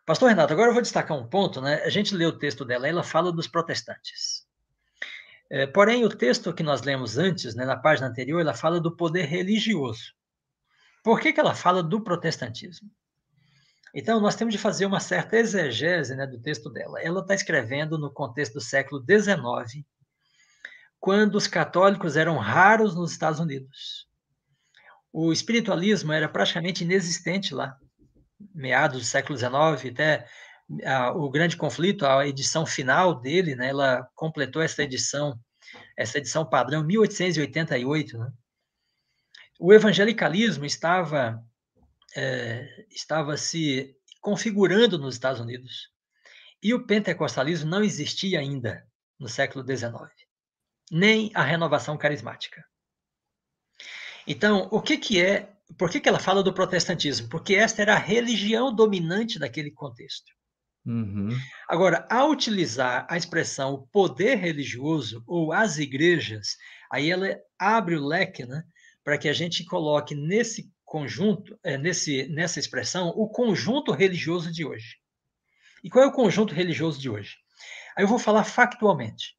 Pastor 0.05 0.29
Renato, 0.29 0.53
agora 0.53 0.71
eu 0.71 0.73
vou 0.73 0.83
destacar 0.83 1.17
um 1.17 1.29
ponto, 1.29 1.61
né? 1.61 1.83
A 1.83 1.91
gente 1.91 2.15
lê 2.15 2.25
o 2.25 2.39
texto 2.39 2.65
dela, 2.65 2.87
ela 2.87 3.03
fala 3.03 3.33
dos 3.33 3.49
protestantes. 3.49 4.36
É, 5.51 5.67
porém, 5.67 6.05
o 6.05 6.09
texto 6.09 6.53
que 6.53 6.63
nós 6.63 6.83
lemos 6.83 7.19
antes, 7.19 7.55
né, 7.55 7.65
na 7.65 7.77
página 7.77 8.09
anterior, 8.09 8.41
ela 8.41 8.55
fala 8.55 8.81
do 8.81 8.97
poder 8.97 9.25
religioso. 9.25 10.13
Por 11.05 11.21
que, 11.21 11.33
que 11.33 11.39
ela 11.39 11.55
fala 11.55 11.83
do 11.83 12.03
protestantismo? 12.03 12.91
Então, 13.95 14.21
nós 14.21 14.35
temos 14.35 14.53
de 14.53 14.59
fazer 14.59 14.85
uma 14.87 15.01
certa 15.01 15.37
exegese 15.37 16.15
né, 16.17 16.27
do 16.27 16.39
texto 16.39 16.69
dela. 16.69 17.01
Ela 17.01 17.21
está 17.21 17.35
escrevendo 17.35 17.97
no 17.97 18.13
contexto 18.13 18.55
do 18.55 18.61
século 18.61 19.03
XIX, 19.03 19.85
quando 20.99 21.37
os 21.37 21.47
católicos 21.47 22.17
eram 22.17 22.37
raros 22.37 22.95
nos 22.95 23.13
Estados 23.13 23.39
Unidos. 23.39 24.09
O 25.13 25.33
espiritualismo 25.33 26.13
era 26.13 26.29
praticamente 26.29 26.85
inexistente 26.85 27.55
lá, 27.55 27.79
meados 28.55 28.99
do 29.01 29.07
século 29.07 29.39
XIX, 29.39 29.93
até 29.93 30.29
a, 30.85 31.13
o 31.13 31.31
grande 31.31 31.57
conflito, 31.57 32.05
a 32.07 32.27
edição 32.27 32.67
final 32.67 33.15
dele, 33.15 33.55
né, 33.55 33.69
ela 33.69 34.09
completou 34.15 34.63
essa 34.63 34.83
edição, 34.83 35.39
essa 35.97 36.19
edição 36.19 36.45
padrão 36.45 36.85
1888, 36.85 38.19
né? 38.19 38.33
O 39.59 39.73
evangelicalismo 39.73 40.67
estava 40.67 41.43
é, 42.15 42.87
estava 42.91 43.37
se 43.37 43.95
configurando 44.21 44.99
nos 44.99 45.15
Estados 45.15 45.41
Unidos 45.41 45.91
e 46.63 46.75
o 46.75 46.87
pentecostalismo 46.87 47.71
não 47.71 47.83
existia 47.83 48.41
ainda 48.41 48.87
no 49.19 49.29
século 49.29 49.65
XIX, 49.65 49.95
nem 50.91 51.31
a 51.35 51.43
renovação 51.43 51.97
carismática. 51.97 52.65
Então, 54.27 54.69
o 54.71 54.81
que 54.83 54.99
que 54.99 55.23
é? 55.23 55.53
Por 55.79 55.91
que, 55.91 56.01
que 56.01 56.09
ela 56.09 56.19
fala 56.19 56.43
do 56.43 56.53
protestantismo? 56.53 57.29
Porque 57.29 57.55
esta 57.55 57.83
era 57.83 57.95
a 57.95 57.99
religião 57.99 58.75
dominante 58.75 59.39
daquele 59.39 59.71
contexto. 59.71 60.36
Uhum. 60.87 61.37
Agora, 61.69 62.07
ao 62.09 62.31
utilizar 62.31 63.07
a 63.11 63.17
expressão 63.17 63.89
poder 63.91 64.37
religioso 64.37 65.23
ou 65.27 65.53
as 65.53 65.79
igrejas, 65.79 66.57
aí 66.91 67.11
ela 67.11 67.37
abre 67.59 67.97
o 67.97 68.07
leque 68.07 68.47
né, 68.47 68.63
para 69.03 69.19
que 69.19 69.29
a 69.29 69.33
gente 69.33 69.65
coloque 69.65 70.15
nesse 70.15 70.71
conjunto, 70.85 71.59
é, 71.65 71.77
nesse, 71.77 72.29
nessa 72.29 72.61
expressão, 72.61 73.09
o 73.09 73.29
conjunto 73.29 73.91
religioso 73.91 74.53
de 74.53 74.65
hoje. 74.65 74.99
E 75.83 75.91
qual 75.91 76.05
é 76.05 76.09
o 76.09 76.13
conjunto 76.13 76.55
religioso 76.55 77.01
de 77.01 77.11
hoje? 77.11 77.37
Aí 77.97 78.05
eu 78.05 78.09
vou 78.09 78.19
falar 78.19 78.45
factualmente. 78.45 79.35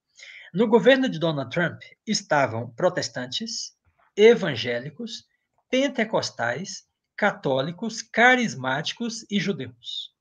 No 0.54 0.68
governo 0.68 1.08
de 1.08 1.20
Donald 1.20 1.50
Trump 1.50 1.82
estavam 2.06 2.70
protestantes, 2.72 3.74
evangélicos, 4.16 5.26
pentecostais, 5.70 6.86
católicos, 7.16 8.02
carismáticos 8.02 9.26
e 9.30 9.40
judeus. 9.40 10.17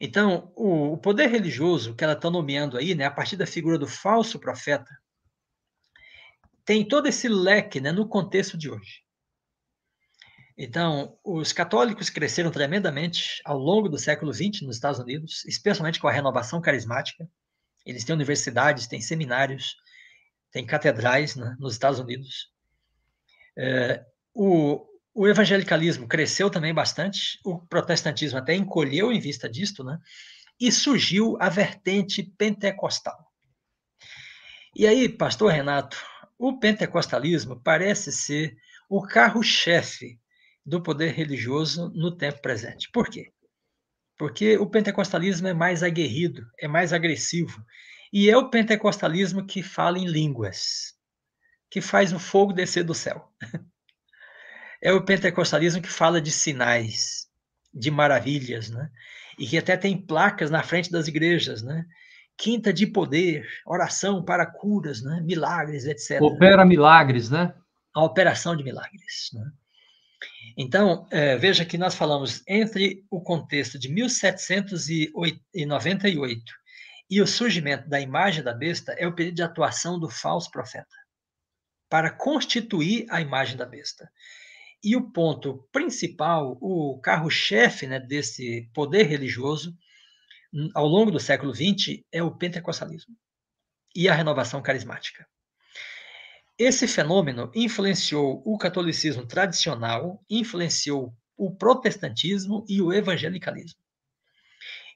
Então, 0.00 0.52
o, 0.54 0.92
o 0.92 0.98
poder 0.98 1.28
religioso 1.28 1.94
que 1.94 2.04
ela 2.04 2.12
está 2.12 2.30
nomeando 2.30 2.76
aí, 2.76 2.94
né, 2.94 3.04
a 3.04 3.10
partir 3.10 3.36
da 3.36 3.46
figura 3.46 3.78
do 3.78 3.86
falso 3.86 4.38
profeta, 4.38 4.90
tem 6.64 6.86
todo 6.86 7.06
esse 7.06 7.28
leque 7.28 7.80
né, 7.80 7.90
no 7.90 8.08
contexto 8.08 8.56
de 8.56 8.70
hoje. 8.70 9.02
Então, 10.56 11.16
os 11.24 11.52
católicos 11.52 12.10
cresceram 12.10 12.50
tremendamente 12.50 13.40
ao 13.44 13.56
longo 13.56 13.88
do 13.88 13.96
século 13.96 14.32
XX 14.32 14.62
nos 14.62 14.76
Estados 14.76 14.98
Unidos, 14.98 15.44
especialmente 15.46 16.00
com 16.00 16.08
a 16.08 16.12
renovação 16.12 16.60
carismática. 16.60 17.28
Eles 17.86 18.04
têm 18.04 18.14
universidades, 18.14 18.88
têm 18.88 19.00
seminários, 19.00 19.76
têm 20.50 20.66
catedrais 20.66 21.36
né, 21.36 21.56
nos 21.58 21.74
Estados 21.74 22.00
Unidos. 22.00 22.52
É, 23.56 24.04
o, 24.34 24.84
o 25.18 25.26
evangelicalismo 25.26 26.06
cresceu 26.06 26.48
também 26.48 26.72
bastante, 26.72 27.40
o 27.44 27.58
protestantismo 27.58 28.38
até 28.38 28.54
encolheu 28.54 29.10
em 29.10 29.18
vista 29.18 29.48
disto, 29.48 29.82
né? 29.82 29.98
E 30.60 30.70
surgiu 30.70 31.36
a 31.40 31.48
vertente 31.48 32.22
pentecostal. 32.22 33.18
E 34.76 34.86
aí, 34.86 35.08
pastor 35.08 35.50
Renato, 35.50 36.00
o 36.38 36.56
pentecostalismo 36.60 37.60
parece 37.60 38.12
ser 38.12 38.56
o 38.88 39.02
carro-chefe 39.02 40.20
do 40.64 40.80
poder 40.80 41.14
religioso 41.14 41.90
no 41.96 42.16
tempo 42.16 42.40
presente. 42.40 42.88
Por 42.92 43.10
quê? 43.10 43.32
Porque 44.16 44.56
o 44.56 44.70
pentecostalismo 44.70 45.48
é 45.48 45.52
mais 45.52 45.82
aguerrido, 45.82 46.46
é 46.60 46.68
mais 46.68 46.92
agressivo. 46.92 47.60
E 48.12 48.30
é 48.30 48.36
o 48.36 48.50
pentecostalismo 48.50 49.44
que 49.44 49.64
fala 49.64 49.98
em 49.98 50.06
línguas, 50.06 50.94
que 51.68 51.80
faz 51.80 52.12
o 52.12 52.20
fogo 52.20 52.52
descer 52.52 52.84
do 52.84 52.94
céu. 52.94 53.32
É 54.80 54.92
o 54.92 55.04
pentecostalismo 55.04 55.82
que 55.82 55.88
fala 55.88 56.20
de 56.20 56.30
sinais, 56.30 57.26
de 57.72 57.90
maravilhas, 57.90 58.70
né? 58.70 58.88
E 59.38 59.46
que 59.46 59.58
até 59.58 59.76
tem 59.76 59.96
placas 59.96 60.50
na 60.50 60.62
frente 60.62 60.90
das 60.90 61.08
igrejas, 61.08 61.62
né? 61.62 61.84
Quinta 62.36 62.72
de 62.72 62.86
poder, 62.86 63.46
oração 63.66 64.24
para 64.24 64.46
curas, 64.46 65.02
né? 65.02 65.20
milagres, 65.24 65.84
etc. 65.84 66.22
Opera 66.22 66.64
milagres, 66.64 67.30
né? 67.30 67.52
A 67.94 68.04
operação 68.04 68.56
de 68.56 68.62
milagres. 68.62 69.30
Né? 69.32 69.50
Então, 70.56 71.06
é, 71.10 71.36
veja 71.36 71.64
que 71.64 71.78
nós 71.78 71.94
falamos 71.94 72.42
entre 72.46 73.04
o 73.10 73.20
contexto 73.20 73.78
de 73.78 73.88
1798 73.88 76.42
e 77.10 77.22
o 77.22 77.26
surgimento 77.26 77.88
da 77.88 77.98
imagem 78.00 78.44
da 78.44 78.52
besta 78.52 78.92
é 78.92 79.06
o 79.06 79.14
período 79.14 79.36
de 79.36 79.42
atuação 79.42 79.98
do 79.98 80.08
falso 80.08 80.50
profeta 80.50 80.94
para 81.88 82.10
constituir 82.10 83.06
a 83.08 83.20
imagem 83.20 83.56
da 83.56 83.64
besta. 83.64 84.10
E 84.82 84.94
o 84.96 85.10
ponto 85.10 85.68
principal, 85.72 86.56
o 86.60 87.00
carro-chefe 87.00 87.86
né, 87.86 87.98
desse 87.98 88.70
poder 88.72 89.04
religioso, 89.04 89.76
hum, 90.52 90.70
ao 90.74 90.86
longo 90.86 91.10
do 91.10 91.18
século 91.18 91.54
XX, 91.54 92.04
é 92.12 92.22
o 92.22 92.36
pentecostalismo 92.36 93.14
e 93.94 94.08
a 94.08 94.14
renovação 94.14 94.62
carismática. 94.62 95.26
Esse 96.58 96.86
fenômeno 96.88 97.50
influenciou 97.54 98.42
o 98.44 98.58
catolicismo 98.58 99.26
tradicional, 99.26 100.24
influenciou 100.28 101.14
o 101.36 101.54
protestantismo 101.54 102.64
e 102.68 102.82
o 102.82 102.92
evangelicalismo. 102.92 103.80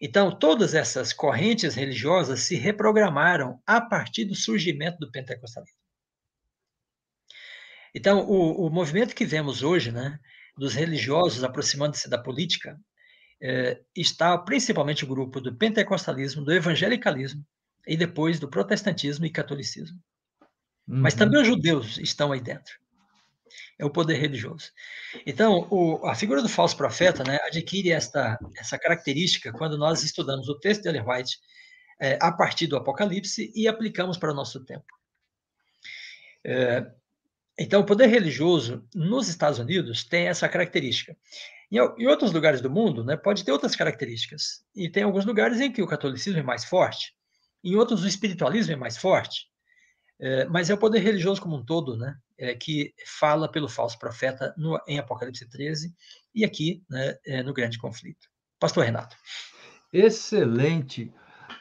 Então, 0.01 0.37
todas 0.37 0.75
essas 0.75 1.13
correntes 1.13 1.77
religiosas 1.77 2.41
se 2.41 2.57
reprogramaram 2.57 3.63
a 3.65 3.81
partir 3.81 4.25
do 4.25 4.35
surgimento 4.35 4.99
do 4.99 5.13
pentecostalismo. 5.13 5.82
Então, 7.95 8.21
o, 8.21 8.67
o 8.67 8.71
movimento 8.71 9.15
que 9.15 9.25
vemos 9.25 9.63
hoje, 9.63 9.93
né, 9.93 10.19
dos 10.57 10.75
religiosos 10.75 11.45
aproximando-se 11.45 12.09
da 12.09 12.19
política, 12.19 12.79
é, 13.41 13.81
está 13.97 14.39
principalmente 14.39 15.05
o 15.05 15.09
grupo 15.09 15.41
do 15.41 15.55
pentecostalismo, 15.55 16.45
do 16.45 16.53
evangelicalismo 16.53 17.45
e 17.87 17.97
depois 17.97 18.39
do 18.39 18.49
protestantismo 18.49 19.27
e 19.27 19.31
catolicismo. 19.31 19.99
Uhum. 20.87 21.01
Mas 21.01 21.15
também 21.15 21.41
os 21.41 21.47
judeus 21.47 21.99
estão 21.99 22.33
aí 22.33 22.41
dentro. 22.41 22.81
É 23.79 23.85
o 23.85 23.91
poder 23.91 24.15
religioso. 24.15 24.71
Então, 25.27 25.67
o, 25.71 26.07
a 26.07 26.15
figura 26.15 26.41
do 26.41 26.49
falso 26.49 26.77
profeta 26.77 27.25
né, 27.25 27.39
adquire 27.45 27.91
esta, 27.91 28.39
essa 28.57 28.79
característica 28.79 29.53
quando 29.53 29.77
nós 29.77 30.03
estudamos 30.03 30.49
o 30.49 30.59
texto 30.59 30.83
de 30.83 30.89
Ellen 30.89 31.05
White 31.07 31.39
é, 32.01 32.19
a 32.21 32.31
partir 32.31 32.69
do 32.69 32.77
Apocalipse 32.77 33.53
e 33.55 33.67
aplicamos 33.67 34.17
para 34.17 34.33
o 34.33 34.35
nosso 34.35 34.65
tempo. 34.65 34.87
É, 36.45 36.87
então, 37.59 37.81
o 37.83 37.87
poder 37.87 38.07
religioso 38.07 38.87
nos 38.95 39.29
Estados 39.29 39.59
Unidos 39.59 40.05
tem 40.05 40.29
essa 40.29 40.49
característica. 40.49 41.17
Em, 41.71 42.07
outros 42.07 42.33
lugares 42.33 42.61
do 42.61 42.71
mundo, 42.71 43.05
né, 43.05 43.17
pode 43.17 43.45
ter 43.45 43.53
outras 43.53 43.77
características. 43.77 44.65
E 44.75 44.89
tem 44.89 45.03
alguns 45.03 45.25
lugares 45.25 45.61
em 45.61 45.71
que 45.71 45.83
o 45.83 45.87
catolicismo 45.87 46.39
é 46.39 46.43
mais 46.43 46.65
forte, 46.65 47.15
em 47.63 47.77
outros 47.77 48.03
o 48.03 48.09
espiritualismo 48.09 48.73
é 48.73 48.77
mais 48.77 48.97
forte. 48.97 49.47
É, 50.21 50.45
mas 50.47 50.71
é 50.71 50.75
o 50.75 50.79
poder 50.79 51.01
religioso 51.01 51.41
como 51.41 51.57
um 51.57 51.65
todo, 51.65 51.97
né, 51.97 52.15
é, 52.39 52.55
que 52.55 52.95
fala 53.19 53.51
pelo 53.51 53.69
falso 53.69 53.99
profeta 53.99 54.55
no, 54.57 54.81
em 54.87 54.99
Apocalipse 54.99 55.49
13 55.49 55.93
e 56.35 56.45
aqui 56.45 56.83
né, 56.89 57.17
é, 57.27 57.43
no 57.43 57.53
grande 57.53 57.79
conflito. 57.79 58.29
Pastor 58.59 58.85
Renato. 58.85 59.17
Excelente 59.93 61.13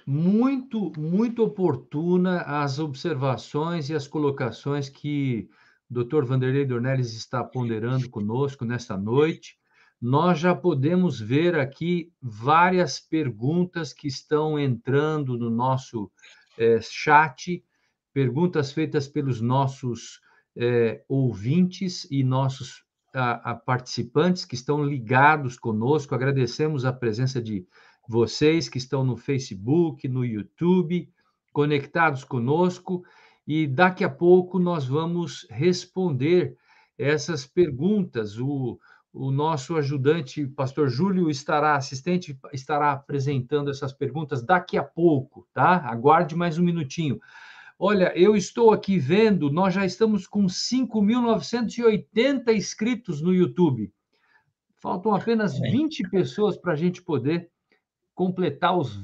muito, 0.06 0.92
muito 0.98 1.44
oportuna 1.44 2.42
as 2.42 2.80
observações 2.80 3.90
e 3.90 3.96
as 3.96 4.08
colocações 4.08 4.90
que 4.90 5.50
Dr. 5.92 6.24
Vanderlei 6.24 6.64
Dornelles 6.64 7.14
está 7.14 7.44
ponderando 7.44 8.10
conosco 8.10 8.64
nesta 8.64 8.98
noite. 8.98 9.58
Nós 10.02 10.40
já 10.40 10.56
podemos 10.56 11.20
ver 11.20 11.60
aqui 11.60 12.14
várias 12.22 12.98
perguntas 12.98 13.92
que 13.92 14.08
estão 14.08 14.58
entrando 14.58 15.38
no 15.38 15.50
nosso 15.50 16.10
é, 16.58 16.80
chat, 16.80 17.62
perguntas 18.14 18.72
feitas 18.72 19.10
pelos 19.10 19.42
nossos 19.42 20.22
é, 20.56 21.04
ouvintes 21.10 22.08
e 22.10 22.24
nossos 22.24 22.86
a, 23.14 23.52
a 23.52 23.56
participantes 23.56 24.46
que 24.46 24.56
estão 24.56 24.86
ligados 24.86 25.60
conosco. 25.60 26.16
Agradecemos 26.16 26.86
a 26.86 26.94
presença 26.94 27.42
de 27.42 27.68
vocês 28.08 28.70
que 28.70 28.78
estão 28.78 29.04
no 29.04 29.18
Facebook, 29.18 30.08
no 30.08 30.24
YouTube, 30.24 31.12
conectados 31.52 32.24
conosco 32.24 33.04
e 33.48 33.68
daqui 33.68 34.04
a 34.04 34.10
pouco 34.10 34.60
nós 34.60 34.86
vamos 34.86 35.48
responder 35.50 36.58
essas 36.98 37.46
perguntas. 37.46 38.38
O, 38.38 38.78
o 39.14 39.32
nosso 39.32 39.76
ajudante, 39.76 40.48
pastor 40.48 40.90
Júlio, 40.90 41.30
estará 41.30 41.76
assistente, 41.76 42.40
estará 42.54 42.94
apresentando 42.94 43.70
essas 43.70 43.92
perguntas 43.92 44.42
daqui 44.44 44.78
a 44.78 44.84
pouco, 44.84 45.46
tá? 45.54 45.82
Aguarde 45.86 46.34
mais 46.36 46.58
um 46.58 46.64
minutinho. 46.64 47.20
Olha, 47.78 48.14
eu 48.16 48.34
estou 48.36 48.72
aqui 48.72 48.98
vendo, 49.00 49.52
nós 49.52 49.74
já 49.74 49.86
estamos 49.86 50.26
com 50.28 50.46
5.980 50.46 52.56
inscritos 52.56 53.22
no 53.22 53.34
YouTube. 53.34 53.92
Faltam 54.80 55.14
apenas 55.16 55.60
20 55.60 56.10
pessoas 56.10 56.56
para 56.56 56.72
a 56.74 56.76
gente 56.76 57.02
poder 57.02 57.50
completar 58.14 58.78
os 58.78 58.96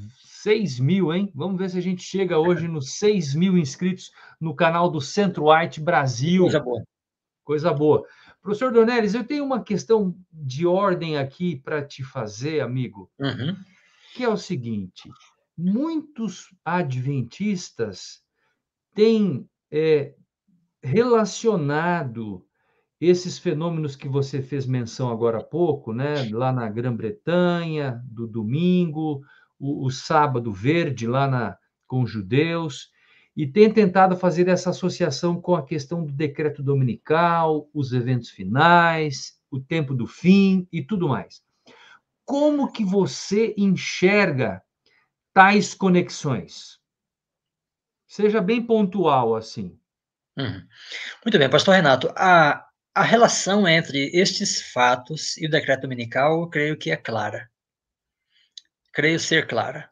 6 0.48 0.80
mil, 0.80 1.14
hein? 1.14 1.30
Vamos 1.36 1.58
ver 1.58 1.70
se 1.70 1.78
a 1.78 1.82
gente 1.82 2.02
chega 2.02 2.40
hoje 2.40 2.70
nos 2.70 2.94
6 3.00 3.36
mil 3.36 3.58
inscritos 3.58 4.12
no 4.40 4.56
canal 4.56 4.90
do 4.90 5.02
Centro 5.02 5.52
White 5.52 5.82
Brasil. 5.82 6.44
Coisa 6.44 6.60
boa. 6.62 6.84
Coisa 7.44 7.74
boa. 7.74 8.08
Professor 8.42 8.72
Donelis, 8.72 9.14
eu 9.14 9.26
tenho 9.26 9.44
uma 9.44 9.62
questão 9.62 10.16
de 10.32 10.66
ordem 10.66 11.18
aqui 11.18 11.58
para 11.58 11.84
te 11.84 12.02
fazer, 12.02 12.62
amigo, 12.62 13.12
uhum. 13.20 13.58
que 14.16 14.24
é 14.24 14.30
o 14.30 14.38
seguinte: 14.38 15.12
muitos 15.58 16.56
adventistas 16.64 18.24
têm 18.96 19.50
é, 19.70 20.14
relacionado 20.82 22.46
esses 23.02 23.38
fenômenos 23.38 23.98
que 23.98 24.08
você 24.08 24.42
fez 24.42 24.66
menção 24.66 25.10
agora 25.10 25.40
há 25.40 25.44
pouco, 25.44 25.92
né, 25.92 26.30
lá 26.32 26.54
na 26.54 26.70
Grã-Bretanha, 26.70 28.02
do 28.06 28.26
domingo, 28.26 29.22
o, 29.60 29.86
o 29.86 29.92
sábado 29.92 30.52
verde 30.52 31.08
lá 31.08 31.28
na, 31.28 31.58
com 31.88 32.02
os 32.02 32.12
judeus, 32.12 32.92
e 33.36 33.46
tem 33.46 33.72
tentado 33.72 34.18
fazer 34.18 34.48
essa 34.48 34.72
associação 34.72 35.40
com 35.40 35.56
a 35.56 35.64
questão 35.64 36.04
do 36.04 36.12
decreto 36.12 36.64
dominical, 36.64 37.70
os 37.72 37.94
eventos 37.94 38.30
finais, 38.30 39.40
o 39.52 39.60
tempo 39.60 39.94
do 39.94 40.08
fim 40.08 40.68
e 40.72 40.84
tudo 40.84 41.08
mais. 41.08 41.44
Como 42.26 42.72
que 42.72 42.84
você 42.84 43.54
enxerga 43.56 44.62
tais 45.34 45.76
conexões? 45.76 46.80
Seja 48.08 48.42
bem 48.42 48.66
pontual 48.66 49.36
assim. 49.36 49.78
Uhum. 50.36 50.66
Muito 51.24 51.38
bem, 51.38 51.50
pastor 51.50 51.76
Renato. 51.76 52.12
A, 52.16 52.66
a 52.94 53.04
relação 53.04 53.68
entre 53.68 54.10
estes 54.14 54.72
fatos 54.72 55.38
e 55.38 55.46
o 55.46 55.50
decreto 55.50 55.82
dominical, 55.82 56.42
eu 56.42 56.50
creio 56.50 56.78
que 56.78 56.90
é 56.90 56.98
clara 56.98 57.48
creio 58.98 59.20
ser 59.20 59.46
clara. 59.46 59.88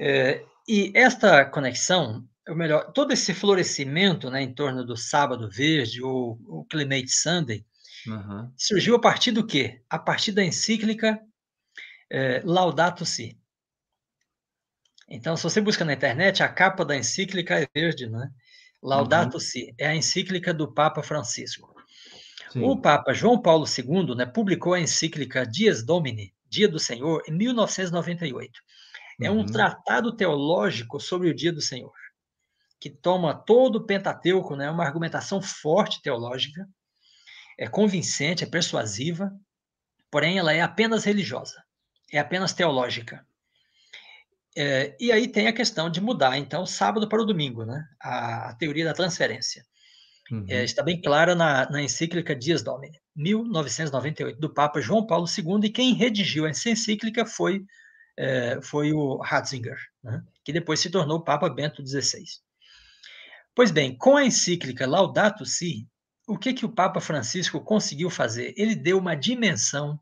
É, 0.00 0.42
e 0.66 0.90
esta 0.94 1.44
conexão, 1.44 2.26
ou 2.48 2.56
melhor, 2.56 2.90
todo 2.92 3.12
esse 3.12 3.34
florescimento 3.34 4.30
né, 4.30 4.40
em 4.40 4.54
torno 4.54 4.86
do 4.86 4.96
Sábado 4.96 5.50
Verde 5.50 6.02
ou 6.02 6.40
o 6.46 6.64
Climate 6.64 7.10
Sunday, 7.10 7.62
uhum. 8.06 8.50
surgiu 8.56 8.96
a 8.96 8.98
partir 8.98 9.32
do 9.32 9.46
quê? 9.46 9.82
A 9.90 9.98
partir 9.98 10.32
da 10.32 10.42
encíclica 10.42 11.20
é, 12.10 12.40
Laudato 12.42 13.04
Si. 13.04 13.38
Então, 15.10 15.36
se 15.36 15.42
você 15.42 15.60
busca 15.60 15.84
na 15.84 15.92
internet, 15.92 16.42
a 16.42 16.48
capa 16.48 16.86
da 16.86 16.96
encíclica 16.96 17.60
é 17.60 17.68
verde, 17.74 18.08
né? 18.08 18.30
Laudato 18.82 19.34
uhum. 19.34 19.40
Si, 19.40 19.74
é 19.76 19.88
a 19.88 19.94
encíclica 19.94 20.54
do 20.54 20.72
Papa 20.72 21.02
Francisco. 21.02 21.70
Sim. 22.50 22.62
O 22.62 22.80
Papa 22.80 23.12
João 23.12 23.38
Paulo 23.42 23.66
II 23.66 24.14
né, 24.16 24.24
publicou 24.24 24.72
a 24.72 24.80
encíclica 24.80 25.44
Dies 25.46 25.84
Domini, 25.84 26.34
Dia 26.48 26.68
do 26.68 26.78
Senhor, 26.78 27.22
em 27.26 27.32
1998. 27.32 28.60
É 29.20 29.30
um 29.30 29.38
uhum. 29.38 29.46
tratado 29.46 30.14
teológico 30.14 31.00
sobre 31.00 31.30
o 31.30 31.34
Dia 31.34 31.52
do 31.52 31.60
Senhor, 31.60 31.94
que 32.78 32.90
toma 32.90 33.34
todo 33.34 33.76
o 33.76 33.86
Pentateuco, 33.86 34.54
né, 34.54 34.70
uma 34.70 34.84
argumentação 34.84 35.40
forte 35.40 36.02
teológica, 36.02 36.68
é 37.58 37.66
convincente, 37.66 38.44
é 38.44 38.46
persuasiva, 38.46 39.32
porém 40.10 40.38
ela 40.38 40.52
é 40.52 40.60
apenas 40.60 41.04
religiosa, 41.04 41.62
é 42.12 42.18
apenas 42.18 42.52
teológica. 42.52 43.26
É, 44.54 44.96
e 45.00 45.10
aí 45.12 45.28
tem 45.28 45.48
a 45.48 45.52
questão 45.52 45.90
de 45.90 46.00
mudar, 46.00 46.38
então, 46.38 46.64
sábado 46.64 47.08
para 47.08 47.20
o 47.20 47.26
domingo, 47.26 47.64
né? 47.64 47.86
A, 48.00 48.50
a 48.50 48.54
teoria 48.54 48.84
da 48.84 48.94
transferência. 48.94 49.64
Uhum. 50.30 50.44
É, 50.48 50.64
está 50.64 50.82
bem 50.82 51.00
clara 51.00 51.34
na, 51.34 51.68
na 51.70 51.82
encíclica 51.82 52.34
Dias 52.34 52.62
Domini, 52.62 52.98
1998, 53.14 54.40
do 54.40 54.52
Papa 54.52 54.80
João 54.80 55.06
Paulo 55.06 55.26
II, 55.26 55.60
e 55.64 55.70
quem 55.70 55.94
redigiu 55.94 56.46
essa 56.46 56.68
encíclica 56.68 57.24
foi, 57.24 57.64
é, 58.16 58.58
foi 58.60 58.92
o 58.92 59.18
Ratzinger, 59.18 59.78
né? 60.02 60.22
que 60.44 60.52
depois 60.52 60.80
se 60.80 60.90
tornou 60.90 61.22
Papa 61.22 61.48
Bento 61.48 61.86
XVI. 61.86 62.24
Pois 63.54 63.70
bem, 63.70 63.96
com 63.96 64.16
a 64.16 64.24
encíclica 64.24 64.86
Laudato 64.86 65.46
Si, 65.46 65.88
o 66.26 66.36
que, 66.36 66.52
que 66.52 66.66
o 66.66 66.72
Papa 66.72 67.00
Francisco 67.00 67.60
conseguiu 67.60 68.10
fazer? 68.10 68.52
Ele 68.56 68.74
deu 68.74 68.98
uma 68.98 69.14
dimensão 69.14 69.98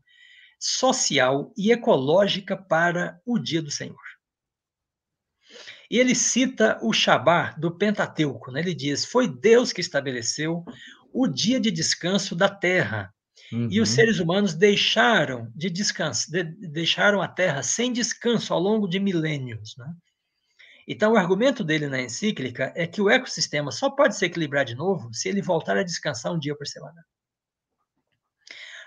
social 0.59 1.53
e 1.55 1.71
ecológica 1.71 2.57
para 2.57 3.21
o 3.25 3.37
dia 3.37 3.61
do 3.61 3.69
Senhor. 3.69 4.04
E 5.89 5.99
ele 5.99 6.15
cita 6.15 6.79
o 6.81 6.91
Shabá 6.91 7.51
do 7.57 7.75
Pentateuco. 7.75 8.51
Né? 8.51 8.59
Ele 8.59 8.73
diz: 8.73 9.05
Foi 9.05 9.27
Deus 9.27 9.71
que 9.71 9.81
estabeleceu 9.81 10.63
o 11.13 11.27
dia 11.27 11.59
de 11.59 11.71
descanso 11.71 12.35
da 12.35 12.49
terra. 12.49 13.13
Uhum. 13.51 13.67
E 13.71 13.79
os 13.79 13.89
uhum. 13.89 13.95
seres 13.95 14.19
humanos 14.19 14.53
deixaram 14.53 15.51
de 15.55 15.69
descanso, 15.69 16.31
de, 16.31 16.43
deixaram 16.43 17.21
a 17.21 17.27
terra 17.27 17.61
sem 17.61 17.93
descanso 17.93 18.53
ao 18.53 18.59
longo 18.59 18.87
de 18.87 18.99
milênios. 18.99 19.75
Né? 19.77 19.85
Então, 20.87 21.13
o 21.13 21.17
argumento 21.17 21.63
dele 21.63 21.87
na 21.87 22.01
encíclica 22.01 22.71
é 22.75 22.85
que 22.85 23.01
o 23.01 23.09
ecossistema 23.09 23.71
só 23.71 23.89
pode 23.89 24.15
se 24.15 24.25
equilibrar 24.25 24.65
de 24.65 24.75
novo 24.75 25.13
se 25.13 25.29
ele 25.29 25.41
voltar 25.41 25.77
a 25.77 25.83
descansar 25.83 26.33
um 26.33 26.39
dia 26.39 26.55
por 26.55 26.67
semana. 26.67 27.05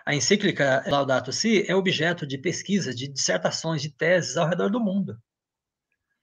A 0.05 0.15
encíclica 0.15 0.85
Laudato 0.87 1.33
Si 1.33 1.65
é 1.69 1.75
objeto 1.75 2.27
de 2.27 2.39
pesquisas, 2.39 2.97
de 2.97 3.09
dissertações, 3.09 3.83
de 3.83 3.91
teses 3.91 4.37
ao 4.37 4.49
redor 4.49 4.71
do 4.71 4.81
mundo. 4.81 5.21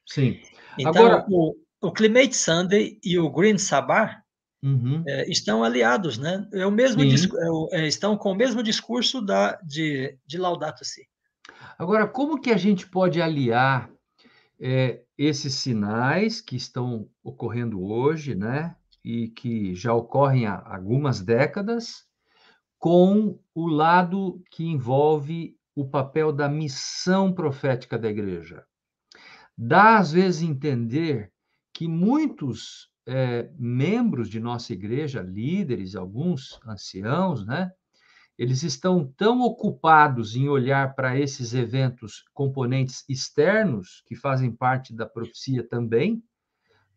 Sim. 0.07 0.41
Então, 0.78 1.05
Agora... 1.05 1.26
o, 1.30 1.55
o 1.82 1.91
Climate 1.91 2.36
Sunday 2.36 2.99
e 3.03 3.17
o 3.17 3.30
Green 3.30 3.57
Sabbath 3.57 4.17
uhum. 4.63 5.03
é, 5.07 5.30
estão 5.30 5.63
aliados, 5.63 6.17
né? 6.17 6.47
É 6.53 6.65
o 6.65 6.71
mesmo 6.71 7.01
é, 7.03 7.80
é, 7.80 7.88
estão 7.88 8.17
com 8.17 8.32
o 8.32 8.36
mesmo 8.36 8.63
discurso 8.63 9.21
da, 9.21 9.53
de, 9.63 10.17
de 10.26 10.38
Laudato 10.38 10.84
Si. 10.84 11.07
Agora, 11.78 12.07
como 12.07 12.39
que 12.39 12.51
a 12.51 12.57
gente 12.57 12.88
pode 12.88 13.21
aliar 13.21 13.89
é, 14.59 15.01
esses 15.17 15.53
sinais 15.55 16.41
que 16.41 16.55
estão 16.55 17.07
ocorrendo 17.23 17.84
hoje, 17.84 18.34
né? 18.34 18.76
E 19.03 19.28
que 19.28 19.76
já 19.76 19.93
ocorrem 19.93 20.47
há 20.47 20.63
algumas 20.65 21.21
décadas, 21.21 22.05
com 22.80 23.39
o 23.53 23.67
lado 23.67 24.41
que 24.49 24.65
envolve 24.65 25.55
o 25.76 25.88
papel 25.88 26.32
da 26.32 26.49
missão 26.49 27.32
profética 27.32 27.99
da 27.99 28.09
igreja 28.09 28.65
dá 29.58 29.97
às 29.97 30.12
vezes 30.12 30.41
entender 30.41 31.32
que 31.74 31.88
muitos 31.88 32.89
é, 33.08 33.49
membros 33.58 34.30
de 34.30 34.39
nossa 34.39 34.74
igreja, 34.74 35.22
líderes, 35.22 35.95
alguns 35.95 36.60
anciãos, 36.66 37.45
né? 37.45 37.72
Eles 38.38 38.64
estão 38.64 39.08
tão 39.16 39.41
ocupados 39.41 40.36
em 40.36 40.49
olhar 40.49 40.93
para 40.93 41.18
esses 41.18 41.53
eventos, 41.53 42.26
componentes 42.34 43.06
externos, 43.08 44.03
que 44.06 44.16
fazem 44.16 44.51
parte 44.51 44.93
da 44.93 45.06
profecia 45.06 45.66
também, 45.66 46.22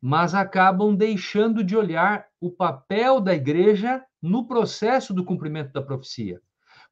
mas 0.01 0.35
acabam 0.35 0.97
deixando 0.97 1.63
de 1.63 1.77
olhar 1.77 2.27
o 2.41 2.51
papel 2.51 3.21
da 3.21 3.35
igreja 3.35 4.05
no 4.21 4.49
processo 4.49 5.15
do 5.15 5.25
cumprimento 5.25 5.73
da 5.73 5.83
profecia. 5.83 6.41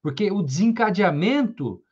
Porque 0.00 0.30
o 0.30 0.42
desencadeamento 0.42 1.82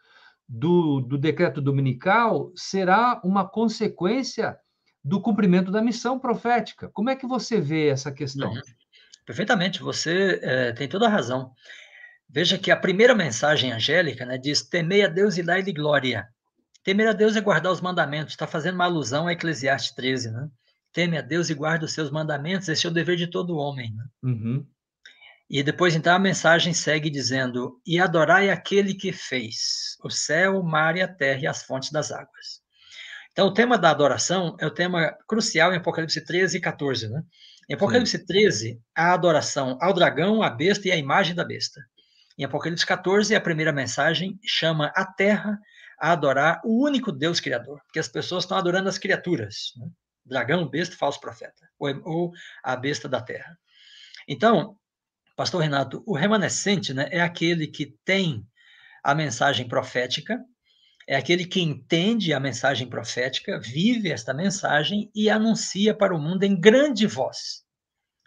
do, 0.57 1.01
do 1.01 1.19
decreto 1.19 1.61
dominical 1.61 2.53
será 2.55 3.21
uma 3.25 3.47
consequência 3.49 4.57
do 5.03 5.21
cumprimento 5.21 5.73
da 5.73 5.83
missão 5.83 6.19
profética. 6.19 6.89
Como 6.93 7.11
é 7.11 7.17
que 7.17 7.27
você 7.27 7.61
vê 7.61 7.89
essa 7.89 8.13
questão? 8.13 8.53
Uhum. 8.53 8.61
Perfeitamente, 9.27 9.83
você 9.83 10.39
é, 10.43 10.73
tem 10.73 10.89
toda 10.89 11.07
a 11.07 11.11
razão. 11.11 11.51
Veja 12.29 12.57
que 12.57 12.71
a 12.71 12.77
primeira 12.77 13.15
mensagem 13.15 13.73
angélica 13.73 14.25
né, 14.25 14.39
diz: 14.39 14.63
temei 14.63 15.05
a 15.05 15.09
Deus 15.09 15.37
e 15.37 15.43
dai-lhe 15.43 15.73
glória. 15.73 16.29
Temer 16.85 17.09
a 17.09 17.13
Deus 17.13 17.35
é 17.35 17.41
guardar 17.41 17.73
os 17.73 17.81
mandamentos, 17.81 18.35
está 18.35 18.47
fazendo 18.47 18.75
uma 18.75 18.85
alusão 18.85 19.27
a 19.27 19.33
Eclesiastes 19.33 19.93
13, 19.95 20.31
né? 20.31 20.49
Teme 20.93 21.19
a 21.19 21.23
Deus 21.23 21.51
e 21.51 21.55
guarda 21.55 21.87
os 21.87 21.93
seus 21.93 22.11
mandamentos, 22.11 22.69
esse 22.69 22.87
é 22.87 22.91
o 22.91 22.93
dever 22.93 23.17
de 23.17 23.27
todo 23.27 23.57
homem. 23.57 23.93
Né? 23.93 24.05
Uhum. 24.23 24.67
E 25.49 25.63
depois, 25.63 25.95
então, 25.95 26.15
a 26.15 26.19
mensagem 26.19 26.73
segue 26.73 27.11
dizendo: 27.11 27.81
E 27.87 28.01
adorai 28.01 28.51
aquele 28.51 28.95
que 28.95 29.13
fez 29.13 29.97
o 30.03 30.11
céu, 30.11 30.59
o 30.59 30.65
mar 30.65 30.97
e 30.97 31.03
a 31.03 31.09
terra 31.09 31.41
e 31.43 31.47
as 31.47 31.63
fontes 31.63 31.91
das 31.91 32.11
águas. 32.11 32.63
Então, 33.33 33.49
o 33.49 33.53
tema 33.53 33.77
da 33.77 33.91
adoração 33.91 34.57
é 34.61 34.67
o 34.67 34.71
tema 34.71 35.13
crucial 35.29 35.73
em 35.73 35.77
Apocalipse 35.77 36.25
13 36.25 36.57
e 36.57 36.61
14, 36.61 37.09
né? 37.09 37.23
Em 37.69 37.75
Apocalipse 37.75 38.19
Sim. 38.19 38.27
13, 38.27 38.81
a 38.95 39.13
adoração 39.13 39.77
ao 39.81 39.93
dragão, 39.93 40.43
à 40.43 40.51
besta 40.51 40.89
e 40.89 40.93
à 40.93 40.97
imagem 40.97 41.35
da 41.35 41.45
besta. 41.45 41.81
Em 42.39 42.45
Apocalipse 42.45 42.87
14, 42.87 43.35
a 43.35 43.41
primeira 43.41 43.73
mensagem 43.73 44.39
chama 44.45 44.93
a 44.95 45.05
terra 45.05 45.59
a 45.99 46.13
adorar 46.13 46.61
o 46.65 46.85
único 46.85 47.11
Deus 47.11 47.41
criador, 47.41 47.81
porque 47.87 47.99
as 47.99 48.09
pessoas 48.09 48.45
estão 48.45 48.57
adorando 48.57 48.89
as 48.89 48.99
criaturas, 48.99 49.73
né? 49.77 49.89
dragão, 50.25 50.69
besta, 50.69 50.97
falso 50.97 51.21
profeta, 51.21 51.69
ou, 51.79 52.03
ou 52.05 52.33
a 52.63 52.77
besta 52.77 53.09
da 53.09 53.21
terra. 53.21 53.57
Então, 54.29 54.77
Pastor 55.37 55.63
Renato, 55.63 56.03
o 56.07 56.17
remanescente 56.17 56.95
né, 56.95 57.09
é 57.11 57.21
aquele 57.21 57.67
que 57.67 57.87
tem 58.05 58.47
a 59.03 59.15
mensagem 59.15 59.67
profética, 59.67 60.41
é 61.07 61.17
aquele 61.17 61.45
que 61.45 61.61
entende 61.61 62.33
a 62.33 62.41
mensagem 62.41 62.89
profética, 62.89 63.61
vive 63.61 64.11
esta 64.11 64.33
mensagem 64.33 65.11
e 65.15 65.29
anuncia 65.29 65.95
para 65.95 66.15
o 66.15 66.19
mundo 66.19 66.45
em 66.45 66.59
grande 66.59 67.07
voz. 67.07 67.65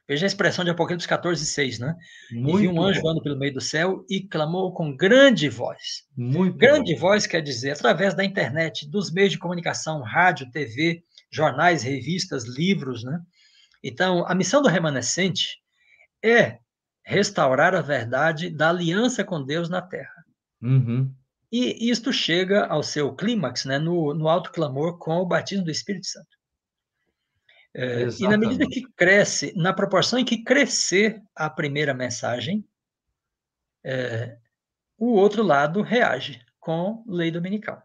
Veja 0.07 0.25
a 0.25 0.27
expressão 0.27 0.63
de 0.63 0.71
Apocalipse 0.71 1.07
14, 1.07 1.45
6, 1.45 1.79
né? 1.79 1.95
Muito 2.31 2.63
e 2.63 2.67
um 2.67 2.81
anjo 2.81 3.01
voando 3.01 3.21
pelo 3.21 3.37
meio 3.37 3.53
do 3.53 3.59
céu 3.59 4.05
e 4.09 4.21
clamou 4.21 4.73
com 4.73 4.95
grande 4.95 5.49
voz. 5.49 6.05
Muito 6.15 6.55
grande 6.55 6.93
bom. 6.93 7.01
voz 7.01 7.27
quer 7.27 7.41
dizer 7.41 7.71
através 7.71 8.13
da 8.13 8.23
internet, 8.23 8.89
dos 8.89 9.11
meios 9.11 9.31
de 9.31 9.39
comunicação, 9.39 10.01
rádio, 10.01 10.49
TV, 10.49 11.03
jornais, 11.29 11.83
revistas, 11.83 12.45
livros, 12.45 13.03
né? 13.03 13.19
Então, 13.83 14.25
a 14.27 14.33
missão 14.33 14.61
do 14.61 14.69
remanescente 14.69 15.57
é 16.23 16.59
restaurar 17.07 17.73
a 17.73 17.81
verdade 17.81 18.49
da 18.49 18.67
aliança 18.67 19.23
com 19.23 19.41
Deus 19.41 19.69
na 19.69 19.81
terra. 19.81 20.25
Uhum. 20.61 21.09
E 21.49 21.89
isto 21.89 22.11
chega 22.11 22.65
ao 22.65 22.83
seu 22.83 23.15
clímax 23.15 23.63
né, 23.63 23.79
no, 23.79 24.13
no 24.13 24.27
alto 24.27 24.51
clamor 24.51 24.97
com 24.97 25.15
o 25.15 25.25
batismo 25.25 25.63
do 25.63 25.71
Espírito 25.71 26.05
Santo. 26.05 26.27
É, 27.73 28.07
e 28.19 28.27
na 28.27 28.37
medida 28.37 28.67
que 28.67 28.81
cresce, 28.93 29.53
na 29.55 29.71
proporção 29.71 30.19
em 30.19 30.25
que 30.25 30.43
crescer 30.43 31.21
a 31.33 31.49
primeira 31.49 31.93
mensagem, 31.93 32.67
é, 33.85 34.35
o 34.97 35.13
outro 35.13 35.43
lado 35.43 35.81
reage 35.81 36.41
com 36.59 37.05
lei 37.07 37.31
dominical. 37.31 37.81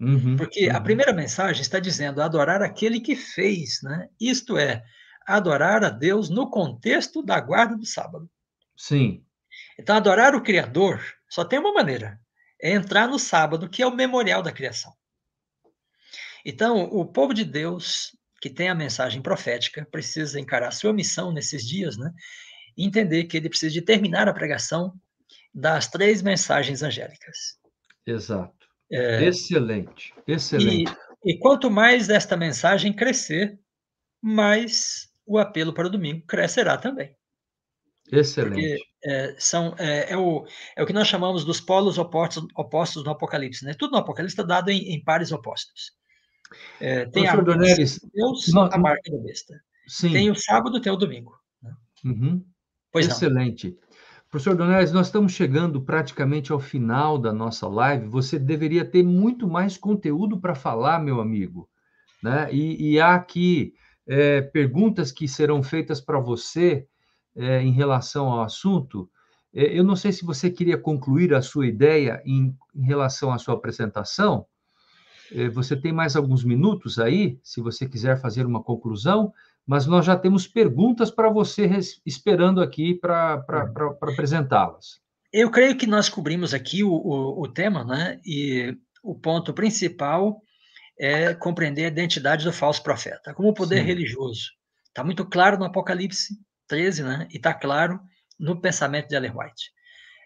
Uhum, 0.00 0.36
Porque 0.38 0.70
uhum. 0.70 0.76
a 0.76 0.80
primeira 0.80 1.12
mensagem 1.12 1.60
está 1.60 1.78
dizendo 1.78 2.22
adorar 2.22 2.62
aquele 2.62 2.98
que 2.98 3.14
fez, 3.14 3.82
né? 3.82 4.08
isto 4.18 4.56
é, 4.56 4.82
adorar 5.26 5.84
a 5.84 5.90
Deus 5.90 6.30
no 6.30 6.48
contexto 6.48 7.22
da 7.22 7.38
guarda 7.38 7.76
do 7.76 7.84
sábado. 7.84 8.30
Sim. 8.76 9.24
Então, 9.78 9.96
adorar 9.96 10.34
o 10.34 10.42
Criador 10.42 11.00
só 11.28 11.44
tem 11.44 11.58
uma 11.58 11.72
maneira: 11.72 12.20
é 12.60 12.72
entrar 12.72 13.08
no 13.08 13.18
sábado, 13.18 13.68
que 13.68 13.82
é 13.82 13.86
o 13.86 13.94
memorial 13.94 14.42
da 14.42 14.52
criação. 14.52 14.92
Então, 16.44 16.84
o 16.84 17.06
povo 17.06 17.32
de 17.32 17.44
Deus, 17.44 18.16
que 18.40 18.50
tem 18.50 18.68
a 18.68 18.74
mensagem 18.74 19.22
profética, 19.22 19.86
precisa 19.90 20.38
encarar 20.38 20.70
sua 20.70 20.92
missão 20.92 21.32
nesses 21.32 21.66
dias, 21.66 21.96
né? 21.96 22.12
E 22.76 22.84
entender 22.84 23.24
que 23.24 23.36
ele 23.36 23.48
precisa 23.48 23.72
de 23.72 23.80
terminar 23.80 24.28
a 24.28 24.34
pregação 24.34 24.94
das 25.54 25.88
três 25.88 26.20
mensagens 26.20 26.82
angélicas. 26.82 27.58
Exato. 28.06 28.68
É, 28.90 29.24
excelente, 29.24 30.12
excelente. 30.26 30.92
E, 31.24 31.32
e 31.32 31.38
quanto 31.38 31.70
mais 31.70 32.10
esta 32.10 32.36
mensagem 32.36 32.92
crescer, 32.92 33.58
mais 34.20 35.08
o 35.26 35.38
apelo 35.38 35.72
para 35.72 35.86
o 35.86 35.90
domingo 35.90 36.26
crescerá 36.26 36.76
também. 36.76 37.16
Excelente. 38.10 38.54
Porque, 38.54 38.78
é, 39.04 39.34
são, 39.38 39.74
é, 39.78 40.12
é, 40.12 40.16
o, 40.16 40.46
é 40.76 40.82
o 40.82 40.86
que 40.86 40.92
nós 40.92 41.08
chamamos 41.08 41.44
dos 41.44 41.60
polos 41.60 41.98
opostos, 41.98 42.46
opostos 42.56 43.04
no 43.04 43.10
Apocalipse. 43.10 43.64
Né? 43.64 43.74
Tudo 43.74 43.92
no 43.92 43.98
Apocalipse 43.98 44.34
está 44.34 44.42
dado 44.42 44.70
em, 44.70 44.94
em 44.94 45.02
pares 45.02 45.32
opostos. 45.32 45.92
É, 46.80 47.06
tem 47.06 47.24
Professor 47.24 47.40
a 47.40 47.42
Donelis, 47.42 48.00
Deus, 48.14 48.52
nós, 48.52 48.72
a 48.72 48.78
marca 48.78 49.10
da 49.10 49.18
besta. 49.18 49.54
Sim. 49.86 50.12
Tem 50.12 50.30
o 50.30 50.34
sábado, 50.34 50.80
tem 50.80 50.92
o 50.92 50.96
domingo. 50.96 51.36
Né? 51.62 51.72
Uhum. 52.04 52.44
Excelente. 52.94 53.70
Não. 53.70 53.84
Professor 54.30 54.56
Donelis, 54.56 54.92
nós 54.92 55.06
estamos 55.06 55.32
chegando 55.32 55.80
praticamente 55.80 56.50
ao 56.50 56.58
final 56.58 57.18
da 57.18 57.32
nossa 57.32 57.68
live. 57.68 58.06
Você 58.08 58.38
deveria 58.38 58.84
ter 58.84 59.02
muito 59.02 59.46
mais 59.46 59.76
conteúdo 59.76 60.40
para 60.40 60.54
falar, 60.54 60.98
meu 60.98 61.20
amigo. 61.20 61.68
Né? 62.22 62.52
E, 62.52 62.92
e 62.92 63.00
há 63.00 63.14
aqui 63.14 63.74
é, 64.06 64.40
perguntas 64.40 65.12
que 65.12 65.28
serão 65.28 65.62
feitas 65.62 66.00
para 66.00 66.18
você 66.18 66.86
é, 67.36 67.62
em 67.62 67.72
relação 67.72 68.26
ao 68.30 68.42
assunto, 68.42 69.10
É, 69.56 69.78
eu 69.78 69.84
não 69.84 69.94
sei 69.94 70.10
se 70.10 70.24
você 70.24 70.50
queria 70.50 70.76
concluir 70.76 71.32
a 71.32 71.40
sua 71.40 71.64
ideia 71.64 72.20
em, 72.26 72.56
em 72.74 72.84
relação 72.84 73.32
à 73.32 73.38
sua 73.38 73.54
apresentação. 73.54 74.46
É, 75.32 75.48
você 75.48 75.76
tem 75.76 75.92
mais 75.92 76.16
alguns 76.16 76.42
minutos 76.44 76.98
aí, 76.98 77.38
se 77.42 77.60
você 77.60 77.88
quiser 77.88 78.20
fazer 78.20 78.44
uma 78.44 78.62
conclusão, 78.62 79.32
mas 79.66 79.86
nós 79.86 80.04
já 80.04 80.16
temos 80.16 80.46
perguntas 80.46 81.10
para 81.10 81.30
você 81.30 81.70
esperando 82.04 82.60
aqui 82.60 82.94
para 82.94 83.44
apresentá-las. 84.02 85.00
Eu 85.32 85.50
creio 85.50 85.76
que 85.76 85.86
nós 85.86 86.08
cobrimos 86.08 86.52
aqui 86.52 86.84
o, 86.84 86.92
o, 86.92 87.42
o, 87.42 87.48
tema, 87.48 87.84
né? 87.84 88.20
E 88.24 88.76
o 89.02 89.14
ponto 89.14 89.52
principal 89.52 90.42
é 90.98 91.34
compreender 91.34 91.86
a 91.86 91.88
identidade 91.88 92.44
do 92.44 92.52
falso 92.52 92.82
profeta, 92.82 93.32
como 93.34 93.54
poder 93.54 93.80
Sim. 93.80 93.86
religioso. 93.86 94.50
Está 94.88 95.02
muito 95.02 95.24
claro 95.24 95.58
no 95.58 95.64
Apocalipse 95.64 96.34
13, 96.66 97.02
né? 97.02 97.28
E 97.30 97.36
está 97.36 97.54
claro 97.54 98.00
no 98.38 98.60
pensamento 98.60 99.08
de 99.08 99.16
Ellen 99.16 99.32
White. 99.34 99.70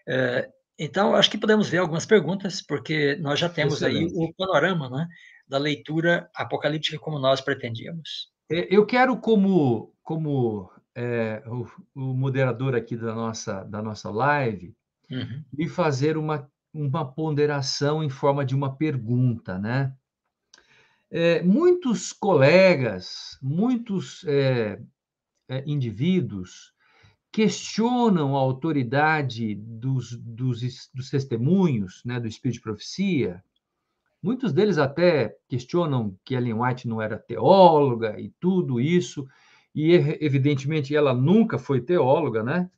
É, 0.07 0.49
então, 0.77 1.13
acho 1.13 1.29
que 1.29 1.37
podemos 1.37 1.67
ver 1.67 1.79
algumas 1.79 2.05
perguntas, 2.05 2.61
porque 2.61 3.17
nós 3.17 3.37
já 3.37 3.49
temos 3.49 3.75
Excelente. 3.75 4.17
aí 4.17 4.27
o 4.27 4.33
panorama 4.33 4.89
né, 4.89 5.07
da 5.47 5.57
leitura 5.57 6.29
apocalíptica 6.33 6.97
como 6.97 7.19
nós 7.19 7.41
pretendíamos. 7.41 8.31
É, 8.49 8.73
eu 8.73 8.85
quero, 8.85 9.17
como, 9.17 9.93
como 10.01 10.71
é, 10.95 11.43
o, 11.45 11.67
o, 11.93 12.13
moderador 12.13 12.75
aqui 12.75 12.95
da 12.95 13.13
nossa, 13.13 13.63
da 13.65 13.81
nossa 13.81 14.09
live, 14.09 14.73
uhum. 15.11 15.43
me 15.51 15.67
fazer 15.67 16.17
uma, 16.17 16.49
uma 16.73 17.05
ponderação 17.05 18.01
em 18.03 18.09
forma 18.09 18.45
de 18.45 18.55
uma 18.55 18.75
pergunta, 18.75 19.59
né? 19.59 19.93
É, 21.11 21.41
muitos 21.41 22.13
colegas, 22.13 23.37
muitos 23.41 24.23
é, 24.27 24.79
é, 25.49 25.63
indivíduos 25.65 26.73
questionam 27.31 28.35
a 28.35 28.39
autoridade 28.39 29.55
dos, 29.55 30.15
dos, 30.17 30.89
dos 30.93 31.09
testemunhos, 31.09 32.01
né, 32.05 32.19
do 32.19 32.27
Espírito 32.27 32.55
de 32.55 32.61
Profecia. 32.61 33.43
Muitos 34.21 34.51
deles 34.51 34.77
até 34.77 35.35
questionam 35.47 36.17
que 36.25 36.35
Ellen 36.35 36.53
White 36.53 36.87
não 36.87 37.01
era 37.01 37.17
teóloga 37.17 38.19
e 38.19 38.29
tudo 38.39 38.79
isso, 38.79 39.27
e 39.73 39.93
evidentemente 40.19 40.95
ela 40.95 41.13
nunca 41.13 41.57
foi 41.57 41.79
teóloga, 41.81 42.43
né? 42.43 42.69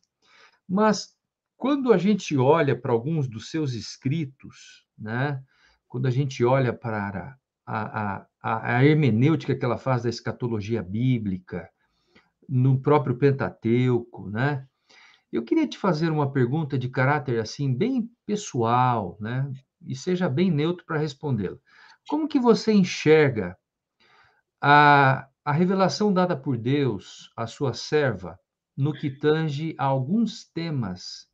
Mas 0.68 1.16
quando 1.58 1.94
a 1.94 1.98
gente 1.98 2.38
olha 2.38 2.76
para 2.76 2.92
alguns 2.92 3.28
dos 3.28 3.50
seus 3.50 3.74
escritos, 3.74 4.86
né? 4.98 5.42
Quando 5.88 6.08
a 6.08 6.12
gente 6.12 6.44
olha 6.44 6.74
para 6.74 7.38
a, 7.66 8.02
a, 8.02 8.28
a, 8.42 8.78
a 8.78 8.86
hermenêutica 8.86 9.56
que 9.56 9.64
ela 9.64 9.78
faz 9.78 10.04
da 10.04 10.10
escatologia 10.10 10.84
bíblica, 10.84 11.70
no 12.48 12.80
próprio 12.82 13.18
Pentateuco, 13.18 14.30
né? 14.30 14.68
Eu 15.32 15.44
queria 15.44 15.68
te 15.68 15.78
fazer 15.78 16.12
uma 16.12 16.32
pergunta 16.32 16.78
de 16.78 16.90
caráter 16.90 17.40
assim 17.40 17.74
bem 17.74 18.10
pessoal, 18.26 19.18
né? 19.20 19.52
E 19.82 19.96
seja 19.96 20.28
bem 20.28 20.52
neutro 20.52 20.86
para 20.86 21.00
respondê-la. 21.00 21.58
Como 22.08 22.28
que 22.28 22.40
você 22.40 22.74
enxerga 22.74 23.58
a, 24.62 25.28
a 25.44 25.52
revelação 25.52 26.14
dada 26.14 26.36
por 26.36 26.58
Deus 26.58 27.32
à 27.36 27.48
sua 27.48 27.74
serva 27.74 28.38
no 28.76 28.94
que 28.94 29.10
tange 29.10 29.76
a 29.78 29.86
alguns 29.86 30.46
temas 30.46 31.28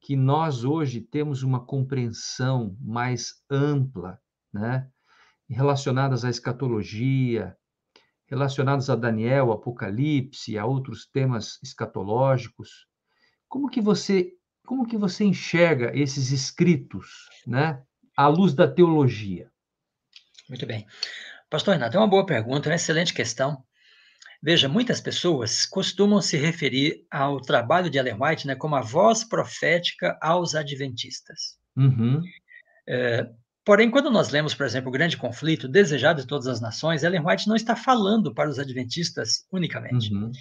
que 0.00 0.16
nós 0.16 0.64
hoje 0.64 1.00
temos 1.00 1.42
uma 1.42 1.64
compreensão 1.64 2.76
mais 2.80 3.42
ampla, 3.50 4.20
né? 4.52 4.88
Relacionadas 5.48 6.24
à 6.24 6.30
escatologia, 6.30 7.56
relacionados 8.28 8.90
a 8.90 8.94
Daniel, 8.94 9.50
Apocalipse, 9.52 10.58
a 10.58 10.64
outros 10.64 11.06
temas 11.06 11.58
escatológicos. 11.62 12.86
Como 13.48 13.68
que 13.68 13.80
você 13.80 14.34
como 14.66 14.86
que 14.86 14.98
você 14.98 15.24
enxerga 15.24 15.96
esses 15.96 16.30
escritos, 16.30 17.30
né, 17.46 17.82
à 18.14 18.28
luz 18.28 18.52
da 18.52 18.68
teologia? 18.68 19.50
Muito 20.46 20.66
bem. 20.66 20.86
Pastor 21.48 21.72
Renato, 21.72 21.96
é 21.96 22.00
uma 22.00 22.06
boa 22.06 22.26
pergunta, 22.26 22.68
uma 22.68 22.74
excelente 22.74 23.14
questão. 23.14 23.64
Veja, 24.42 24.68
muitas 24.68 25.00
pessoas 25.00 25.64
costumam 25.64 26.20
se 26.20 26.36
referir 26.36 27.06
ao 27.10 27.40
trabalho 27.40 27.88
de 27.88 27.96
Ellen 27.96 28.18
White 28.20 28.46
né, 28.46 28.54
como 28.54 28.76
a 28.76 28.82
voz 28.82 29.24
profética 29.24 30.18
aos 30.20 30.54
adventistas. 30.54 31.58
Uhum. 31.74 32.22
É, 32.86 33.26
Porém, 33.68 33.90
quando 33.90 34.10
nós 34.10 34.30
lemos, 34.30 34.54
por 34.54 34.64
exemplo, 34.64 34.88
o 34.88 34.90
grande 34.90 35.18
conflito, 35.18 35.68
desejado 35.68 36.22
de 36.22 36.26
todas 36.26 36.46
as 36.46 36.58
nações, 36.58 37.02
Ellen 37.02 37.20
White 37.22 37.46
não 37.46 37.54
está 37.54 37.76
falando 37.76 38.32
para 38.32 38.48
os 38.48 38.58
adventistas 38.58 39.46
unicamente. 39.52 40.10
Uhum. 40.10 40.32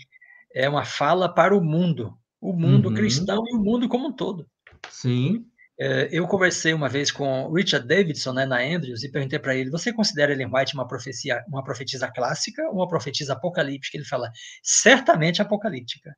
É 0.56 0.70
uma 0.70 0.86
fala 0.86 1.28
para 1.28 1.54
o 1.54 1.62
mundo, 1.62 2.18
o 2.40 2.54
mundo 2.54 2.88
uhum. 2.88 2.96
cristão 2.96 3.44
e 3.46 3.54
o 3.54 3.60
mundo 3.60 3.90
como 3.90 4.08
um 4.08 4.14
todo. 4.14 4.48
Sim. 4.90 5.46
É, 5.78 6.08
eu 6.10 6.26
conversei 6.26 6.74
uma 6.74 6.88
vez 6.88 7.12
com 7.12 7.52
Richard 7.52 7.86
Davidson, 7.86 8.32
né, 8.32 8.46
na 8.46 8.62
Andrews, 8.62 9.04
e 9.04 9.12
perguntei 9.12 9.40
para 9.40 9.58
ele: 9.58 9.70
você 9.70 9.92
considera 9.92 10.32
Ellen 10.32 10.50
White 10.50 10.74
uma 10.74 10.88
profecia, 10.88 11.44
uma 11.50 11.66
profetisa 11.66 12.10
clássica 12.10 12.64
ou 12.70 12.76
uma 12.76 12.88
profetisa 12.88 13.34
apocalíptica? 13.34 13.98
Ele 13.98 14.06
fala: 14.06 14.32
certamente 14.64 15.42
apocalíptica. 15.42 16.16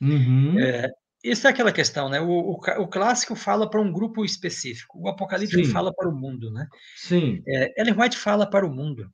Uhum. 0.00 0.56
É, 0.60 0.88
isso 1.24 1.46
é 1.46 1.50
aquela 1.50 1.72
questão, 1.72 2.10
né? 2.10 2.20
O, 2.20 2.28
o, 2.28 2.52
o 2.52 2.86
clássico 2.86 3.34
fala 3.34 3.68
para 3.68 3.80
um 3.80 3.90
grupo 3.90 4.24
específico, 4.24 5.00
o 5.00 5.08
apocalíptico 5.08 5.64
Sim. 5.64 5.72
fala 5.72 5.92
para 5.92 6.08
o 6.08 6.14
mundo, 6.14 6.52
né? 6.52 6.68
Sim. 6.96 7.42
É, 7.48 7.80
Ellen 7.80 7.98
White 7.98 8.18
fala 8.18 8.48
para 8.48 8.66
o 8.66 8.70
mundo. 8.70 9.10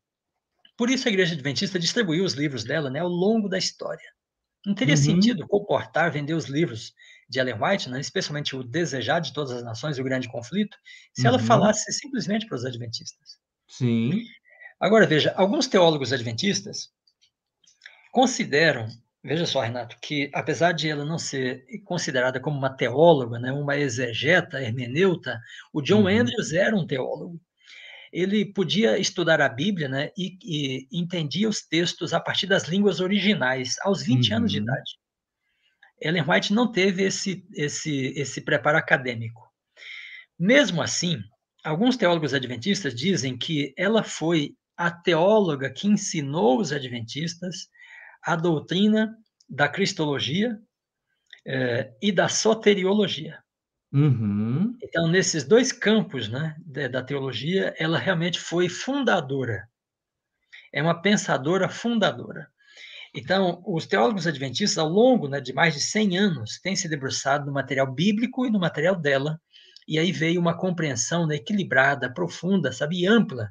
Por 0.76 0.90
isso 0.90 1.06
a 1.06 1.10
Igreja 1.10 1.34
Adventista 1.34 1.78
distribuiu 1.78 2.24
os 2.24 2.32
livros 2.34 2.64
dela, 2.64 2.90
né, 2.90 2.98
ao 2.98 3.08
longo 3.08 3.48
da 3.48 3.56
história. 3.56 4.08
Não 4.66 4.74
teria 4.74 4.94
uhum. 4.94 5.00
sentido 5.02 5.46
comportar, 5.46 6.10
vender 6.10 6.34
os 6.34 6.46
livros 6.46 6.92
de 7.28 7.38
Ellen 7.38 7.62
White, 7.62 7.88
né, 7.88 8.00
especialmente 8.00 8.56
o 8.56 8.64
Desejado 8.64 9.26
de 9.26 9.32
Todas 9.32 9.52
as 9.52 9.62
Nações 9.62 9.96
e 9.96 10.00
o 10.00 10.04
Grande 10.04 10.28
Conflito, 10.28 10.76
se 11.14 11.22
uhum. 11.22 11.28
ela 11.28 11.38
falasse 11.38 11.92
simplesmente 11.92 12.46
para 12.46 12.56
os 12.56 12.64
adventistas. 12.64 13.38
Sim. 13.68 14.24
Agora 14.80 15.06
veja, 15.06 15.32
alguns 15.36 15.68
teólogos 15.68 16.12
adventistas 16.12 16.90
consideram 18.10 18.88
Veja 19.22 19.44
só, 19.44 19.60
Renato, 19.60 19.96
que 20.00 20.30
apesar 20.32 20.72
de 20.72 20.88
ela 20.88 21.04
não 21.04 21.18
ser 21.18 21.64
considerada 21.84 22.40
como 22.40 22.56
uma 22.56 22.74
teóloga, 22.74 23.38
né, 23.38 23.52
uma 23.52 23.76
exegeta, 23.76 24.62
hermeneuta, 24.62 25.38
o 25.72 25.82
John 25.82 26.02
uhum. 26.02 26.08
Andrews 26.08 26.52
era 26.52 26.74
um 26.74 26.86
teólogo. 26.86 27.38
Ele 28.10 28.46
podia 28.46 28.98
estudar 28.98 29.40
a 29.40 29.48
Bíblia 29.48 29.88
né, 29.88 30.10
e, 30.16 30.38
e, 30.42 30.88
entendia 30.90 31.48
os 31.48 31.60
textos 31.60 32.14
a 32.14 32.18
partir 32.18 32.46
das 32.46 32.64
línguas 32.66 32.98
originais, 32.98 33.76
aos 33.82 34.02
20 34.02 34.30
uhum. 34.30 34.36
anos 34.38 34.50
de 34.50 34.58
uhum. 34.58 34.64
idade. 34.64 34.90
Ellen 36.00 36.24
White 36.26 36.54
não 36.54 36.72
teve 36.72 37.04
esse, 37.04 37.46
esse, 37.54 38.14
esse 38.16 38.40
preparo 38.40 38.78
acadêmico. 38.78 39.50
Mesmo 40.38 40.80
assim, 40.80 41.20
alguns 41.62 41.98
teólogos 41.98 42.32
adventistas 42.32 42.94
dizem 42.94 43.36
que 43.36 43.74
ela 43.76 44.02
foi 44.02 44.54
a 44.74 44.90
teóloga 44.90 45.70
que 45.70 45.86
ensinou 45.86 46.58
os 46.58 46.72
adventistas 46.72 47.68
a 48.22 48.36
doutrina 48.36 49.16
da 49.48 49.68
cristologia 49.68 50.58
é, 51.46 51.92
e 52.00 52.12
da 52.12 52.28
soteriologia. 52.28 53.42
Uhum. 53.92 54.76
Então, 54.82 55.08
nesses 55.08 55.44
dois 55.44 55.72
campos 55.72 56.28
né, 56.28 56.56
da 56.90 57.02
teologia, 57.02 57.74
ela 57.76 57.98
realmente 57.98 58.38
foi 58.38 58.68
fundadora. 58.68 59.68
É 60.72 60.80
uma 60.80 61.00
pensadora 61.00 61.68
fundadora. 61.68 62.48
Então, 63.12 63.60
os 63.66 63.86
teólogos 63.86 64.26
adventistas, 64.26 64.78
ao 64.78 64.88
longo 64.88 65.26
né, 65.26 65.40
de 65.40 65.52
mais 65.52 65.74
de 65.74 65.80
100 65.80 66.18
anos, 66.18 66.60
têm 66.60 66.76
se 66.76 66.88
debruçado 66.88 67.46
no 67.46 67.52
material 67.52 67.92
bíblico 67.92 68.46
e 68.46 68.50
no 68.50 68.60
material 68.60 68.94
dela, 68.94 69.40
e 69.88 69.98
aí 69.98 70.12
veio 70.12 70.40
uma 70.40 70.56
compreensão 70.56 71.26
né, 71.26 71.34
equilibrada, 71.34 72.12
profunda, 72.12 72.70
sabe, 72.70 73.04
ampla 73.06 73.50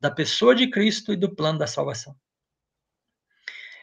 da 0.00 0.10
pessoa 0.10 0.54
de 0.54 0.68
Cristo 0.68 1.12
e 1.12 1.16
do 1.16 1.32
plano 1.34 1.60
da 1.60 1.68
salvação. 1.68 2.16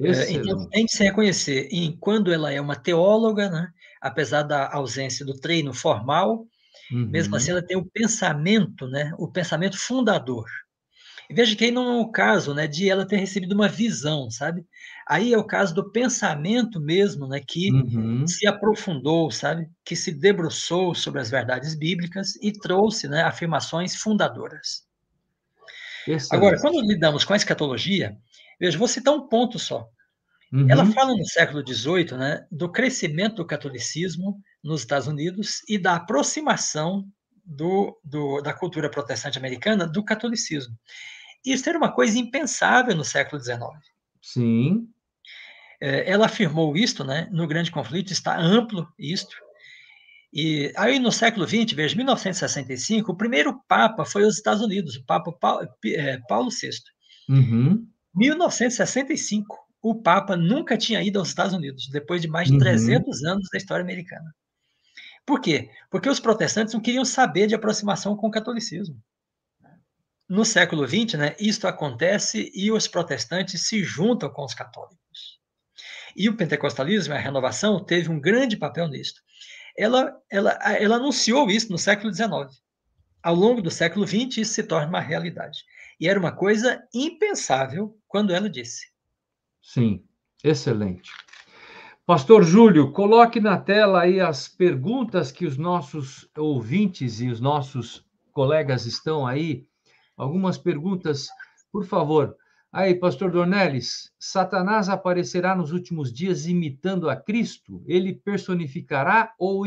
É, 0.01 0.31
então, 0.31 0.67
tem 0.69 0.85
que 0.85 0.93
se 0.93 1.03
reconhecer 1.03 1.67
em 1.71 1.95
quando 1.97 2.33
ela 2.33 2.51
é 2.51 2.59
uma 2.59 2.75
teóloga, 2.75 3.49
né? 3.49 3.71
apesar 4.01 4.43
da 4.43 4.69
ausência 4.73 5.25
do 5.25 5.39
treino 5.39 5.73
formal, 5.73 6.45
uhum. 6.91 7.07
mesmo 7.07 7.35
assim 7.35 7.51
ela 7.51 7.61
tem 7.61 7.77
o 7.77 7.85
pensamento, 7.85 8.87
né? 8.87 9.13
o 9.17 9.31
pensamento 9.31 9.77
fundador. 9.77 10.45
E 11.29 11.33
veja 11.33 11.55
que 11.55 11.63
aí 11.63 11.71
não 11.71 11.99
é 11.99 12.01
o 12.01 12.11
caso 12.11 12.53
né, 12.53 12.67
de 12.67 12.89
ela 12.89 13.07
ter 13.07 13.15
recebido 13.15 13.53
uma 13.53 13.69
visão, 13.69 14.29
sabe? 14.29 14.65
Aí 15.07 15.33
é 15.33 15.37
o 15.37 15.43
caso 15.43 15.73
do 15.73 15.89
pensamento 15.89 16.81
mesmo, 16.81 17.27
né, 17.27 17.39
que 17.39 17.71
uhum. 17.71 18.27
se 18.27 18.45
aprofundou, 18.45 19.31
sabe? 19.31 19.69
Que 19.85 19.95
se 19.95 20.11
debruçou 20.11 20.93
sobre 20.93 21.21
as 21.21 21.29
verdades 21.29 21.75
bíblicas 21.75 22.35
e 22.41 22.51
trouxe 22.51 23.07
né, 23.07 23.23
afirmações 23.23 23.95
fundadoras. 23.95 24.83
Excelente. 26.05 26.35
Agora, 26.35 26.59
quando 26.59 26.81
lidamos 26.81 27.23
com 27.23 27.31
a 27.31 27.37
escatologia, 27.37 28.17
Veja, 28.59 28.77
vou 28.77 28.87
citar 28.87 29.13
um 29.13 29.27
ponto 29.27 29.57
só. 29.59 29.87
Uhum. 30.51 30.69
Ela 30.69 30.85
fala 30.85 31.11
no 31.11 31.25
século 31.25 31.63
XVIII 31.67 32.17
né, 32.17 32.45
do 32.51 32.71
crescimento 32.71 33.37
do 33.37 33.45
catolicismo 33.45 34.39
nos 34.63 34.81
Estados 34.81 35.07
Unidos 35.07 35.61
e 35.67 35.79
da 35.79 35.95
aproximação 35.95 37.07
do, 37.43 37.99
do, 38.03 38.39
da 38.41 38.53
cultura 38.53 38.89
protestante 38.89 39.37
americana 39.37 39.87
do 39.87 40.03
catolicismo. 40.05 40.75
Isso 41.45 41.67
era 41.67 41.77
uma 41.77 41.91
coisa 41.91 42.17
impensável 42.17 42.95
no 42.95 43.03
século 43.03 43.41
XIX. 43.41 43.61
Sim. 44.21 44.87
É, 45.81 46.09
ela 46.09 46.27
afirmou 46.27 46.77
isto 46.77 47.03
né, 47.03 47.27
no 47.31 47.47
Grande 47.47 47.71
Conflito, 47.71 48.13
está 48.13 48.39
amplo 48.39 48.87
isto, 48.97 49.35
E 50.31 50.71
aí, 50.77 50.97
no 50.97 51.11
século 51.11 51.47
XX, 51.47 51.73
veja, 51.73 51.95
1965, 51.95 53.11
o 53.11 53.17
primeiro 53.17 53.59
Papa 53.67 54.05
foi 54.05 54.23
os 54.23 54.37
Estados 54.37 54.63
Unidos, 54.63 54.95
o 54.95 55.05
Papa 55.05 55.31
Paulo, 55.31 55.67
é, 55.85 56.19
Paulo 56.27 56.49
VI. 56.49 56.69
Uhum. 57.27 57.87
1965, 58.15 59.57
o 59.81 59.95
Papa 59.95 60.37
nunca 60.37 60.77
tinha 60.77 61.01
ido 61.03 61.19
aos 61.19 61.29
Estados 61.29 61.53
Unidos, 61.53 61.89
depois 61.89 62.21
de 62.21 62.27
mais 62.27 62.47
de 62.47 62.53
uhum. 62.53 62.59
300 62.59 63.23
anos 63.23 63.49
da 63.51 63.57
história 63.57 63.83
americana. 63.83 64.33
Por 65.25 65.41
quê? 65.41 65.69
Porque 65.89 66.09
os 66.09 66.19
protestantes 66.19 66.73
não 66.73 66.81
queriam 66.81 67.05
saber 67.05 67.47
de 67.47 67.55
aproximação 67.55 68.15
com 68.15 68.27
o 68.27 68.31
catolicismo. 68.31 69.01
No 70.27 70.45
século 70.45 70.87
XX, 70.87 71.13
né, 71.17 71.35
isto 71.39 71.67
acontece 71.67 72.51
e 72.53 72.71
os 72.71 72.87
protestantes 72.87 73.67
se 73.67 73.83
juntam 73.83 74.29
com 74.29 74.43
os 74.43 74.53
católicos. 74.53 75.39
E 76.15 76.29
o 76.29 76.35
pentecostalismo, 76.37 77.13
a 77.13 77.17
renovação, 77.17 77.83
teve 77.83 78.09
um 78.09 78.19
grande 78.19 78.55
papel 78.55 78.87
nisto. 78.87 79.21
Ela, 79.77 80.15
ela, 80.31 80.51
ela 80.77 80.95
anunciou 80.97 81.49
isso 81.49 81.71
no 81.71 81.77
século 81.77 82.13
XIX. 82.13 82.29
Ao 83.21 83.33
longo 83.33 83.61
do 83.61 83.71
século 83.71 84.07
XX, 84.07 84.37
isso 84.37 84.53
se 84.53 84.63
torna 84.63 84.87
uma 84.87 84.99
realidade. 84.99 85.63
E 86.03 86.07
era 86.09 86.19
uma 86.19 86.33
coisa 86.33 86.85
impensável 86.93 87.97
quando 88.09 88.33
ela 88.33 88.49
disse. 88.49 88.87
Sim, 89.61 90.03
excelente. 90.43 91.09
Pastor 92.05 92.43
Júlio, 92.43 92.91
coloque 92.91 93.39
na 93.39 93.57
tela 93.57 94.01
aí 94.01 94.19
as 94.19 94.49
perguntas 94.49 95.31
que 95.31 95.45
os 95.45 95.57
nossos 95.57 96.29
ouvintes 96.37 97.21
e 97.21 97.29
os 97.29 97.39
nossos 97.39 98.05
colegas 98.33 98.85
estão 98.85 99.25
aí. 99.25 99.65
Algumas 100.17 100.57
perguntas, 100.57 101.29
por 101.71 101.85
favor. 101.85 102.35
Aí, 102.69 102.95
pastor 102.95 103.31
Dornelles, 103.31 104.11
Satanás 104.19 104.89
aparecerá 104.89 105.55
nos 105.55 105.71
últimos 105.71 106.11
dias 106.11 106.45
imitando 106.45 107.09
a 107.09 107.15
Cristo? 107.15 107.81
Ele 107.87 108.13
personificará 108.13 109.33
ou, 109.39 109.63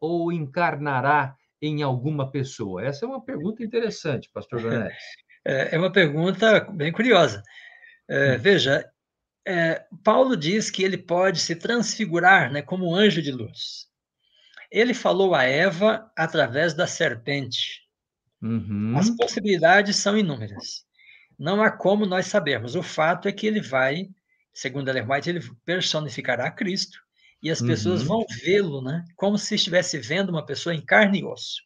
ou 0.00 0.32
encarnará 0.32 1.36
em 1.60 1.82
alguma 1.82 2.30
pessoa? 2.30 2.82
Essa 2.82 3.04
é 3.04 3.08
uma 3.08 3.22
pergunta 3.22 3.62
interessante, 3.62 4.30
pastor 4.32 4.62
Dornelles. 4.62 4.96
É, 5.44 5.74
é 5.74 5.78
uma 5.78 5.90
pergunta 5.90 6.60
bem 6.72 6.92
curiosa. 6.92 7.42
É, 8.08 8.36
hum. 8.36 8.38
Veja, 8.38 8.90
é, 9.46 9.84
Paulo 10.04 10.36
diz 10.36 10.70
que 10.70 10.82
ele 10.82 10.98
pode 10.98 11.40
se 11.40 11.56
transfigurar 11.56 12.52
né, 12.52 12.62
como 12.62 12.94
anjo 12.94 13.20
de 13.20 13.32
luz. 13.32 13.86
Ele 14.70 14.94
falou 14.94 15.34
a 15.34 15.42
Eva 15.44 16.10
através 16.16 16.74
da 16.74 16.86
serpente. 16.86 17.82
Uhum. 18.40 18.96
As 18.96 19.10
possibilidades 19.10 19.96
são 19.96 20.16
inúmeras. 20.16 20.84
Não 21.38 21.62
há 21.62 21.70
como 21.70 22.06
nós 22.06 22.26
sabermos. 22.26 22.74
O 22.74 22.82
fato 22.82 23.28
é 23.28 23.32
que 23.32 23.46
ele 23.46 23.60
vai, 23.60 24.08
segundo 24.52 24.88
Ellen 24.88 25.06
White, 25.08 25.28
ele 25.28 25.40
personificará 25.64 26.50
Cristo 26.50 26.98
e 27.42 27.50
as 27.50 27.60
pessoas 27.60 28.02
uhum. 28.02 28.06
vão 28.06 28.26
vê-lo, 28.44 28.80
né, 28.80 29.04
como 29.16 29.36
se 29.36 29.56
estivesse 29.56 29.98
vendo 29.98 30.30
uma 30.30 30.46
pessoa 30.46 30.74
em 30.74 30.80
carne 30.80 31.20
e 31.20 31.24
osso, 31.24 31.60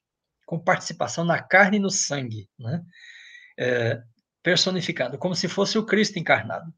com 0.47 0.59
participação 0.59 1.23
na 1.23 1.43
carne 1.43 1.77
e 1.77 1.81
no 1.81 1.91
sangue, 1.91 2.49
né, 2.59 2.83
é, 3.59 4.01
personificado, 4.43 5.19
como 5.19 5.35
se 5.35 5.49
fosse 5.49 5.79
o 5.79 5.85
Cristo 5.85 6.19
encarnado. 6.19 6.73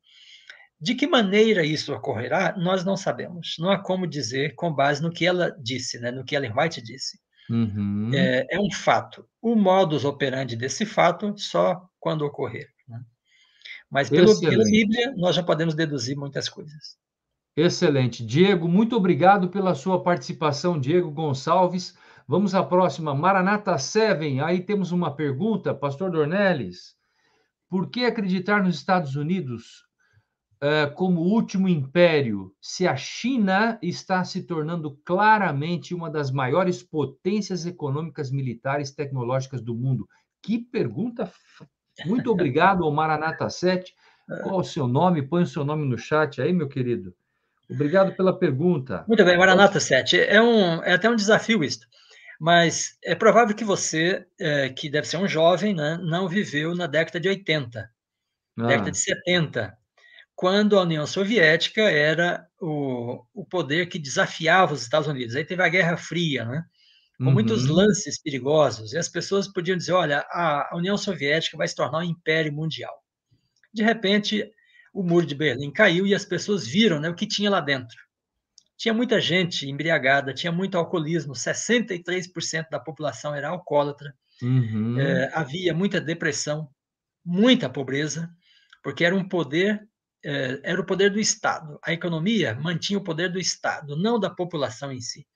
De 0.81 0.95
que 0.95 1.07
maneira 1.07 1.65
isso 1.65 1.93
ocorrerá, 1.93 2.57
nós 2.57 2.85
não 2.85 2.97
sabemos. 2.97 3.57
Não 3.59 3.71
há 3.71 3.79
como 3.79 4.07
dizer 4.07 4.55
com 4.55 4.73
base 4.73 5.03
no 5.03 5.11
que 5.11 5.27
ela 5.27 5.51
disse, 5.61 5.99
né, 5.99 6.11
no 6.11 6.25
que 6.25 6.37
Ellen 6.37 6.53
White 6.57 6.81
disse. 6.81 7.19
Uhum. 7.51 8.11
É, 8.15 8.47
é, 8.51 8.61
um 8.61 8.71
fato. 8.71 9.27
O 9.43 9.57
modus 9.57 10.05
operandi 10.05 10.55
desse 10.55 10.85
fato 10.85 11.35
só 11.37 11.83
quando 11.99 12.23
ocorrer. 12.23 12.69
Né? 12.87 13.01
Mas 13.91 14.09
pelo, 14.09 14.39
pela 14.39 14.65
Bíblia, 14.65 15.15
nós 15.17 15.35
já 15.35 15.43
podemos 15.43 15.75
deduzir 15.75 16.17
muitas 16.17 16.49
coisas. 16.49 16.97
Excelente. 17.57 18.25
Diego, 18.25 18.69
muito 18.69 18.95
obrigado 18.95 19.49
pela 19.49 19.75
sua 19.75 20.01
participação, 20.03 20.79
Diego 20.79 21.11
Gonçalves. 21.11 21.97
Vamos 22.31 22.55
à 22.55 22.63
próxima, 22.63 23.15
Maranata 23.15 23.79
Seven. 23.79 24.43
Aí 24.43 24.61
temos 24.61 24.93
uma 24.93 25.17
pergunta, 25.17 25.75
Pastor 25.75 26.11
Dornelles. 26.11 26.95
Por 27.71 27.89
que 27.89 28.05
acreditar 28.05 28.63
nos 28.63 28.77
Estados 28.77 29.17
Unidos 29.17 29.87
uh, 30.63 30.95
como 30.95 31.23
último 31.23 31.67
império, 31.67 32.55
se 32.61 32.87
a 32.87 32.95
China 32.97 33.79
está 33.81 34.23
se 34.25 34.43
tornando 34.43 34.95
claramente 35.07 35.95
uma 35.95 36.11
das 36.11 36.31
maiores 36.31 36.83
potências 36.83 37.65
econômicas, 37.65 38.31
militares, 38.31 38.91
tecnológicas 38.91 39.63
do 39.63 39.75
mundo? 39.75 40.07
Que 40.43 40.59
pergunta! 40.59 41.33
Muito 42.05 42.31
obrigado, 42.31 42.93
Maranata 42.93 43.49
7. 43.49 43.95
Qual 44.43 44.61
o 44.61 44.65
seu 44.65 44.87
nome? 44.87 45.23
Põe 45.23 45.45
o 45.45 45.47
seu 45.47 45.65
nome 45.65 45.87
no 45.87 45.97
chat 45.97 46.43
aí, 46.43 46.53
meu 46.53 46.69
querido. 46.69 47.15
Obrigado 47.71 48.15
pela 48.15 48.39
pergunta. 48.39 49.03
Muito 49.09 49.25
bem, 49.25 49.39
Maranata 49.39 49.81
7. 49.81 50.21
É, 50.21 50.43
um, 50.43 50.83
é 50.83 50.93
até 50.93 51.09
um 51.09 51.17
desafio 51.17 51.65
isso. 51.65 51.89
Mas 52.39 52.97
é 53.05 53.15
provável 53.15 53.55
que 53.55 53.65
você, 53.65 54.27
é, 54.39 54.69
que 54.69 54.89
deve 54.89 55.09
ser 55.09 55.17
um 55.17 55.27
jovem, 55.27 55.75
né, 55.75 55.99
não 56.03 56.29
viveu 56.29 56.75
na 56.75 56.87
década 56.87 57.19
de 57.19 57.29
80, 57.29 57.91
ah. 58.59 58.67
década 58.67 58.91
de 58.91 58.99
70 58.99 59.77
quando 60.39 60.79
a 60.79 60.83
União 60.83 61.05
Soviética 61.05 61.83
era 61.83 62.47
o, 62.61 63.25
o 63.35 63.45
poder 63.45 63.89
que 63.89 63.99
desafiava 63.99 64.73
os 64.73 64.83
Estados 64.83 65.09
Unidos. 65.09 65.35
Aí 65.35 65.45
teve 65.45 65.61
a 65.65 65.69
Guerra 65.69 65.97
Fria, 65.97 66.45
né? 66.45 66.65
com 67.19 67.25
uhum. 67.25 67.33
muitos 67.33 67.67
lances 67.67 68.23
perigosos, 68.23 68.93
e 68.93 68.99
as 68.99 69.09
pessoas 69.09 69.49
podiam 69.49 69.77
dizer: 69.77 69.93
olha, 69.93 70.25
a 70.31 70.71
União 70.75 70.97
Soviética 70.97 71.57
vai 71.57 71.67
se 71.67 71.75
tornar 71.75 71.99
um 71.99 72.05
império 72.05 72.53
mundial. 72.53 72.95
De 73.75 73.83
repente, 73.83 74.49
o 74.95 75.03
muro 75.03 75.27
de 75.27 75.35
Berlim 75.35 75.73
caiu 75.73 76.07
e 76.07 76.15
as 76.15 76.25
pessoas 76.25 76.65
viram 76.65 77.01
né, 77.01 77.09
o 77.09 77.15
que 77.17 77.27
tinha 77.27 77.51
lá 77.51 77.61
dentro. 77.61 77.99
Tinha 78.79 78.95
muita 78.95 79.21
gente 79.21 79.69
embriagada, 79.69 80.33
tinha 80.33 80.53
muito 80.53 80.79
alcoolismo, 80.79 81.35
63% 81.35 82.69
da 82.71 82.79
população 82.79 83.35
era 83.35 83.49
alcoólatra, 83.49 84.15
uhum. 84.41 84.99
é, 84.99 85.31
havia 85.35 85.75
muita 85.75 86.01
depressão, 86.01 86.71
muita 87.25 87.69
pobreza, 87.69 88.31
porque 88.83 89.05
era 89.05 89.15
um 89.15 89.29
poder 89.29 89.87
é, 90.25 90.61
era 90.63 90.81
o 90.81 90.87
poder 90.87 91.11
do 91.11 91.21
Estado. 91.21 91.79
A 91.83 91.93
economia 91.93 92.55
mantinha 92.55 92.99
o 92.99 93.05
poder 93.05 93.31
do 93.31 93.39
Estado, 93.39 93.97
não 93.97 94.19
da 94.19 94.31
população 94.31 94.93
em 94.93 95.01
si. 95.01 95.27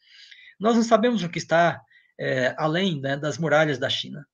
Nós 0.59 0.77
não 0.77 0.83
sabemos 0.83 1.23
o 1.23 1.29
que 1.29 1.39
está 1.39 1.81
é, 2.19 2.55
além 2.57 3.01
né, 3.01 3.17
das 3.17 3.39
muralhas 3.39 3.79
da 3.79 3.89
China. 3.89 4.27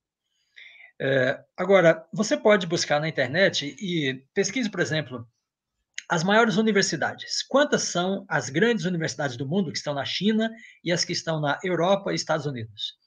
É, 1.01 1.39
agora, 1.57 2.05
você 2.13 2.35
pode 2.35 2.67
buscar 2.67 2.99
na 2.99 3.07
internet 3.07 3.75
e 3.79 4.23
pesquise, 4.33 4.69
por 4.69 4.81
exemplo, 4.81 5.27
as 6.09 6.23
maiores 6.23 6.57
universidades. 6.57 7.43
Quantas 7.47 7.83
são 7.83 8.25
as 8.27 8.49
grandes 8.49 8.85
universidades 8.85 9.37
do 9.37 9.47
mundo 9.47 9.71
que 9.71 9.77
estão 9.77 9.93
na 9.93 10.05
China 10.05 10.49
e 10.83 10.91
as 10.91 11.05
que 11.05 11.13
estão 11.13 11.39
na 11.39 11.59
Europa 11.63 12.11
e 12.11 12.15
Estados 12.15 12.45
Unidos? 12.45 12.99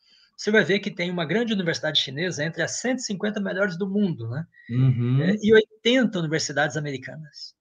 você 0.42 0.50
vai 0.50 0.64
ver 0.64 0.80
que 0.80 0.90
tem 0.90 1.08
uma 1.08 1.24
grande 1.24 1.52
universidade 1.52 2.00
chinesa 2.00 2.44
entre 2.44 2.62
as 2.62 2.72
150 2.80 3.40
melhores 3.40 3.78
do 3.78 3.88
mundo, 3.88 4.28
né? 4.28 4.44
Uhum. 4.70 5.22
É, 5.22 5.36
e 5.40 5.54
80 5.54 6.18
universidades 6.18 6.76
americanas. 6.76 7.54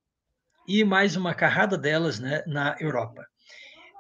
E 0.68 0.84
mais 0.84 1.16
uma 1.16 1.36
carrada 1.36 1.78
delas 1.78 2.20
né, 2.20 2.44
na 2.48 2.76
Europa. 2.80 3.24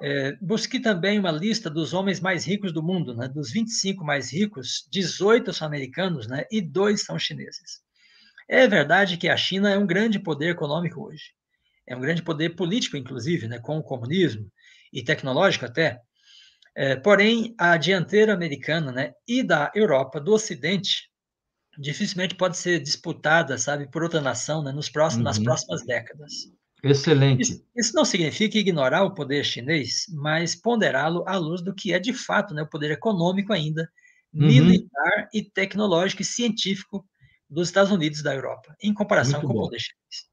É, 0.01 0.35
busquei 0.41 0.79
também 0.79 1.19
uma 1.19 1.31
lista 1.31 1.69
dos 1.69 1.93
homens 1.93 2.19
mais 2.19 2.43
ricos 2.43 2.73
do 2.73 2.81
mundo, 2.81 3.15
né? 3.15 3.27
Dos 3.27 3.51
25 3.51 4.03
mais 4.03 4.33
ricos, 4.33 4.87
18 4.91 5.53
são 5.53 5.67
americanos, 5.67 6.27
né? 6.27 6.45
E 6.51 6.59
dois 6.59 7.03
são 7.03 7.19
chineses. 7.19 7.83
É 8.52 8.68
verdade 8.68 9.16
que 9.16 9.30
a 9.30 9.38
China 9.38 9.72
é 9.72 9.78
um 9.78 9.88
grande 9.88 10.20
poder 10.20 10.49
econômico 10.49 11.02
hoje. 11.02 11.32
É 11.88 11.95
um 11.95 12.02
grande 12.02 12.22
poder 12.22 12.49
político, 12.49 12.97
inclusive, 12.97 13.47
né? 13.47 13.60
Com 13.60 13.78
o 13.78 13.84
comunismo 13.84 14.52
e 14.91 15.02
tecnológico 15.02 15.64
até. 15.64 16.02
É, 16.76 16.97
porém, 16.97 17.56
a 17.58 17.78
dianteira 17.78 18.34
americana 18.34 18.91
né, 18.91 19.14
e 19.26 19.41
da 19.41 19.72
Europa, 19.74 20.20
do 20.20 20.34
Ocidente, 20.34 21.10
dificilmente 21.80 22.36
pode 22.36 22.58
ser 22.58 22.82
disputada, 22.82 23.58
sabe, 23.58 23.89
por 23.89 24.04
outra 24.04 24.20
nação 24.20 24.62
né, 24.62 24.74
nos 24.74 24.89
próximos, 24.89 25.20
uhum. 25.20 25.24
nas 25.24 25.39
próximas 25.39 25.86
décadas. 25.86 26.32
Excelente. 26.84 27.41
Isso, 27.41 27.66
isso, 27.74 27.95
não 27.95 28.04
significa 28.04 28.58
ignorar 28.58 29.04
o 29.04 29.14
poder 29.14 29.45
chinês, 29.45 30.08
mas 30.10 30.56
ponderá-lo 30.56 31.24
à 31.26 31.38
luz 31.38 31.62
do 31.62 31.74
que 31.74 31.93
é 31.93 31.99
de 31.99 32.12
fato 32.12 32.54
né, 32.54 32.64
o 32.64 32.70
poder 32.70 32.91
econômico 32.91 33.54
ainda, 33.54 33.89
uhum. 34.34 34.47
militar 34.47 35.30
e 35.34 35.41
tecnológico 35.41 36.22
e 36.22 36.26
científico 36.26 37.06
dos 37.52 37.68
Estados 37.68 37.91
Unidos 37.91 38.20
e 38.20 38.24
da 38.24 38.34
Europa, 38.34 38.74
em 38.82 38.93
comparação 38.93 39.34
Muito 39.34 39.47
com 39.47 39.54
bom. 39.54 39.60
o 39.60 39.64
poder 39.66 39.80
chinês. 39.80 40.32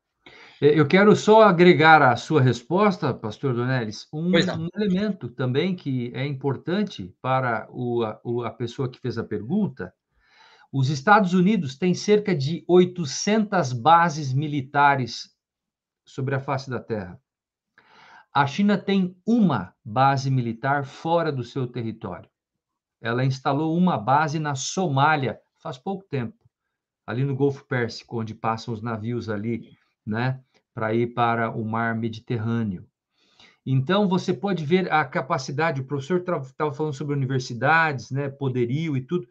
É, 0.61 0.79
eu 0.79 0.87
quero 0.87 1.15
só 1.17 1.43
agregar 1.43 2.01
à 2.01 2.17
sua 2.17 2.41
resposta, 2.41 3.13
pastor 3.13 3.55
Donelis, 3.55 4.07
um, 4.13 4.31
um 4.31 4.69
elemento 4.75 5.29
também 5.29 5.75
que 5.75 6.13
é 6.15 6.25
importante 6.25 7.15
para 7.21 7.69
o, 7.71 8.05
a, 8.05 8.21
a 8.47 8.51
pessoa 8.51 8.89
que 8.89 9.01
fez 9.01 9.19
a 9.19 9.25
pergunta. 9.25 9.93
Os 10.73 10.91
Estados 10.91 11.33
Unidos 11.33 11.77
têm 11.77 11.95
cerca 11.95 12.35
de 12.35 12.65
800 12.69 13.73
bases 13.73 14.33
militares 14.33 15.31
sobre 16.05 16.35
a 16.35 16.41
face 16.41 16.71
da 16.71 16.81
Terra. 16.81 17.21
A 18.33 18.47
China 18.47 18.77
tem 18.77 19.17
uma 19.27 19.75
base 19.85 20.31
militar 20.31 20.85
fora 20.85 21.33
do 21.33 21.43
seu 21.43 21.67
território. 21.67 22.29
Ela 23.01 23.25
instalou 23.25 23.77
uma 23.77 23.97
base 23.97 24.39
na 24.39 24.55
Somália 24.55 25.41
faz 25.59 25.77
pouco 25.77 26.05
tempo, 26.05 26.38
ali 27.09 27.25
no 27.25 27.35
Golfo 27.35 27.65
Pérsico, 27.65 28.21
onde 28.21 28.35
passam 28.35 28.75
os 28.75 28.83
navios 28.83 29.31
ali, 29.31 29.71
né? 30.07 30.43
para 30.75 30.93
ir 30.93 31.15
para 31.15 31.51
o 31.51 31.65
mar 31.65 31.97
Mediterrâneo. 31.97 32.87
Então, 33.65 34.07
você 34.07 34.35
pode 34.35 34.63
ver 34.63 34.93
a 34.93 35.03
capacidade, 35.07 35.81
o 35.81 35.87
professor 35.87 36.21
estava 36.21 36.73
falando 36.75 36.93
sobre 36.93 37.15
universidades, 37.15 38.11
né, 38.11 38.29
poderio 38.29 38.95
e 38.95 39.01
tudo. 39.01 39.27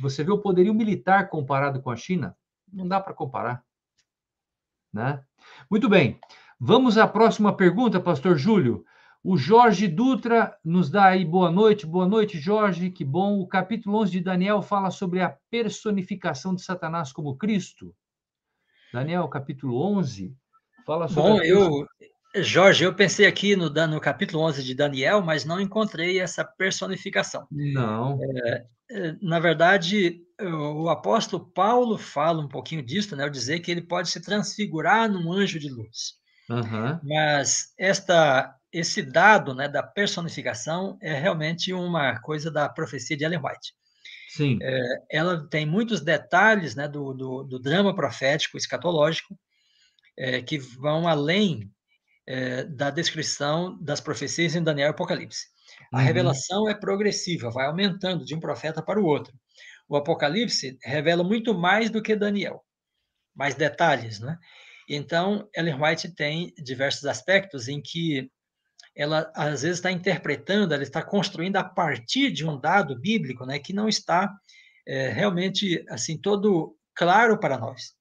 Você 0.00 0.24
vê 0.24 0.32
o 0.32 0.40
poderio 0.40 0.72
militar 0.72 1.28
comparado 1.28 1.82
com 1.82 1.90
a 1.90 1.96
China? 1.96 2.34
Não 2.72 2.88
dá 2.88 2.98
para 2.98 3.12
comparar. 3.12 3.62
Né? 4.90 5.22
Muito 5.70 5.88
bem. 5.88 6.18
Vamos 6.58 6.96
à 6.96 7.06
próxima 7.06 7.54
pergunta, 7.54 8.00
pastor 8.00 8.38
Júlio. 8.38 8.84
O 9.24 9.36
Jorge 9.36 9.86
Dutra 9.86 10.56
nos 10.64 10.90
dá 10.90 11.06
aí 11.06 11.24
boa 11.24 11.50
noite. 11.50 11.86
Boa 11.86 12.08
noite, 12.08 12.40
Jorge. 12.40 12.90
Que 12.90 13.04
bom. 13.04 13.38
O 13.38 13.46
capítulo 13.46 13.98
11 13.98 14.10
de 14.10 14.20
Daniel 14.20 14.62
fala 14.62 14.90
sobre 14.90 15.20
a 15.20 15.36
personificação 15.48 16.54
de 16.54 16.62
Satanás 16.62 17.12
como 17.12 17.36
Cristo. 17.36 17.94
Daniel, 18.92 19.28
capítulo 19.28 19.80
11, 19.98 20.36
fala 20.84 21.06
sobre. 21.06 21.30
Bom, 21.30 21.42
eu, 21.42 21.86
Jorge, 22.42 22.84
eu 22.84 22.94
pensei 22.94 23.26
aqui 23.26 23.54
no, 23.54 23.70
no 23.70 24.00
capítulo 24.00 24.42
11 24.42 24.64
de 24.64 24.74
Daniel, 24.74 25.22
mas 25.22 25.44
não 25.44 25.60
encontrei 25.60 26.18
essa 26.18 26.44
personificação. 26.44 27.46
Não. 27.50 28.18
É, 28.22 28.66
é, 28.90 29.16
na 29.22 29.38
verdade, 29.38 30.20
o 30.40 30.88
apóstolo 30.88 31.44
Paulo 31.52 31.96
fala 31.96 32.42
um 32.42 32.48
pouquinho 32.48 32.82
disso, 32.82 33.14
né, 33.14 33.22
ao 33.22 33.30
dizer 33.30 33.60
que 33.60 33.70
ele 33.70 33.82
pode 33.82 34.10
se 34.10 34.20
transfigurar 34.20 35.10
num 35.10 35.32
anjo 35.32 35.58
de 35.58 35.70
luz. 35.70 36.14
Uhum. 36.50 36.98
Mas 37.02 37.72
esta, 37.78 38.54
esse 38.72 39.02
dado 39.02 39.54
né, 39.54 39.68
da 39.68 39.82
personificação 39.82 40.96
é 41.00 41.14
realmente 41.14 41.72
uma 41.72 42.18
coisa 42.20 42.50
da 42.50 42.68
profecia 42.68 43.16
de 43.16 43.24
Ellen 43.24 43.40
White. 43.40 43.74
Sim. 44.30 44.58
É, 44.62 44.82
ela 45.10 45.46
tem 45.48 45.66
muitos 45.66 46.00
detalhes 46.00 46.74
né, 46.74 46.88
do, 46.88 47.12
do, 47.12 47.44
do 47.44 47.58
drama 47.58 47.94
profético 47.94 48.56
escatológico 48.56 49.38
é, 50.16 50.40
que 50.40 50.58
vão 50.58 51.06
além 51.06 51.70
é, 52.26 52.64
da 52.64 52.88
descrição 52.88 53.78
das 53.82 54.00
profecias 54.00 54.54
em 54.54 54.62
Daniel 54.62 54.88
e 54.88 54.90
Apocalipse. 54.90 55.46
A 55.92 55.98
uhum. 55.98 56.04
revelação 56.04 56.68
é 56.68 56.74
progressiva, 56.74 57.50
vai 57.50 57.66
aumentando 57.66 58.24
de 58.24 58.34
um 58.34 58.40
profeta 58.40 58.82
para 58.82 59.00
o 59.00 59.04
outro. 59.04 59.34
O 59.86 59.96
Apocalipse 59.96 60.78
revela 60.82 61.22
muito 61.22 61.52
mais 61.52 61.90
do 61.90 62.02
que 62.02 62.16
Daniel, 62.16 62.64
mais 63.34 63.54
detalhes, 63.54 64.18
né? 64.20 64.38
Então, 64.88 65.48
Ellen 65.54 65.80
White 65.80 66.14
tem 66.14 66.52
diversos 66.56 67.04
aspectos 67.04 67.68
em 67.68 67.80
que 67.80 68.30
ela 68.94 69.30
às 69.34 69.62
vezes 69.62 69.78
está 69.78 69.90
interpretando, 69.90 70.74
ela 70.74 70.82
está 70.82 71.02
construindo 71.02 71.56
a 71.56 71.64
partir 71.64 72.30
de 72.30 72.46
um 72.46 72.58
dado 72.58 72.98
bíblico, 72.98 73.46
né, 73.46 73.58
que 73.58 73.72
não 73.72 73.88
está 73.88 74.30
é, 74.86 75.08
realmente 75.08 75.84
assim 75.88 76.18
todo 76.18 76.76
claro 76.94 77.38
para 77.38 77.58
nós. 77.58 77.94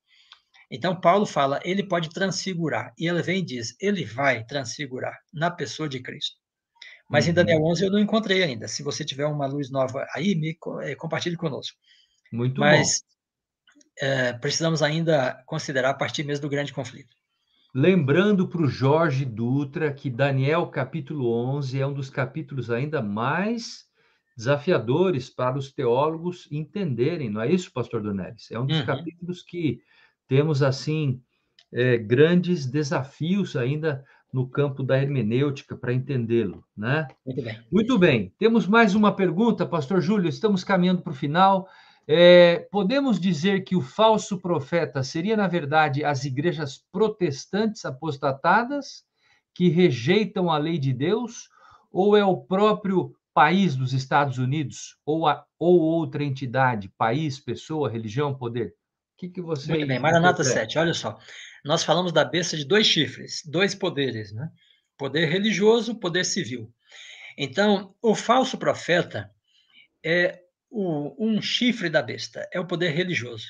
Então, 0.70 1.00
Paulo 1.00 1.26
fala, 1.26 1.60
ele 1.66 1.84
pode 1.84 2.10
transfigurar. 2.10 2.94
E 2.98 3.06
ele 3.06 3.22
vem 3.22 3.39
e 3.39 3.46
diz, 3.46 3.76
ele 3.80 4.06
vai 4.06 4.46
transfigurar 4.46 5.20
na 5.34 5.52
pessoa 5.52 5.89
de 5.89 6.00
Cristo. 6.00 6.38
Mas 7.10 7.26
uhum. 7.26 7.32
em 7.32 7.34
Daniel 7.34 7.64
11 7.66 7.84
eu 7.84 7.92
não 7.92 8.00
encontrei 8.00 8.42
ainda. 8.42 8.70
Se 8.70 8.82
você 8.82 9.04
tiver 9.04 9.26
uma 9.26 9.46
luz 9.46 9.70
nova 9.70 10.08
aí, 10.16 10.34
me 10.34 10.58
é, 10.84 10.96
compartilhe 10.96 11.36
conosco. 11.36 11.78
Muito 12.32 12.62
Mas, 12.62 13.02
bom. 13.02 14.08
É, 14.08 14.34
precisamos 14.34 14.82
ainda 14.82 15.44
considerar 15.46 15.89
a 15.89 15.94
partir 15.94 16.24
mesmo 16.24 16.44
do 16.44 16.50
grande 16.50 16.72
conflito. 16.72 17.14
Lembrando 17.74 18.48
para 18.50 18.62
o 18.62 18.68
Jorge 18.68 19.24
Dutra 19.24 19.94
que 19.94 20.10
Daniel 20.10 20.68
capítulo 20.68 21.32
11 21.32 21.80
é 21.80 21.88
um 21.88 21.94
dos 21.94 22.10
capítulos 22.10 22.70
ainda 22.70 23.02
mais 23.02 23.86
desafiadores 24.36 25.30
para 25.30 25.58
os 25.58 25.72
teólogos 25.72 26.50
entenderem, 26.52 27.30
não 27.30 27.42
é 27.42 27.52
isso, 27.52 27.72
pastor 27.72 28.02
Donelis? 28.02 28.52
É 28.52 28.60
um 28.60 28.66
dos 28.66 28.80
uhum. 28.80 28.86
capítulos 28.86 29.42
que 29.42 29.82
temos, 30.28 30.62
assim, 30.62 31.22
é, 31.72 31.98
grandes 31.98 32.66
desafios 32.66 33.56
ainda 33.56 34.04
no 34.34 34.50
campo 34.50 34.84
da 34.84 34.98
hermenêutica 34.98 35.76
para 35.76 35.94
entendê-lo, 35.94 36.64
né? 36.76 37.08
Muito 37.26 37.42
bem. 37.42 37.60
Muito 37.72 38.00
bem. 38.00 38.34
Temos 38.38 38.68
mais 38.68 38.96
uma 38.96 39.16
pergunta, 39.16 39.66
pastor 39.66 40.02
Júlio, 40.02 40.28
estamos 40.28 40.64
caminhando 40.64 41.02
para 41.02 41.12
o 41.12 41.16
final. 41.16 41.68
É, 42.08 42.68
podemos 42.72 43.20
dizer 43.20 43.64
que 43.64 43.76
o 43.76 43.82
falso 43.82 44.39
profeta 44.39 45.04
seria, 45.04 45.38
na 45.38 45.47
verdade, 45.47 46.04
as 46.04 46.26
igrejas 46.26 46.84
protestantes 46.91 47.86
apostatadas 47.86 49.04
que 49.54 49.70
rejeitam 49.70 50.49
a 50.49 50.58
lei 50.58 50.78
de 50.78 50.93
Deus, 50.93 51.49
ou 51.91 52.16
é 52.18 52.26
o 52.26 52.38
próprio 52.38 53.16
país 53.34 53.76
dos 53.76 53.93
Estados 53.93 54.38
Unidos, 54.38 54.97
ou, 55.06 55.28
a, 55.28 55.45
ou 55.60 55.80
outra 55.80 56.24
entidade, 56.24 56.91
país, 56.97 57.39
pessoa, 57.39 57.89
religião, 57.89 58.34
poder? 58.34 58.76
que, 59.22 59.30
que 59.30 59.41
você. 59.41 59.72
Muito 59.72 59.88
bem, 59.88 59.99
Maranata 59.99 60.43
7, 60.43 60.80
olha 60.80 60.93
só. 60.93 61.20
Nós 61.64 61.84
falamos 61.84 62.12
da 62.12 62.26
besta 62.26 62.58
de 62.58 62.66
dois 62.66 62.88
chifres, 62.88 63.43
dois 63.45 63.76
poderes, 63.76 64.34
né? 64.34 64.49
Poder 64.97 65.28
religioso, 65.28 65.99
poder 65.99 66.26
civil. 66.26 66.74
Então, 67.38 67.93
o 68.02 68.16
falso 68.16 68.58
profeta 68.58 69.30
é 70.04 70.41
o, 70.72 71.14
um 71.20 71.42
chifre 71.42 71.90
da 71.90 72.02
besta, 72.02 72.48
é 72.52 72.60
o 72.60 72.66
poder 72.66 72.92
religioso. 72.92 73.48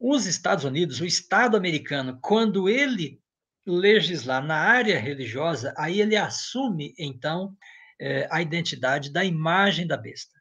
Os 0.00 0.26
Estados 0.26 0.64
Unidos, 0.64 1.00
o 1.00 1.04
Estado 1.04 1.56
americano, 1.56 2.18
quando 2.20 2.68
ele 2.68 3.20
legislar 3.64 4.44
na 4.44 4.56
área 4.56 4.98
religiosa, 4.98 5.72
aí 5.76 6.00
ele 6.00 6.16
assume, 6.16 6.94
então, 6.98 7.56
é, 8.00 8.26
a 8.32 8.42
identidade 8.42 9.12
da 9.12 9.24
imagem 9.24 9.86
da 9.86 9.96
besta. 9.96 10.40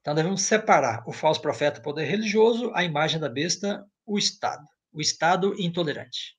Então 0.00 0.14
devemos 0.14 0.42
separar 0.42 1.02
o 1.06 1.12
falso 1.12 1.42
profeta, 1.42 1.80
poder 1.80 2.04
religioso, 2.04 2.70
a 2.74 2.84
imagem 2.84 3.18
da 3.18 3.28
besta, 3.28 3.84
o 4.06 4.16
Estado, 4.16 4.64
o 4.92 5.00
Estado 5.00 5.54
intolerante, 5.60 6.36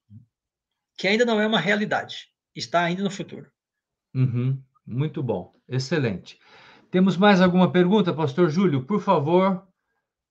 que 0.98 1.08
ainda 1.08 1.26
não 1.26 1.42
é 1.42 1.46
uma 1.46 1.60
realidade, 1.60 2.28
está 2.56 2.84
ainda 2.84 3.04
no 3.04 3.12
futuro. 3.12 3.52
Uhum. 4.14 4.62
Muito 4.86 5.22
bom, 5.22 5.54
excelente. 5.68 6.40
Temos 6.92 7.16
mais 7.16 7.40
alguma 7.40 7.72
pergunta, 7.72 8.14
Pastor 8.14 8.50
Júlio? 8.50 8.84
Por 8.84 9.00
favor, 9.00 9.66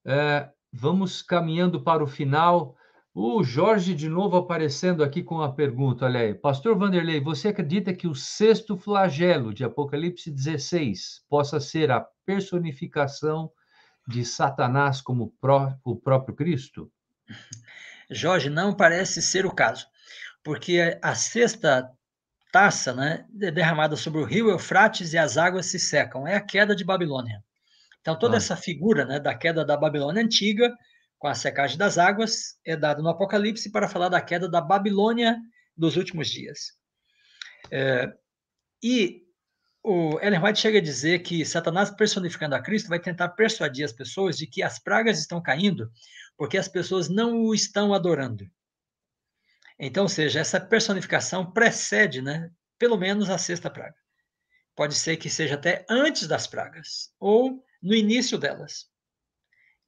é, 0.05 0.47
vamos 0.71 1.23
caminhando 1.23 1.81
para 1.81 2.03
o 2.03 2.07
final. 2.07 2.77
O 3.15 3.43
Jorge 3.43 3.95
de 3.95 4.07
novo 4.07 4.37
aparecendo 4.37 5.03
aqui 5.03 5.23
com 5.23 5.41
a 5.41 5.51
pergunta. 5.51 6.05
Olha 6.05 6.19
aí, 6.19 6.35
Pastor 6.35 6.77
Vanderlei, 6.77 7.19
você 7.19 7.47
acredita 7.47 7.95
que 7.95 8.07
o 8.07 8.13
sexto 8.13 8.77
flagelo 8.77 9.51
de 9.51 9.63
Apocalipse 9.63 10.29
16 10.29 11.25
possa 11.27 11.59
ser 11.59 11.89
a 11.89 12.05
personificação 12.23 13.51
de 14.07 14.23
Satanás 14.23 15.01
como 15.01 15.33
pró 15.41 15.73
o 15.83 15.95
próprio 15.95 16.35
Cristo? 16.35 16.91
Jorge, 18.07 18.51
não 18.51 18.71
parece 18.71 19.19
ser 19.19 19.47
o 19.47 19.51
caso, 19.51 19.87
porque 20.43 20.99
a 21.01 21.15
sexta 21.15 21.89
taça 22.51 22.93
né, 22.93 23.25
derramada 23.31 23.95
sobre 23.95 24.19
o 24.19 24.25
rio 24.25 24.49
Eufrates 24.49 25.13
e 25.13 25.17
as 25.17 25.37
águas 25.37 25.67
se 25.67 25.79
secam. 25.79 26.27
É 26.27 26.35
a 26.35 26.41
queda 26.41 26.75
de 26.75 26.83
Babilônia. 26.83 27.43
Então, 28.01 28.17
toda 28.17 28.35
ah. 28.35 28.37
essa 28.37 28.55
figura 28.55 29.05
né, 29.05 29.19
da 29.19 29.33
queda 29.33 29.63
da 29.63 29.77
Babilônia 29.77 30.23
antiga 30.23 30.71
com 31.21 31.27
a 31.27 31.35
secagem 31.35 31.77
das 31.77 31.99
águas, 31.99 32.57
é 32.65 32.75
dado 32.75 33.03
no 33.03 33.09
Apocalipse 33.09 33.71
para 33.71 33.87
falar 33.87 34.09
da 34.09 34.19
queda 34.19 34.49
da 34.49 34.59
Babilônia 34.59 35.37
dos 35.77 35.95
últimos 35.95 36.27
dias. 36.27 36.71
É, 37.69 38.11
e 38.83 39.21
o 39.83 40.19
Ellen 40.19 40.43
White 40.43 40.59
chega 40.59 40.79
a 40.79 40.81
dizer 40.81 41.19
que 41.19 41.45
Satanás, 41.45 41.91
personificando 41.91 42.55
a 42.55 42.59
Cristo, 42.59 42.89
vai 42.89 42.99
tentar 42.99 43.29
persuadir 43.29 43.85
as 43.85 43.93
pessoas 43.93 44.35
de 44.35 44.47
que 44.47 44.63
as 44.63 44.79
pragas 44.79 45.19
estão 45.19 45.39
caindo 45.39 45.91
porque 46.35 46.57
as 46.57 46.67
pessoas 46.67 47.07
não 47.07 47.39
o 47.43 47.53
estão 47.53 47.93
adorando. 47.93 48.49
Então, 49.81 50.03
ou 50.03 50.09
seja, 50.09 50.39
essa 50.39 50.61
personificação 50.61 51.51
precede, 51.51 52.21
né, 52.21 52.49
pelo 52.77 52.97
menos 52.97 53.29
a 53.29 53.37
sexta 53.37 53.69
praga. 53.69 53.95
Pode 54.75 54.95
ser 54.95 55.17
que 55.17 55.29
seja 55.29 55.55
até 55.55 55.85
antes 55.89 56.27
das 56.27 56.47
pragas 56.47 57.11
ou 57.19 57.65
no 57.81 57.93
início 57.93 58.37
delas 58.37 58.91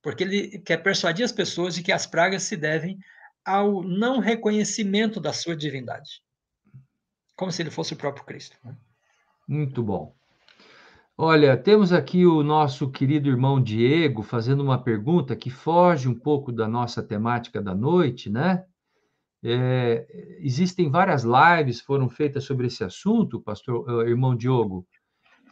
porque 0.04 0.24
ele 0.24 0.60
quer 0.60 0.78
persuadir 0.78 1.24
as 1.24 1.32
pessoas 1.32 1.74
de 1.74 1.82
que 1.82 1.92
as 1.92 2.06
pragas 2.06 2.44
se 2.44 2.58
devem 2.58 3.00
ao 3.44 3.82
não 3.82 4.20
reconhecimento 4.20 5.20
da 5.20 5.32
sua 5.32 5.56
divindade, 5.56 6.22
como 7.36 7.52
se 7.52 7.62
ele 7.62 7.72
fosse 7.72 7.94
o 7.94 7.98
próprio 7.98 8.26
Cristo. 8.26 8.58
Né? 8.64 8.76
Muito 9.48 9.82
bom. 9.82 10.14
Olha, 11.18 11.56
temos 11.56 11.94
aqui 11.94 12.26
o 12.26 12.44
nosso 12.44 12.90
querido 12.90 13.30
irmão 13.30 13.62
Diego 13.62 14.24
fazendo 14.24 14.62
uma 14.62 14.82
pergunta 14.82 15.36
que 15.36 15.50
foge 15.50 16.10
um 16.10 16.16
pouco 16.16 16.52
da 16.52 16.68
nossa 16.68 17.02
temática 17.02 17.62
da 17.62 17.74
noite, 17.74 18.30
né? 18.30 18.66
É, 19.46 20.08
existem 20.40 20.90
várias 20.90 21.24
lives 21.24 21.82
foram 21.82 22.10
feitas 22.10 22.46
sobre 22.46 22.68
esse 22.68 22.84
assunto, 22.84 23.42
pastor, 23.42 23.86
eh, 24.06 24.10
irmão 24.10 24.36
Diogo. 24.36 24.88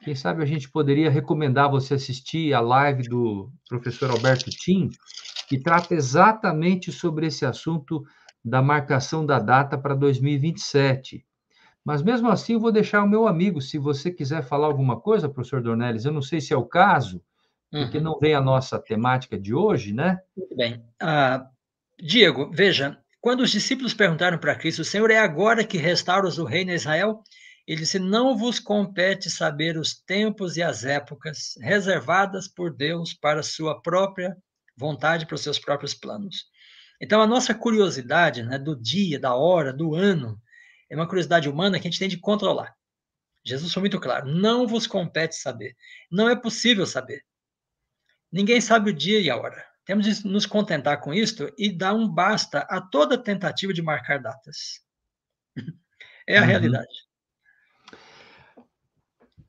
Quem 0.01 0.15
sabe 0.15 0.41
a 0.41 0.45
gente 0.45 0.69
poderia 0.71 1.11
recomendar 1.11 1.69
você 1.69 1.95
assistir 1.95 2.53
a 2.53 2.61
live 2.61 3.03
do 3.03 3.51
professor 3.67 4.09
Alberto 4.09 4.49
Tim, 4.49 4.89
que 5.47 5.59
trata 5.59 5.93
exatamente 5.93 6.91
sobre 6.91 7.27
esse 7.27 7.45
assunto 7.45 8.03
da 8.43 8.61
marcação 8.61 9.25
da 9.25 9.37
data 9.37 9.77
para 9.77 9.93
2027. 9.93 11.23
Mas 11.83 12.01
mesmo 12.01 12.29
assim, 12.29 12.53
eu 12.53 12.59
vou 12.59 12.71
deixar 12.71 13.03
o 13.03 13.09
meu 13.09 13.27
amigo, 13.27 13.61
se 13.61 13.77
você 13.77 14.09
quiser 14.09 14.43
falar 14.43 14.67
alguma 14.67 14.99
coisa, 14.99 15.29
professor 15.29 15.61
Dornelles, 15.61 16.05
eu 16.05 16.11
não 16.11 16.21
sei 16.21 16.39
se 16.39 16.53
é 16.53 16.57
o 16.57 16.65
caso, 16.65 17.21
porque 17.69 17.97
uhum. 17.97 18.03
não 18.03 18.19
vem 18.19 18.33
a 18.33 18.41
nossa 18.41 18.79
temática 18.79 19.37
de 19.37 19.53
hoje, 19.53 19.93
né? 19.93 20.19
Muito 20.35 20.55
bem. 20.55 20.83
Uh, 21.01 21.45
Diego, 21.99 22.49
veja, 22.51 23.00
Quando 23.21 23.41
os 23.41 23.51
discípulos 23.51 23.93
perguntaram 23.93 24.39
para 24.39 24.55
Cristo, 24.55 24.83
Senhor, 24.83 25.11
é 25.11 25.19
agora 25.19 25.63
que 25.63 25.77
restauras 25.77 26.39
o 26.39 26.43
reino 26.43 26.71
a 26.71 26.75
Israel? 26.75 27.23
Ele 27.67 27.81
disse: 27.81 27.99
Não 27.99 28.35
vos 28.35 28.59
compete 28.59 29.29
saber 29.29 29.77
os 29.77 29.93
tempos 29.93 30.57
e 30.57 30.63
as 30.63 30.83
épocas 30.83 31.53
reservadas 31.61 32.47
por 32.47 32.75
Deus 32.75 33.13
para 33.13 33.43
sua 33.43 33.79
própria 33.79 34.35
vontade, 34.75 35.27
para 35.27 35.35
os 35.35 35.41
seus 35.41 35.59
próprios 35.59 35.93
planos. 35.93 36.45
Então, 36.99 37.21
a 37.21 37.27
nossa 37.27 37.53
curiosidade 37.53 38.41
né, 38.41 38.57
do 38.57 38.75
dia, 38.75 39.19
da 39.19 39.35
hora, 39.35 39.71
do 39.71 39.93
ano, 39.93 40.41
é 40.89 40.95
uma 40.95 41.07
curiosidade 41.07 41.47
humana 41.47 41.79
que 41.79 41.87
a 41.87 41.91
gente 41.91 41.99
tem 41.99 42.09
de 42.09 42.17
controlar. 42.17 42.75
Jesus 43.45 43.71
foi 43.71 43.81
muito 43.81 43.99
claro: 43.99 44.25
não 44.27 44.67
vos 44.67 44.87
compete 44.87 45.35
saber. 45.35 45.75
Não 46.11 46.27
é 46.27 46.35
possível 46.35 46.87
saber. 46.87 47.23
Ninguém 48.31 48.59
sabe 48.59 48.89
o 48.89 48.93
dia 48.93 49.19
e 49.19 49.29
a 49.29 49.37
hora. 49.37 49.70
Temos 49.85 50.05
de 50.05 50.27
nos 50.27 50.45
contentar 50.45 51.01
com 51.01 51.13
isto 51.13 51.51
e 51.57 51.71
dar 51.71 51.93
um 51.93 52.07
basta 52.07 52.59
a 52.69 52.79
toda 52.79 53.17
tentativa 53.17 53.73
de 53.73 53.81
marcar 53.81 54.19
datas. 54.19 54.81
É 56.27 56.37
a 56.37 56.41
uhum. 56.41 56.47
realidade. 56.47 57.11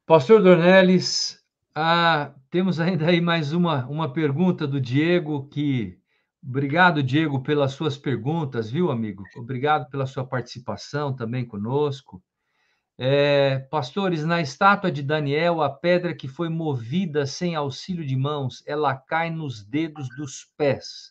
Pastor 0.07 0.43
Dornelles, 0.43 1.39
ah, 1.75 2.35
temos 2.51 2.81
ainda 2.81 3.07
aí 3.07 3.21
mais 3.21 3.53
uma, 3.53 3.87
uma 3.87 4.13
pergunta 4.13 4.67
do 4.67 4.81
Diego, 4.81 5.49
que 5.49 5.99
obrigado, 6.43 7.03
Diego, 7.03 7.43
pelas 7.43 7.73
suas 7.73 7.97
perguntas, 7.97 8.71
viu, 8.71 8.91
amigo? 8.91 9.23
Obrigado 9.37 9.89
pela 9.89 10.07
sua 10.07 10.27
participação 10.27 11.15
também 11.15 11.47
conosco. 11.47 12.23
É, 13.05 13.59
pastores, 13.69 14.25
na 14.25 14.41
estátua 14.41 14.93
de 14.93 15.03
Daniel, 15.03 15.61
a 15.61 15.69
pedra 15.69 16.15
que 16.15 16.29
foi 16.29 16.49
movida 16.49 17.27
sem 17.27 17.57
auxílio 17.57 18.07
de 18.07 18.15
mãos, 18.15 18.63
ela 18.65 18.95
cai 18.95 19.29
nos 19.29 19.61
dedos 19.61 20.09
dos 20.17 20.47
pés. 20.57 21.11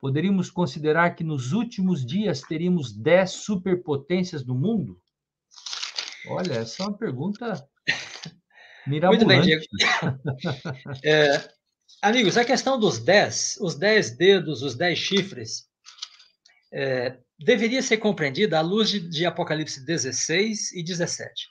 Poderíamos 0.00 0.48
considerar 0.48 1.16
que 1.16 1.24
nos 1.24 1.52
últimos 1.52 2.06
dias 2.06 2.40
teríamos 2.42 2.96
dez 2.96 3.32
superpotências 3.32 4.44
do 4.44 4.54
mundo? 4.54 4.96
Olha, 6.28 6.52
essa 6.52 6.84
é 6.84 6.86
uma 6.86 6.96
pergunta 6.96 7.68
mirabolante. 8.86 9.26
Muito 9.26 9.26
bem, 9.26 9.40
Diego. 9.40 9.64
É, 11.04 11.48
amigos, 12.00 12.36
a 12.36 12.44
questão 12.44 12.78
dos 12.78 13.00
dez, 13.00 13.58
os 13.60 13.74
dez 13.74 14.16
dedos, 14.16 14.62
os 14.62 14.76
dez 14.76 15.00
chifres, 15.00 15.68
é, 16.72 17.18
deveria 17.38 17.82
ser 17.82 17.98
compreendida 17.98 18.58
à 18.58 18.60
luz 18.60 18.90
de, 18.90 19.00
de 19.00 19.26
Apocalipse 19.26 19.84
16 19.84 20.72
e 20.72 20.82
17. 20.82 21.48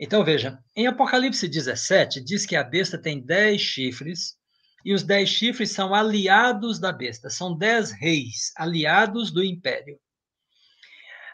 Então, 0.00 0.24
veja, 0.24 0.58
em 0.74 0.86
Apocalipse 0.86 1.46
17, 1.46 2.20
diz 2.22 2.46
que 2.46 2.56
a 2.56 2.64
besta 2.64 3.00
tem 3.00 3.24
dez 3.24 3.60
chifres, 3.60 4.36
e 4.84 4.92
os 4.92 5.04
dez 5.04 5.28
chifres 5.28 5.70
são 5.70 5.94
aliados 5.94 6.80
da 6.80 6.90
besta, 6.90 7.30
são 7.30 7.56
dez 7.56 7.92
reis, 7.92 8.52
aliados 8.56 9.30
do 9.30 9.44
império. 9.44 9.98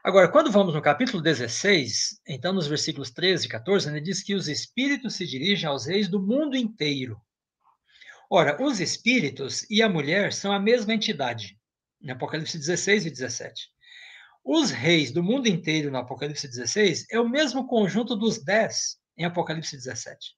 Agora, 0.04 0.28
quando 0.28 0.50
vamos 0.50 0.74
no 0.74 0.82
capítulo 0.82 1.22
16, 1.22 2.20
então 2.26 2.52
nos 2.52 2.66
versículos 2.66 3.10
13 3.10 3.46
e 3.46 3.48
14, 3.48 3.88
ele 3.88 4.00
diz 4.00 4.22
que 4.22 4.34
os 4.34 4.48
espíritos 4.48 5.14
se 5.14 5.26
dirigem 5.26 5.68
aos 5.68 5.86
reis 5.86 6.08
do 6.08 6.20
mundo 6.20 6.56
inteiro. 6.56 7.20
Ora, 8.30 8.62
os 8.62 8.80
espíritos 8.80 9.66
e 9.70 9.82
a 9.82 9.88
mulher 9.88 10.32
são 10.32 10.52
a 10.52 10.60
mesma 10.60 10.92
entidade 10.92 11.57
em 12.00 12.10
Apocalipse 12.10 12.58
16 12.58 13.06
e 13.06 13.10
17. 13.10 13.68
Os 14.44 14.70
reis 14.70 15.10
do 15.10 15.22
mundo 15.22 15.46
inteiro, 15.46 15.90
no 15.90 15.98
Apocalipse 15.98 16.48
16, 16.48 17.06
é 17.10 17.20
o 17.20 17.28
mesmo 17.28 17.66
conjunto 17.66 18.16
dos 18.16 18.42
dez 18.42 18.96
em 19.16 19.24
Apocalipse 19.24 19.76
17. 19.76 20.34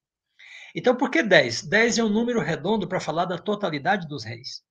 Então, 0.74 0.97
por 0.97 1.11
que 1.11 1.23
10? 1.23 1.62
10 1.62 1.99
é 1.99 2.05
um 2.05 2.09
número 2.09 2.41
redondo 2.41 2.89
para 2.89 3.01
falar 3.01 3.24
da 3.24 3.39
totalidade 3.39 4.09
dos 4.09 4.24
reis. 4.24 4.62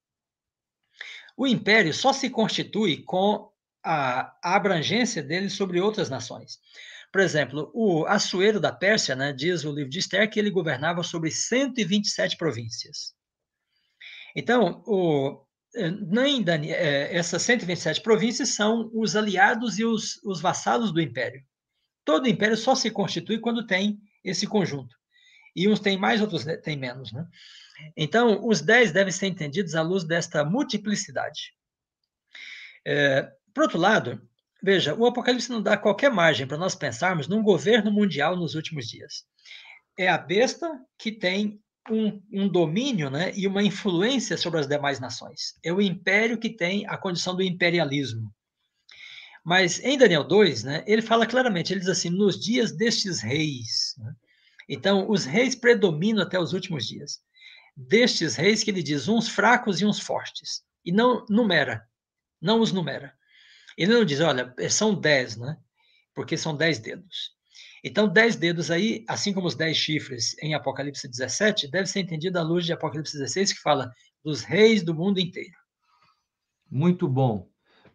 O 1.38 1.48
império 1.48 1.94
só 1.94 2.12
se 2.12 2.30
constitui 2.30 3.04
com 3.04 3.50
a, 3.84 4.38
abrangência 4.44 5.24
dele 5.24 5.50
sobre 5.50 5.80
outras 5.80 6.10
nações. 6.10 6.60
Por 7.12 7.22
exemplo, 7.22 7.72
o 7.74 8.06
Assuero 8.06 8.60
da 8.60 8.72
Pérsia, 8.72 9.16
né, 9.16 9.34
diz 9.34 9.64
o 9.64 9.72
livro 9.72 9.90
de 9.90 10.00
Esther, 10.00 10.30
que 10.30 10.40
ele 10.40 10.52
governava 10.52 11.02
sobre 11.02 11.32
127 11.32 12.38
províncias. 12.38 13.14
Então, 14.36 14.84
o, 14.86 15.44
nem 15.76 16.44
é, 16.72 17.16
essas 17.16 17.42
127 17.44 18.02
províncias 18.02 18.50
são 18.50 18.90
os 18.94 19.16
aliados 19.16 19.78
e 19.78 19.86
os, 19.86 20.22
os 20.24 20.42
vassalos 20.42 20.92
do 20.92 21.02
império. 21.02 21.44
Todo 22.04 22.28
império 22.28 22.58
só 22.58 22.74
se 22.74 22.90
constitui 22.90 23.40
quando 23.40 23.68
tem 23.68 24.00
esse 24.24 24.48
conjunto. 24.48 24.96
E 25.56 25.68
uns 25.68 25.80
têm 25.80 25.98
mais, 25.98 26.22
outros 26.22 26.46
têm 26.64 26.78
menos. 26.78 27.12
Né? 27.12 27.26
Então, 27.96 28.48
os 28.48 28.62
dez 28.62 28.92
devem 28.92 29.12
ser 29.12 29.28
entendidos 29.28 29.76
à 29.76 29.82
luz 29.82 30.04
desta 30.04 30.44
multiplicidade. 30.44 31.54
É, 32.86 33.32
por 33.54 33.64
outro 33.64 33.78
lado, 33.78 34.22
veja, 34.64 34.96
o 34.96 35.06
Apocalipse 35.06 35.50
não 35.50 35.62
dá 35.62 35.78
qualquer 35.78 36.12
margem 36.12 36.48
para 36.48 36.58
nós 36.58 36.76
pensarmos 36.76 37.28
num 37.28 37.44
governo 37.44 37.92
mundial 37.92 38.36
nos 38.36 38.56
últimos 38.56 38.88
dias. 38.88 39.26
É 39.98 40.08
a 40.08 40.18
besta 40.18 40.68
que 40.98 41.12
tem 41.12 41.62
um, 41.90 42.22
um, 42.32 42.48
domínio 42.48 43.10
né, 43.10 43.32
e 43.36 43.48
uma 43.48 43.64
influência 43.64 44.38
sobre 44.38 44.60
as 44.60 44.68
demais 44.68 45.00
nações. 45.00 45.58
É 45.64 45.72
o 45.72 45.82
império 45.82 46.38
que 46.38 46.50
tem 46.50 46.86
a 46.88 46.98
condição 46.98 47.36
do 47.36 47.44
imperialismo. 47.44 48.34
Mas 49.44 49.80
em 49.80 49.98
Daniel 49.98 50.24
2, 50.24 50.64
né, 50.64 50.84
ele 50.86 51.02
fala 51.02 51.26
claramente, 51.26 51.74
ele 51.74 51.80
diz 51.80 51.90
assim, 51.90 52.10
nos 52.10 52.40
dias 52.40 52.72
destes 52.72 53.22
reis. 53.22 53.96
Né? 53.98 54.14
Então, 54.68 55.10
os 55.10 55.26
reis 55.26 55.56
predominam 55.56 56.22
até 56.22 56.40
os 56.40 56.54
últimos 56.54 56.88
dias. 56.88 57.20
Destes 57.76 58.36
reis 58.36 58.64
que 58.64 58.70
ele 58.70 58.84
diz, 58.84 59.08
uns 59.08 59.30
fracos 59.30 59.82
e 59.82 59.86
uns 59.86 60.00
fortes. 60.00 60.64
E 60.86 60.92
não 60.92 61.26
numera, 61.30 61.88
não 62.42 62.60
os 62.60 62.72
numera. 62.72 63.14
Ele 63.78 63.94
não 63.94 64.04
diz, 64.04 64.20
olha, 64.20 64.54
são 64.70 64.94
dez, 64.94 65.38
né? 65.38 65.58
Porque 66.14 66.36
são 66.36 66.56
dez 66.56 66.80
dedos. 66.80 67.39
Então, 67.84 68.08
dez 68.08 68.36
dedos 68.36 68.70
aí, 68.70 69.06
assim 69.08 69.34
como 69.34 69.48
os 69.48 69.56
dez 69.56 69.78
chifres 69.78 70.36
em 70.42 70.54
Apocalipse 70.54 71.08
17, 71.08 71.70
deve 71.70 71.88
ser 71.88 72.02
entendido 72.02 72.38
à 72.38 72.44
luz 72.44 72.66
de 72.66 72.74
Apocalipse 72.74 73.18
16, 73.18 73.54
que 73.54 73.62
fala 73.62 73.92
dos 74.24 74.44
reis 74.44 74.84
do 74.84 74.94
mundo 74.94 75.20
inteiro. 75.20 75.56
Muito 76.70 77.08
bom, 77.08 77.48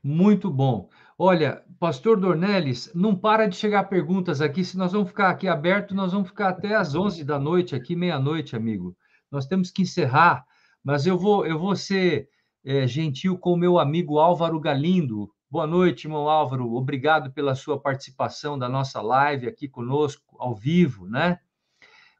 muito 0.03 0.51
bom. 0.51 0.89
Olha, 1.19 1.63
pastor 1.79 2.19
Dornelles, 2.19 2.91
não 2.95 3.15
para 3.15 3.47
de 3.47 3.57
chegar 3.57 3.85
perguntas 3.85 4.41
aqui, 4.41 4.65
se 4.65 4.77
nós 4.77 4.93
vamos 4.93 5.09
ficar 5.09 5.31
aqui 5.31 5.47
aberto, 5.47 5.95
nós 5.95 6.13
vamos 6.13 6.29
ficar 6.29 6.49
até 6.49 6.75
às 6.75 6.95
11 6.95 7.23
da 7.23 7.39
noite, 7.39 7.75
aqui 7.75 7.95
meia-noite, 7.95 8.57
amigo. 8.57 8.97
Nós 9.31 9.47
temos 9.47 9.71
que 9.71 9.83
encerrar, 9.83 10.45
mas 10.83 11.07
eu 11.07 11.19
vou, 11.19 11.47
eu 11.47 11.59
vou 11.59 11.77
ser 11.77 12.29
é, 12.65 12.87
gentil 12.87 13.39
com 13.39 13.53
o 13.53 13.57
meu 13.57 13.79
amigo 13.79 14.19
Álvaro 14.19 14.59
Galindo, 14.59 15.31
Boa 15.55 15.69
noite, 15.69 16.09
irmão 16.09 16.29
Álvaro. 16.29 16.75
Obrigado 16.75 17.31
pela 17.31 17.55
sua 17.55 17.79
participação 17.79 18.59
da 18.59 18.69
nossa 18.69 19.01
live 19.01 19.47
aqui 19.47 19.69
conosco, 19.69 20.37
ao 20.37 20.53
vivo, 20.53 21.07
né? 21.07 21.39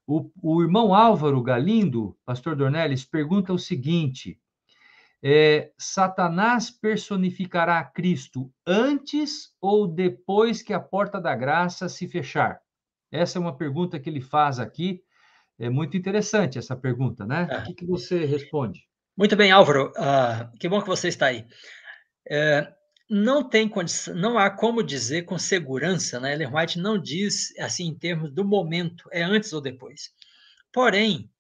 O, 0.07 0.31
o 0.41 0.63
irmão 0.63 0.95
Álvaro 0.95 1.43
Galindo, 1.43 2.17
pastor 2.25 2.55
Dornelles, 2.55 3.05
pergunta 3.05 3.53
o 3.53 3.59
seguinte: 3.59 4.41
é, 5.21 5.73
Satanás 5.77 6.71
personificará 6.71 7.83
Cristo 7.83 8.53
antes 8.65 9.53
ou 9.61 9.89
depois 9.89 10.63
que 10.63 10.73
a 10.73 10.79
porta 10.79 11.21
da 11.21 11.35
graça 11.35 11.89
se 11.89 12.07
fechar? 12.07 12.61
Essa 13.11 13.39
é 13.39 13.41
uma 13.41 13.57
pergunta 13.57 13.99
que 13.99 14.09
ele 14.09 14.21
faz 14.21 14.61
aqui. 14.61 15.03
É 15.59 15.69
muito 15.69 15.97
interessante 15.97 16.57
essa 16.57 16.77
pergunta, 16.77 17.27
né? 17.27 17.49
É. 17.51 17.59
O 17.59 17.65
que, 17.65 17.75
que 17.75 17.85
você 17.85 18.27
responde? 18.27 18.87
Muito 19.17 19.35
bem, 19.35 19.51
Álvaro. 19.51 19.91
Uh, 19.97 20.57
que 20.57 20.69
bom 20.69 20.81
que 20.81 20.87
você 20.87 21.09
está 21.09 21.27
aí. 21.27 21.45
É, 22.31 22.73
não 23.15 23.49
tem 23.49 23.69
condição, 23.69 24.13
não 24.17 24.37
há 24.37 24.51
como 24.51 24.83
dizer 24.83 25.23
com 25.23 25.39
segurança, 25.39 26.19
né? 26.19 26.33
Ellen 26.33 26.53
White 26.53 26.81
não 26.81 26.99
diz 26.99 27.57
assim 27.61 27.87
em 27.87 27.95
termos 27.95 28.33
do 28.33 28.45
momento, 28.45 29.09
é 29.13 29.23
antes 29.23 29.53
ou 29.53 29.61
depois. 29.61 30.11
Porém, 30.73 31.31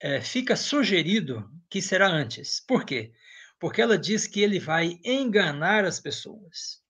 é, 0.00 0.20
fica 0.20 0.54
sugerido 0.54 1.50
que 1.68 1.82
será 1.82 2.06
antes. 2.06 2.60
Por 2.60 2.84
quê? 2.84 3.12
Porque 3.58 3.82
ela 3.82 3.98
diz 3.98 4.28
que 4.28 4.40
ele 4.40 4.60
vai 4.60 5.00
enganar 5.04 5.84
as 5.84 5.98
pessoas. 5.98 6.80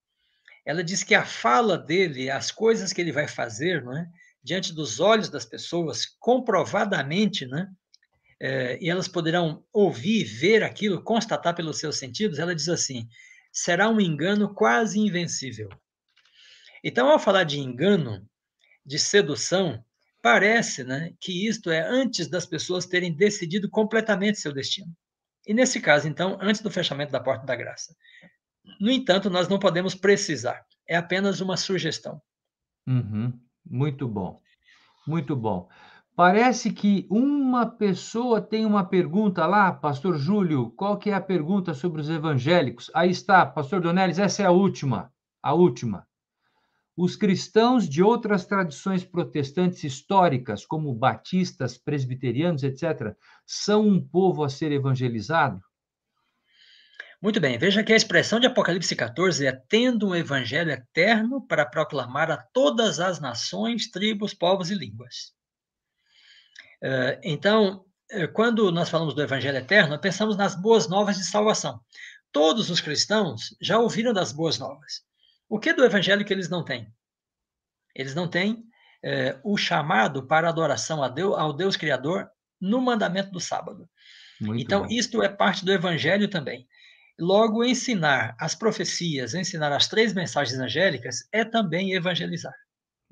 Ela 0.66 0.84
diz 0.84 1.02
que 1.02 1.14
a 1.14 1.24
fala 1.24 1.78
dele, 1.78 2.30
as 2.30 2.50
coisas 2.50 2.92
que 2.92 3.00
ele 3.00 3.12
vai 3.12 3.26
fazer, 3.26 3.82
né, 3.82 4.06
diante 4.44 4.74
dos 4.74 5.00
olhos 5.00 5.30
das 5.30 5.46
pessoas, 5.46 6.04
comprovadamente, 6.20 7.46
né, 7.46 7.66
é, 8.38 8.78
e 8.78 8.90
elas 8.90 9.08
poderão 9.08 9.64
ouvir, 9.72 10.24
ver 10.24 10.62
aquilo, 10.62 11.02
constatar 11.02 11.54
pelos 11.54 11.78
seus 11.78 11.96
sentidos, 11.96 12.38
ela 12.38 12.54
diz 12.54 12.68
assim: 12.68 13.08
será 13.52 13.88
um 13.88 14.00
engano 14.00 14.54
quase 14.54 14.98
invencível. 14.98 15.68
Então, 16.82 17.08
ao 17.08 17.18
falar 17.18 17.44
de 17.44 17.60
engano, 17.60 18.26
de 18.84 18.98
sedução, 18.98 19.84
parece 20.20 20.82
né, 20.82 21.12
que 21.20 21.46
isto 21.46 21.70
é 21.70 21.80
antes 21.80 22.28
das 22.28 22.46
pessoas 22.46 22.86
terem 22.86 23.14
decidido 23.14 23.68
completamente 23.68 24.38
seu 24.38 24.52
destino. 24.52 24.92
E 25.46 25.52
nesse 25.52 25.80
caso, 25.80 26.08
então, 26.08 26.38
antes 26.40 26.60
do 26.60 26.70
fechamento 26.70 27.12
da 27.12 27.20
porta 27.20 27.44
da 27.44 27.56
graça. 27.56 27.94
No 28.80 28.90
entanto, 28.90 29.28
nós 29.28 29.48
não 29.48 29.58
podemos 29.58 29.94
precisar. 29.94 30.64
É 30.88 30.96
apenas 30.96 31.40
uma 31.40 31.56
sugestão. 31.56 32.20
Uhum. 32.86 33.38
Muito 33.64 34.08
bom. 34.08 34.40
Muito 35.06 35.34
bom. 35.34 35.68
Parece 36.14 36.70
que 36.70 37.06
uma 37.08 37.64
pessoa 37.64 38.38
tem 38.38 38.66
uma 38.66 38.84
pergunta 38.84 39.46
lá, 39.46 39.72
Pastor 39.72 40.18
Júlio, 40.18 40.70
qual 40.72 40.98
que 40.98 41.08
é 41.08 41.14
a 41.14 41.20
pergunta 41.20 41.72
sobre 41.72 42.02
os 42.02 42.10
evangélicos? 42.10 42.90
Aí 42.94 43.10
está, 43.10 43.46
Pastor 43.46 43.80
Donelis, 43.80 44.18
essa 44.18 44.42
é 44.42 44.44
a 44.44 44.50
última, 44.50 45.10
a 45.42 45.54
última. 45.54 46.06
Os 46.94 47.16
cristãos 47.16 47.88
de 47.88 48.02
outras 48.02 48.44
tradições 48.44 49.02
protestantes 49.02 49.82
históricas, 49.84 50.66
como 50.66 50.94
batistas, 50.94 51.78
presbiterianos, 51.78 52.62
etc., 52.62 53.16
são 53.46 53.88
um 53.88 53.98
povo 53.98 54.44
a 54.44 54.50
ser 54.50 54.70
evangelizado? 54.70 55.62
Muito 57.22 57.40
bem, 57.40 57.56
veja 57.56 57.82
que 57.82 57.92
a 57.92 57.96
expressão 57.96 58.38
de 58.38 58.46
Apocalipse 58.46 58.94
14 58.94 59.46
é 59.46 59.52
tendo 59.52 60.08
um 60.08 60.14
evangelho 60.14 60.72
eterno 60.72 61.40
para 61.46 61.64
proclamar 61.64 62.30
a 62.30 62.36
todas 62.36 63.00
as 63.00 63.18
nações, 63.18 63.90
tribos, 63.90 64.34
povos 64.34 64.70
e 64.70 64.74
línguas. 64.74 65.32
Eh, 66.82 67.20
então, 67.22 67.84
eh, 68.10 68.26
quando 68.26 68.70
nós 68.72 68.88
falamos 68.88 69.14
do 69.14 69.22
Evangelho 69.22 69.58
Eterno, 69.58 69.98
pensamos 69.98 70.36
nas 70.36 70.54
boas 70.54 70.88
novas 70.88 71.16
de 71.16 71.24
salvação. 71.24 71.80
Todos 72.32 72.70
os 72.70 72.80
cristãos 72.80 73.54
já 73.60 73.78
ouviram 73.78 74.12
das 74.12 74.32
boas 74.32 74.58
novas. 74.58 75.02
O 75.48 75.58
que 75.58 75.72
do 75.72 75.84
Evangelho 75.84 76.24
que 76.24 76.32
eles 76.32 76.48
não 76.48 76.64
têm? 76.64 76.92
Eles 77.94 78.14
não 78.14 78.26
têm 78.26 78.64
é, 79.04 79.38
o 79.44 79.56
chamado 79.56 80.26
para 80.26 80.48
adoração 80.48 81.02
a 81.02 81.08
Deus, 81.08 81.38
ao 81.38 81.52
Deus 81.52 81.76
Criador 81.76 82.28
no 82.60 82.80
mandamento 82.80 83.30
do 83.30 83.40
sábado. 83.40 83.88
Muito 84.40 84.62
então, 84.62 84.82
bom. 84.82 84.88
isto 84.90 85.22
é 85.22 85.28
parte 85.28 85.64
do 85.64 85.72
Evangelho 85.72 86.28
também. 86.28 86.66
Logo, 87.18 87.62
ensinar 87.62 88.34
as 88.40 88.54
profecias, 88.54 89.34
ensinar 89.34 89.70
as 89.72 89.86
três 89.86 90.14
mensagens 90.14 90.58
angélicas 90.58 91.28
é 91.30 91.44
também 91.44 91.92
evangelizar. 91.92 92.54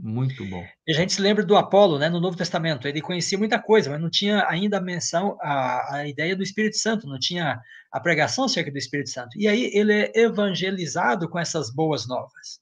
Muito 0.02 0.47
bom. 0.47 0.64
E 0.86 0.93
a 0.93 0.94
gente 0.94 1.12
se 1.12 1.20
lembra 1.20 1.44
do 1.44 1.56
Apolo, 1.56 1.98
né, 1.98 2.09
no 2.09 2.20
Novo 2.20 2.36
Testamento. 2.36 2.89
Ele 2.89 3.02
conhecia 3.02 3.36
muita 3.36 3.59
coisa, 3.59 3.90
mas 3.90 4.01
não 4.01 4.09
tinha 4.09 4.47
ainda 4.48 4.78
a 4.78 4.81
menção, 4.81 5.36
a, 5.43 5.97
a 5.97 6.09
ideia 6.09 6.35
do 6.35 6.43
Espírito 6.43 6.78
Santo, 6.78 7.06
não 7.06 7.18
tinha 7.18 7.60
a 7.93 8.01
pregação 8.01 8.44
acerca 8.44 8.70
do 8.70 8.78
Espírito 8.78 9.10
Santo. 9.10 9.39
E 9.39 9.47
aí 9.47 9.70
ele 9.74 9.93
é 9.93 10.12
evangelizado 10.14 11.28
com 11.28 11.39
essas 11.39 11.70
boas 11.70 12.09
novas. 12.09 12.60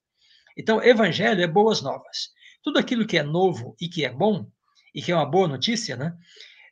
Então, 0.56 0.82
evangelho 0.82 1.40
é 1.40 1.47
boas 1.47 1.81
novas. 1.81 2.31
Tudo 2.60 2.81
aquilo 2.81 3.06
que 3.06 3.16
é 3.16 3.23
novo 3.23 3.77
e 3.81 3.89
que 3.89 4.05
é 4.05 4.10
bom, 4.10 4.44
e 4.93 5.01
que 5.01 5.12
é 5.12 5.15
uma 5.15 5.24
boa 5.24 5.47
notícia, 5.47 5.97
né? 5.97 6.12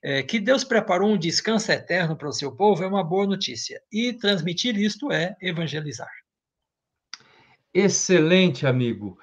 É, 0.02 0.22
que 0.22 0.40
Deus 0.40 0.64
preparou 0.64 1.10
um 1.10 1.18
descanso 1.18 1.70
eterno 1.70 2.16
para 2.16 2.28
o 2.28 2.32
seu 2.32 2.55
povo 2.55 2.82
é 2.82 2.86
uma 2.86 3.05
boa 3.05 3.26
notícia. 3.26 3.80
E 3.90 4.12
transmitir 4.12 4.76
isto 4.76 5.12
é 5.12 5.36
evangelizar. 5.40 6.10
Excelente, 7.72 8.66
amigo. 8.66 9.16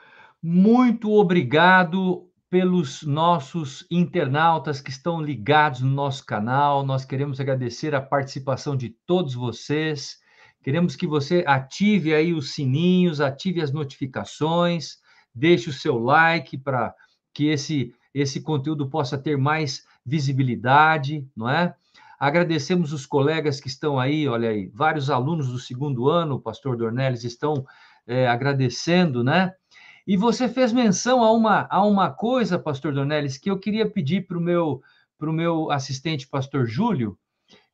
Muito 0.45 1.09
obrigado 1.13 2.29
pelos 2.49 3.01
nossos 3.03 3.87
internautas 3.89 4.81
que 4.81 4.89
estão 4.89 5.21
ligados 5.21 5.79
no 5.79 5.89
nosso 5.89 6.25
canal. 6.25 6.85
Nós 6.85 7.05
queremos 7.05 7.39
agradecer 7.39 7.95
a 7.95 8.01
participação 8.01 8.75
de 8.75 8.89
todos 9.07 9.35
vocês. 9.35 10.17
Queremos 10.61 10.97
que 10.97 11.07
você 11.07 11.45
ative 11.47 12.13
aí 12.13 12.33
os 12.33 12.53
sininhos, 12.55 13.21
ative 13.21 13.61
as 13.61 13.71
notificações, 13.71 14.97
deixe 15.33 15.69
o 15.69 15.73
seu 15.73 15.97
like 15.97 16.57
para 16.57 16.93
que 17.33 17.47
esse 17.47 17.95
esse 18.13 18.41
conteúdo 18.41 18.89
possa 18.89 19.17
ter 19.17 19.37
mais 19.37 19.85
visibilidade, 20.05 21.25
não 21.33 21.49
é? 21.49 21.73
Agradecemos 22.19 22.91
os 22.91 23.05
colegas 23.05 23.61
que 23.61 23.69
estão 23.69 23.97
aí, 23.97 24.27
olha 24.27 24.49
aí, 24.49 24.69
vários 24.73 25.09
alunos 25.09 25.47
do 25.47 25.57
segundo 25.57 26.09
ano, 26.09 26.35
o 26.35 26.41
pastor 26.41 26.75
Dornelles, 26.75 27.23
estão 27.23 27.65
é, 28.05 28.27
agradecendo, 28.27 29.23
né? 29.23 29.53
E 30.05 30.17
você 30.17 30.49
fez 30.49 30.73
menção 30.73 31.23
a 31.23 31.31
uma, 31.31 31.67
a 31.69 31.83
uma 31.85 32.11
coisa, 32.11 32.59
pastor 32.59 32.93
Dornelles, 32.93 33.37
que 33.37 33.49
eu 33.49 33.57
queria 33.57 33.89
pedir 33.89 34.27
para 34.27 34.37
o 34.37 34.41
meu, 34.41 34.81
meu 35.19 35.71
assistente, 35.71 36.27
pastor 36.27 36.65
Júlio, 36.67 37.17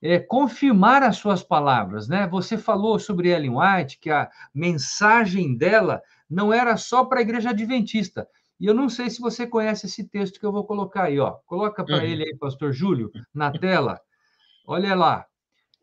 é, 0.01 0.19
confirmar 0.19 1.03
as 1.03 1.18
suas 1.18 1.43
palavras, 1.43 2.07
né? 2.07 2.27
Você 2.27 2.57
falou 2.57 2.99
sobre 2.99 3.30
Ellen 3.30 3.57
White, 3.57 3.99
que 3.99 4.10
a 4.10 4.30
mensagem 4.53 5.57
dela 5.57 6.01
não 6.30 6.53
era 6.53 6.77
só 6.77 7.03
para 7.03 7.19
a 7.19 7.22
igreja 7.22 7.49
adventista. 7.49 8.27
E 8.60 8.65
eu 8.65 8.73
não 8.73 8.89
sei 8.89 9.10
se 9.10 9.19
você 9.22 9.47
conhece 9.47 9.88
esse 9.88 10.07
texto 10.07 10.39
que 10.39 10.45
eu 10.45 10.51
vou 10.51 10.65
colocar 10.65 11.06
aí, 11.06 11.19
ó. 11.19 11.38
Coloca 11.45 11.84
para 11.84 11.97
uhum. 11.97 12.03
ele 12.03 12.23
aí, 12.23 12.35
pastor 12.38 12.72
Júlio, 12.73 13.11
na 13.34 13.51
tela. 13.51 13.99
Olha 14.68 14.93
lá. 14.93 15.26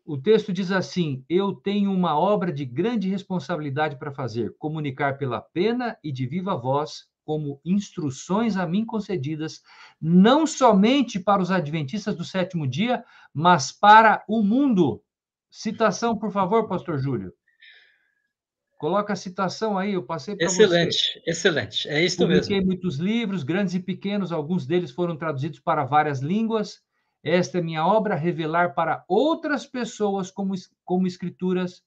O 0.07 0.17
texto 0.17 0.53
diz 0.53 0.71
assim: 0.71 1.25
Eu 1.27 1.53
tenho 1.53 1.91
uma 1.91 2.17
obra 2.17 2.49
de 2.49 2.63
grande 2.63 3.09
responsabilidade 3.09 3.97
para 3.97 4.09
fazer, 4.09 4.55
comunicar 4.57 5.17
pela 5.17 5.41
pena 5.41 5.97
e 6.01 6.13
de 6.13 6.25
viva 6.25 6.55
voz, 6.55 7.09
como 7.25 7.59
instruções 7.65 8.55
a 8.55 8.65
mim 8.65 8.85
concedidas, 8.85 9.61
não 10.01 10.47
somente 10.47 11.19
para 11.19 11.41
os 11.41 11.51
adventistas 11.51 12.15
do 12.15 12.23
sétimo 12.23 12.65
dia, 12.65 13.03
mas 13.33 13.73
para 13.73 14.23
o 14.29 14.41
mundo. 14.41 15.03
Citação, 15.49 16.17
por 16.17 16.31
favor, 16.31 16.69
pastor 16.69 16.97
Júlio. 16.97 17.33
Coloca 18.77 19.11
a 19.11 19.15
citação 19.15 19.77
aí, 19.77 19.93
eu 19.93 20.03
passei 20.03 20.37
para 20.37 20.47
você. 20.47 20.63
Excelente, 20.63 21.21
excelente. 21.25 21.89
É 21.89 22.01
isso 22.01 22.25
mesmo. 22.25 22.43
Publiquei 22.43 22.65
muitos 22.65 22.97
livros, 22.97 23.43
grandes 23.43 23.73
e 23.73 23.79
pequenos, 23.81 24.31
alguns 24.31 24.65
deles 24.65 24.91
foram 24.91 25.17
traduzidos 25.17 25.59
para 25.59 25.83
várias 25.83 26.21
línguas. 26.21 26.81
Esta 27.23 27.57
é 27.57 27.61
minha 27.61 27.85
obra, 27.85 28.15
revelar 28.15 28.73
para 28.73 29.03
outras 29.07 29.65
pessoas 29.65 30.31
como, 30.31 30.53
como 30.85 31.07
escrituras, 31.07 31.83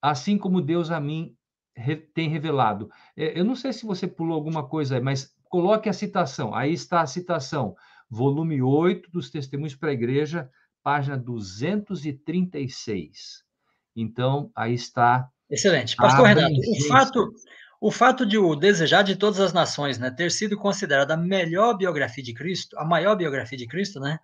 assim 0.00 0.38
como 0.38 0.60
Deus 0.60 0.90
a 0.90 1.00
mim 1.00 1.36
re, 1.76 1.96
tem 1.96 2.28
revelado. 2.28 2.88
É, 3.16 3.36
eu 3.38 3.44
não 3.44 3.56
sei 3.56 3.72
se 3.72 3.86
você 3.86 4.06
pulou 4.06 4.34
alguma 4.34 4.68
coisa 4.68 4.96
aí, 4.96 5.00
mas 5.00 5.34
coloque 5.44 5.88
a 5.88 5.92
citação. 5.92 6.54
Aí 6.54 6.72
está 6.72 7.00
a 7.00 7.06
citação, 7.06 7.76
volume 8.08 8.62
8 8.62 9.10
dos 9.10 9.28
Testemunhos 9.30 9.74
para 9.74 9.90
a 9.90 9.94
Igreja, 9.94 10.48
página 10.82 11.16
236. 11.16 13.42
Então, 13.96 14.50
aí 14.54 14.74
está. 14.74 15.30
Excelente. 15.48 15.96
Pastor 15.96 16.26
Renato, 16.26 16.54
o 16.54 16.88
fato, 16.88 17.32
o 17.84 17.90
fato 17.90 18.24
de 18.24 18.38
o 18.38 18.56
Desejar 18.56 19.02
de 19.02 19.14
Todas 19.14 19.38
as 19.38 19.52
Nações 19.52 19.98
né, 19.98 20.10
ter 20.10 20.32
sido 20.32 20.56
considerada 20.56 21.12
a 21.12 21.18
melhor 21.18 21.76
biografia 21.76 22.24
de 22.24 22.32
Cristo, 22.32 22.78
a 22.78 22.84
maior 22.84 23.14
biografia 23.14 23.58
de 23.58 23.66
Cristo, 23.66 24.00
né, 24.00 24.18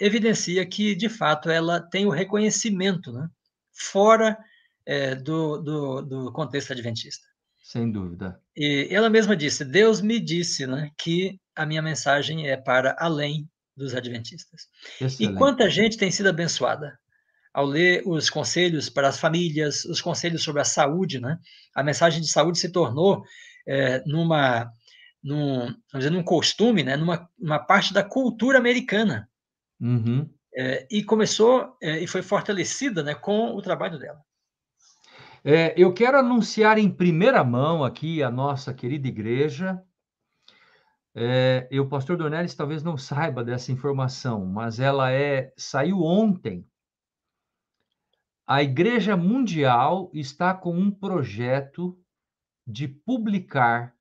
evidencia 0.00 0.64
que, 0.64 0.94
de 0.94 1.10
fato, 1.10 1.50
ela 1.50 1.78
tem 1.78 2.06
o 2.06 2.10
reconhecimento 2.10 3.12
né, 3.12 3.28
fora 3.74 4.38
é, 4.86 5.14
do, 5.14 5.58
do, 5.58 6.00
do, 6.00 6.32
contexto 6.32 6.72
adventista. 6.72 7.26
Sem 7.62 7.92
dúvida. 7.92 8.40
E 8.56 8.88
ela 8.90 9.10
mesma 9.10 9.36
disse: 9.36 9.66
Deus 9.66 10.00
me 10.00 10.18
disse 10.18 10.66
né, 10.66 10.90
que 10.96 11.38
a 11.54 11.66
minha 11.66 11.82
mensagem 11.82 12.48
é 12.48 12.56
para 12.56 12.96
além 12.98 13.46
dos 13.76 13.94
adventistas. 13.94 14.62
Excelente. 14.98 15.34
E 15.34 15.36
quanta 15.36 15.68
gente 15.68 15.98
tem 15.98 16.10
sido 16.10 16.30
abençoada 16.30 16.98
ao 17.54 17.64
ler 17.64 18.02
os 18.04 18.28
conselhos 18.28 18.90
para 18.90 19.08
as 19.08 19.20
famílias, 19.20 19.84
os 19.84 20.02
conselhos 20.02 20.42
sobre 20.42 20.60
a 20.60 20.64
saúde, 20.64 21.20
né? 21.20 21.38
A 21.72 21.84
mensagem 21.84 22.20
de 22.20 22.28
saúde 22.28 22.58
se 22.58 22.72
tornou 22.72 23.22
é, 23.66 24.02
numa, 24.04 24.68
num, 25.22 25.72
dizer, 25.94 26.10
num 26.10 26.24
costume, 26.24 26.82
né? 26.82 26.96
Numa, 26.96 27.30
numa 27.38 27.60
parte 27.60 27.94
da 27.94 28.02
cultura 28.02 28.58
americana. 28.58 29.28
Uhum. 29.80 30.28
É, 30.56 30.86
e 30.90 31.04
começou 31.04 31.76
é, 31.80 32.00
e 32.00 32.06
foi 32.06 32.22
fortalecida, 32.22 33.02
né, 33.02 33.14
com 33.14 33.54
o 33.54 33.62
trabalho 33.62 33.98
dela. 33.98 34.20
É, 35.44 35.74
eu 35.76 35.92
quero 35.92 36.18
anunciar 36.18 36.78
em 36.78 36.88
primeira 36.88 37.44
mão 37.44 37.84
aqui 37.84 38.22
a 38.22 38.30
nossa 38.30 38.72
querida 38.72 39.06
igreja. 39.06 39.80
É, 41.14 41.68
e 41.70 41.78
o 41.78 41.88
pastor 41.88 42.16
Dornelles 42.16 42.54
talvez 42.54 42.82
não 42.82 42.96
saiba 42.96 43.44
dessa 43.44 43.70
informação, 43.70 44.44
mas 44.44 44.80
ela 44.80 45.12
é 45.12 45.52
saiu 45.56 46.02
ontem. 46.02 46.66
A 48.46 48.62
Igreja 48.62 49.16
Mundial 49.16 50.10
está 50.12 50.52
com 50.52 50.76
um 50.76 50.90
projeto 50.90 51.98
de 52.66 52.86
publicar 52.86 53.94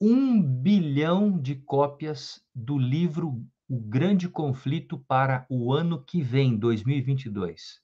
um 0.00 0.42
bilhão 0.42 1.40
de 1.40 1.54
cópias 1.54 2.42
do 2.54 2.76
livro 2.76 3.42
O 3.68 3.78
Grande 3.78 4.28
Conflito 4.28 4.98
para 4.98 5.46
o 5.48 5.72
ano 5.72 6.02
que 6.02 6.20
vem, 6.20 6.56
2022 6.56 7.80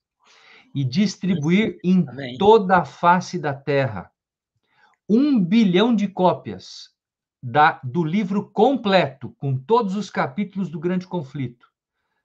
e 0.75 0.85
distribuir 0.85 1.79
em 1.85 2.05
toda 2.39 2.79
a 2.79 2.85
face 2.85 3.39
da 3.39 3.55
terra. 3.55 4.11
Um 5.09 5.39
bilhão 5.39 5.95
de 5.95 6.09
cópias 6.09 6.91
da, 7.43 7.81
do 7.85 8.03
livro 8.03 8.51
completo, 8.51 9.31
com 9.39 9.57
todos 9.57 9.97
os 9.97 10.09
capítulos 10.09 10.71
do 10.71 10.81
Grande 10.81 11.07
Conflito, 11.07 11.69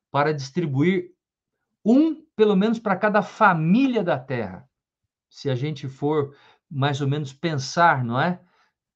para 0.10 0.34
distribuir 0.34 1.12
um, 1.88 2.22
pelo 2.36 2.56
menos, 2.56 2.80
para 2.80 2.98
cada 2.98 3.22
família 3.22 4.04
da 4.04 4.20
terra. 4.20 4.68
Se 5.30 5.50
a 5.50 5.56
gente 5.56 5.88
for 5.88 6.36
mais 6.70 7.00
ou 7.00 7.08
menos 7.08 7.32
pensar, 7.32 8.04
não 8.04 8.20
é? 8.20 8.42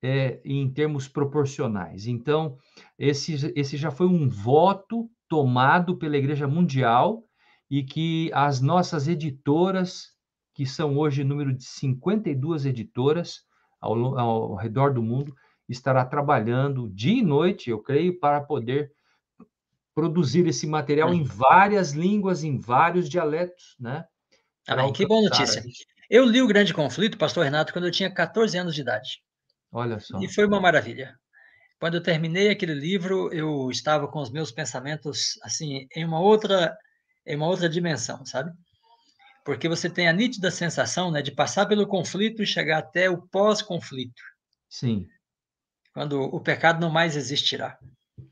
é 0.04 0.42
em 0.44 0.70
termos 0.70 1.08
proporcionais. 1.08 2.06
Então, 2.06 2.58
esse, 3.00 3.54
esse 3.56 3.78
já 3.78 3.92
foi 3.92 4.08
um 4.08 4.28
voto 4.28 5.10
tomado 5.30 5.98
pela 5.98 6.18
Igreja 6.18 6.48
Mundial 6.48 7.24
e 7.70 7.84
que 7.84 8.30
as 8.34 8.60
nossas 8.60 9.08
editoras, 9.08 10.10
que 10.54 10.66
são 10.66 10.98
hoje 10.98 11.24
número 11.24 11.54
de 11.54 11.64
52 11.64 12.66
editoras 12.66 13.44
ao, 13.80 14.20
ao 14.20 14.56
redor 14.56 14.94
do 14.94 15.02
mundo, 15.02 15.34
estará 15.70 16.04
trabalhando 16.04 16.90
dia 16.90 17.20
e 17.20 17.24
noite, 17.24 17.70
eu 17.70 17.80
creio, 17.80 18.20
para 18.20 18.42
poder 18.42 18.92
produzir 19.94 20.48
esse 20.48 20.66
material 20.66 21.14
em 21.14 21.24
várias 21.24 21.92
línguas, 21.92 22.44
em 22.44 22.60
vários 22.60 23.10
dialetos, 23.10 23.76
né? 23.80 24.06
Amém. 24.68 24.94
Que 24.94 25.06
boa 25.06 25.22
notícia. 25.22 25.64
Eu 26.10 26.26
li 26.26 26.42
o 26.42 26.48
Grande 26.48 26.74
Conflito, 26.74 27.18
Pastor 27.18 27.44
Renato, 27.44 27.74
quando 27.74 27.86
eu 27.86 27.92
tinha 27.92 28.14
14 28.14 28.58
anos 28.58 28.76
de 28.76 28.82
idade. 28.82 29.22
Olha 29.72 30.00
só. 30.00 30.20
E 30.20 30.28
foi 30.28 30.46
uma 30.46 30.60
maravilha. 30.60 31.16
Quando 31.80 31.96
eu 31.96 32.04
terminei 32.04 32.50
aquele 32.50 32.74
livro, 32.74 33.34
eu 33.34 33.70
estava 33.72 34.08
com 34.08 34.20
os 34.20 34.30
meus 34.30 34.52
pensamentos 34.52 35.40
assim 35.42 35.88
em 35.96 36.06
uma 36.06 36.20
outra 36.20 36.78
em 37.26 37.36
uma 37.36 37.48
outra 37.48 37.70
dimensão, 37.70 38.26
sabe? 38.26 38.52
Porque 39.44 39.68
você 39.68 39.90
tem 39.90 40.08
a 40.08 40.14
nítida 40.14 40.52
sensação, 40.52 41.10
né, 41.10 41.22
de 41.22 41.32
passar 41.32 41.66
pelo 41.66 41.88
conflito 41.88 42.44
e 42.44 42.48
chegar 42.48 42.80
até 42.80 43.10
o 43.10 43.22
pós-conflito. 43.28 44.22
Sim. 44.70 45.08
Quando 45.94 46.22
o 46.22 46.40
pecado 46.40 46.80
não 46.80 46.92
mais 46.92 47.16
existirá. 47.16 47.78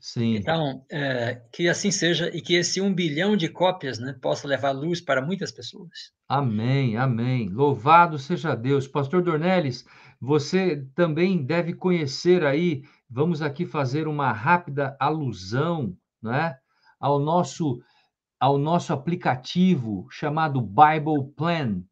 Sim. 0.00 0.36
Então, 0.36 0.84
é, 0.90 1.42
que 1.52 1.68
assim 1.68 1.90
seja 1.90 2.28
e 2.34 2.40
que 2.40 2.54
esse 2.54 2.80
um 2.80 2.92
bilhão 2.92 3.36
de 3.36 3.48
cópias 3.48 3.98
né, 3.98 4.14
possa 4.20 4.46
levar 4.46 4.70
luz 4.72 5.00
para 5.00 5.24
muitas 5.24 5.50
pessoas. 5.50 6.12
Amém, 6.28 6.96
amém. 6.96 7.48
Louvado 7.48 8.18
seja 8.18 8.54
Deus. 8.54 8.86
Pastor 8.86 9.22
Dornelles, 9.22 9.84
você 10.20 10.86
também 10.94 11.44
deve 11.44 11.72
conhecer 11.72 12.44
aí, 12.44 12.82
vamos 13.08 13.42
aqui 13.42 13.66
fazer 13.66 14.06
uma 14.06 14.32
rápida 14.32 14.96
alusão 15.00 15.96
né, 16.22 16.56
ao, 16.98 17.18
nosso, 17.18 17.80
ao 18.38 18.58
nosso 18.58 18.92
aplicativo 18.92 20.06
chamado 20.10 20.60
Bible 20.60 21.32
Plan. 21.36 21.82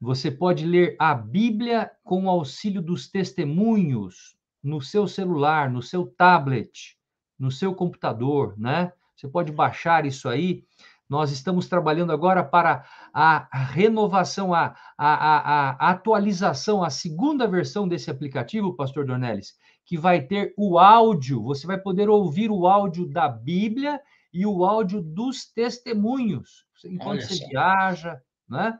Você 0.00 0.30
pode 0.30 0.66
ler 0.66 0.96
a 0.98 1.14
Bíblia 1.14 1.90
com 2.02 2.24
o 2.24 2.30
auxílio 2.30 2.82
dos 2.82 3.08
testemunhos 3.08 4.36
no 4.62 4.80
seu 4.80 5.06
celular, 5.06 5.70
no 5.70 5.82
seu 5.82 6.06
tablet 6.06 6.96
no 7.38 7.50
seu 7.50 7.74
computador, 7.74 8.54
né? 8.58 8.92
Você 9.14 9.28
pode 9.28 9.52
baixar 9.52 10.04
isso 10.04 10.28
aí. 10.28 10.64
Nós 11.08 11.30
estamos 11.30 11.68
trabalhando 11.68 12.12
agora 12.12 12.42
para 12.42 12.84
a 13.12 13.46
renovação, 13.52 14.54
a, 14.54 14.74
a, 14.96 15.14
a, 15.14 15.70
a 15.70 15.90
atualização, 15.90 16.82
a 16.82 16.90
segunda 16.90 17.46
versão 17.46 17.86
desse 17.86 18.10
aplicativo, 18.10 18.74
Pastor 18.74 19.06
Dornelles, 19.06 19.54
que 19.84 19.98
vai 19.98 20.22
ter 20.22 20.54
o 20.56 20.78
áudio. 20.78 21.42
Você 21.42 21.66
vai 21.66 21.78
poder 21.78 22.08
ouvir 22.08 22.50
o 22.50 22.66
áudio 22.66 23.06
da 23.06 23.28
Bíblia 23.28 24.00
e 24.32 24.46
o 24.46 24.64
áudio 24.64 25.00
dos 25.00 25.46
testemunhos, 25.52 26.66
enquanto 26.84 27.22
você 27.22 27.46
viaja, 27.46 28.20
né? 28.48 28.78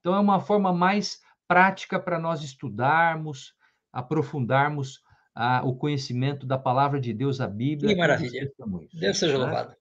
Então, 0.00 0.14
é 0.14 0.20
uma 0.20 0.40
forma 0.40 0.72
mais 0.72 1.20
prática 1.46 1.98
para 1.98 2.18
nós 2.18 2.42
estudarmos, 2.42 3.54
aprofundarmos 3.92 5.00
o 5.64 5.74
conhecimento 5.74 6.46
da 6.46 6.56
palavra 6.56 7.00
de 7.00 7.12
Deus, 7.12 7.40
a 7.40 7.46
Bíblia. 7.46 7.90
Que 7.90 7.96
maravilha. 7.96 8.50
Deus 8.92 9.18
seja 9.18 9.36
louvado. 9.36 9.74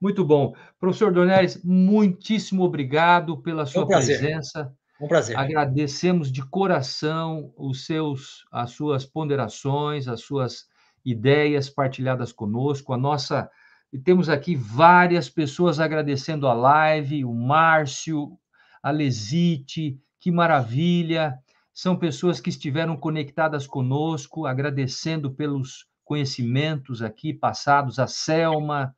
Muito 0.00 0.24
bom. 0.24 0.54
Professor 0.80 1.12
Dornelles, 1.12 1.62
muitíssimo 1.62 2.64
obrigado 2.64 3.40
pela 3.40 3.64
sua 3.64 3.84
um 3.84 3.86
presença. 3.86 4.74
Um 5.00 5.06
prazer. 5.06 5.36
Agradecemos 5.36 6.30
de 6.30 6.44
coração 6.44 7.52
os 7.56 7.86
seus, 7.86 8.44
as 8.50 8.70
suas 8.70 9.04
ponderações, 9.04 10.08
as 10.08 10.20
suas 10.20 10.66
ideias 11.04 11.70
partilhadas 11.70 12.32
conosco. 12.32 12.92
A 12.92 12.96
nossa 12.96 13.48
e 13.92 13.98
temos 13.98 14.28
aqui 14.28 14.56
várias 14.56 15.28
pessoas 15.28 15.78
agradecendo 15.78 16.48
a 16.48 16.54
live, 16.54 17.24
o 17.24 17.34
Márcio, 17.34 18.38
a 18.82 18.90
Lesite, 18.90 20.00
que 20.18 20.30
maravilha 20.30 21.38
são 21.74 21.96
pessoas 21.96 22.40
que 22.40 22.50
estiveram 22.50 22.96
conectadas 22.96 23.66
conosco, 23.66 24.46
agradecendo 24.46 25.32
pelos 25.32 25.86
conhecimentos 26.04 27.02
aqui 27.02 27.32
passados, 27.32 27.98
a 27.98 28.06
Selma, 28.06 28.94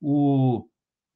o, 0.00 0.66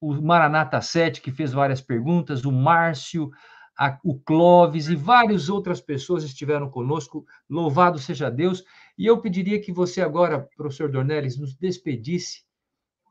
o 0.01 0.15
Maranata 0.23 0.81
7, 0.81 1.20
que 1.20 1.32
fez 1.32 1.53
várias 1.53 1.81
perguntas, 1.81 2.45
o 2.45 2.53
Márcio, 2.53 3.31
a, 3.77 3.99
o 4.05 4.19
Clóvis 4.20 4.89
e 4.89 4.95
várias 4.95 5.49
outras 5.49 5.81
pessoas 5.81 6.23
estiveram 6.23 6.70
conosco. 6.70 7.24
Louvado 7.49 7.99
seja 7.99 8.31
Deus. 8.31 8.62
E 8.97 9.07
eu 9.07 9.20
pediria 9.20 9.61
que 9.61 9.73
você 9.73 10.03
agora, 10.03 10.49
professor 10.57 10.91
Dornelles, 10.91 11.39
nos 11.39 11.57
despedisse 11.57 12.45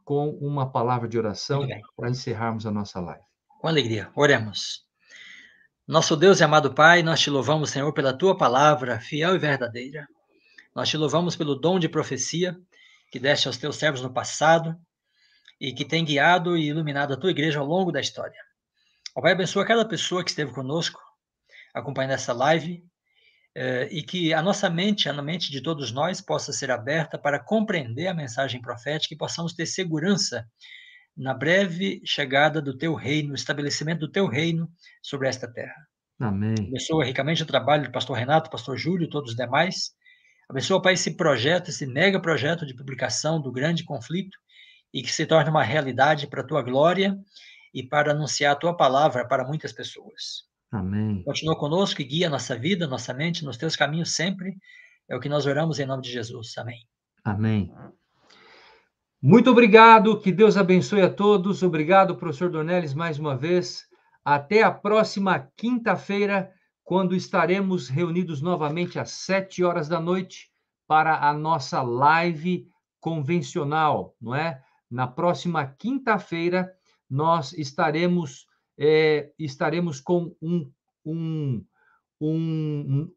com 0.05 0.29
uma 0.41 0.71
palavra 0.71 1.07
de 1.07 1.17
oração 1.17 1.67
para 1.95 2.09
encerrarmos 2.09 2.65
a 2.65 2.71
nossa 2.71 2.99
live. 2.99 3.23
Com 3.59 3.67
alegria. 3.67 4.09
Oremos. 4.15 4.88
Nosso 5.89 6.15
Deus 6.15 6.39
e 6.39 6.43
amado 6.43 6.71
Pai, 6.71 7.01
nós 7.01 7.19
te 7.19 7.31
louvamos, 7.31 7.71
Senhor, 7.71 7.91
pela 7.91 8.15
tua 8.15 8.37
palavra 8.37 8.99
fiel 8.99 9.33
e 9.33 9.39
verdadeira. 9.39 10.07
Nós 10.75 10.87
te 10.87 10.95
louvamos 10.95 11.35
pelo 11.35 11.55
dom 11.55 11.79
de 11.79 11.89
profecia 11.89 12.55
que 13.11 13.17
deste 13.17 13.47
aos 13.47 13.57
teus 13.57 13.77
servos 13.77 13.99
no 13.99 14.13
passado 14.13 14.79
e 15.59 15.73
que 15.73 15.83
tem 15.83 16.05
guiado 16.05 16.55
e 16.55 16.67
iluminado 16.67 17.15
a 17.15 17.17
tua 17.17 17.31
igreja 17.31 17.57
ao 17.57 17.65
longo 17.65 17.91
da 17.91 17.99
história. 17.99 18.39
Ó 19.15 19.21
Pai, 19.21 19.31
abençoa 19.31 19.65
cada 19.65 19.83
pessoa 19.83 20.23
que 20.23 20.29
esteve 20.29 20.51
conosco, 20.51 21.01
acompanhando 21.73 22.11
essa 22.11 22.33
live, 22.33 22.85
eh, 23.55 23.89
e 23.91 24.03
que 24.03 24.31
a 24.31 24.43
nossa 24.43 24.69
mente, 24.69 25.09
a 25.09 25.21
mente 25.23 25.49
de 25.49 25.59
todos 25.59 25.91
nós, 25.91 26.21
possa 26.21 26.53
ser 26.53 26.69
aberta 26.69 27.17
para 27.17 27.43
compreender 27.43 28.05
a 28.05 28.13
mensagem 28.13 28.61
profética 28.61 29.15
e 29.15 29.17
possamos 29.17 29.53
ter 29.53 29.65
segurança 29.65 30.47
na 31.19 31.33
breve 31.33 32.01
chegada 32.05 32.61
do 32.61 32.75
teu 32.77 32.95
reino, 32.95 33.35
estabelecimento 33.35 33.99
do 33.99 34.11
teu 34.11 34.25
reino 34.25 34.71
sobre 35.03 35.27
esta 35.27 35.51
terra. 35.51 35.75
Amém. 36.17 36.55
Abençoa 36.57 37.03
ricamente 37.03 37.43
o 37.43 37.45
trabalho 37.45 37.83
do 37.83 37.91
pastor 37.91 38.17
Renato, 38.17 38.49
pastor 38.49 38.77
Júlio 38.77 39.05
e 39.05 39.09
todos 39.09 39.31
os 39.31 39.35
demais. 39.35 39.91
Abençoa, 40.49 40.81
Pai, 40.81 40.93
esse 40.93 41.17
projeto, 41.17 41.69
esse 41.69 41.85
mega 41.85 42.21
projeto 42.21 42.65
de 42.65 42.73
publicação 42.73 43.41
do 43.41 43.51
grande 43.51 43.83
conflito 43.83 44.37
e 44.93 45.03
que 45.03 45.11
se 45.11 45.25
torne 45.25 45.49
uma 45.49 45.61
realidade 45.61 46.25
para 46.25 46.41
a 46.41 46.47
tua 46.47 46.61
glória 46.61 47.17
e 47.73 47.83
para 47.83 48.13
anunciar 48.13 48.53
a 48.53 48.55
tua 48.55 48.75
palavra 48.75 49.27
para 49.27 49.45
muitas 49.45 49.73
pessoas. 49.73 50.47
Amém. 50.71 51.21
Continua 51.23 51.57
conosco 51.57 52.01
e 52.01 52.05
guia 52.05 52.27
a 52.27 52.29
nossa 52.29 52.57
vida, 52.57 52.87
nossa 52.87 53.13
mente, 53.13 53.43
nos 53.43 53.57
teus 53.57 53.75
caminhos 53.75 54.15
sempre. 54.15 54.55
É 55.09 55.15
o 55.17 55.19
que 55.19 55.29
nós 55.29 55.45
oramos 55.45 55.79
em 55.79 55.85
nome 55.85 56.01
de 56.01 56.11
Jesus. 56.11 56.57
Amém. 56.57 56.79
Amém. 57.25 57.71
Muito 59.21 59.51
obrigado, 59.51 60.17
que 60.17 60.31
Deus 60.31 60.55
abençoe 60.55 61.01
a 61.01 61.13
todos. 61.13 61.61
Obrigado, 61.61 62.15
professor 62.15 62.49
Dornelles, 62.49 62.93
mais 62.93 63.19
uma 63.19 63.35
vez. 63.35 63.85
Até 64.23 64.63
a 64.63 64.71
próxima 64.71 65.51
quinta-feira, 65.57 66.49
quando 66.85 67.13
estaremos 67.13 67.89
reunidos 67.89 68.41
novamente 68.41 68.97
às 68.97 69.11
sete 69.11 69.61
horas 69.61 69.89
da 69.89 69.99
noite 69.99 70.49
para 70.87 71.27
a 71.27 71.33
nossa 71.33 71.81
live 71.81 72.65
convencional, 73.01 74.15
não 74.21 74.33
é? 74.33 74.63
Na 74.89 75.05
próxima 75.05 75.65
quinta-feira, 75.67 76.71
nós 77.09 77.51
estaremos, 77.51 78.47
é, 78.77 79.33
estaremos 79.37 79.99
com 79.99 80.33
um, 80.41 80.71
um, 81.05 81.65
um, 82.21 83.11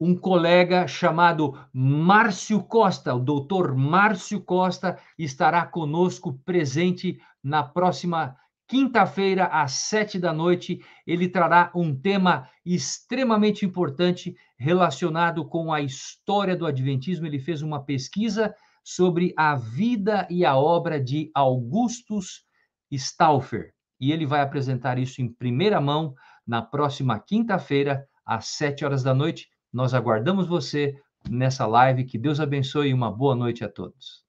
um 0.00 0.14
colega 0.14 0.86
chamado 0.86 1.58
Márcio 1.72 2.62
Costa, 2.62 3.14
o 3.14 3.20
doutor 3.20 3.74
Márcio 3.74 4.40
Costa, 4.40 4.98
estará 5.18 5.64
conosco 5.64 6.38
presente 6.44 7.18
na 7.42 7.62
próxima 7.62 8.36
quinta-feira, 8.68 9.46
às 9.46 9.72
sete 9.72 10.18
da 10.18 10.32
noite. 10.32 10.80
Ele 11.06 11.28
trará 11.28 11.70
um 11.74 11.94
tema 11.94 12.48
extremamente 12.64 13.64
importante 13.64 14.36
relacionado 14.58 15.44
com 15.48 15.72
a 15.72 15.80
história 15.80 16.56
do 16.56 16.66
Adventismo. 16.66 17.26
Ele 17.26 17.38
fez 17.38 17.62
uma 17.62 17.82
pesquisa 17.82 18.54
sobre 18.84 19.32
a 19.36 19.54
vida 19.54 20.26
e 20.30 20.44
a 20.44 20.56
obra 20.56 21.00
de 21.00 21.30
Augustus 21.34 22.44
Stauffer. 22.92 23.72
E 23.98 24.12
ele 24.12 24.26
vai 24.26 24.42
apresentar 24.42 24.98
isso 24.98 25.22
em 25.22 25.32
primeira 25.32 25.80
mão 25.80 26.14
na 26.46 26.60
próxima 26.60 27.18
quinta-feira, 27.18 28.06
às 28.24 28.48
sete 28.48 28.84
horas 28.84 29.02
da 29.02 29.14
noite. 29.14 29.48
Nós 29.76 29.92
aguardamos 29.92 30.46
você 30.46 30.94
nessa 31.28 31.66
live. 31.66 32.06
Que 32.06 32.16
Deus 32.16 32.40
abençoe 32.40 32.88
e 32.88 32.94
uma 32.94 33.12
boa 33.12 33.36
noite 33.36 33.62
a 33.62 33.68
todos. 33.68 34.25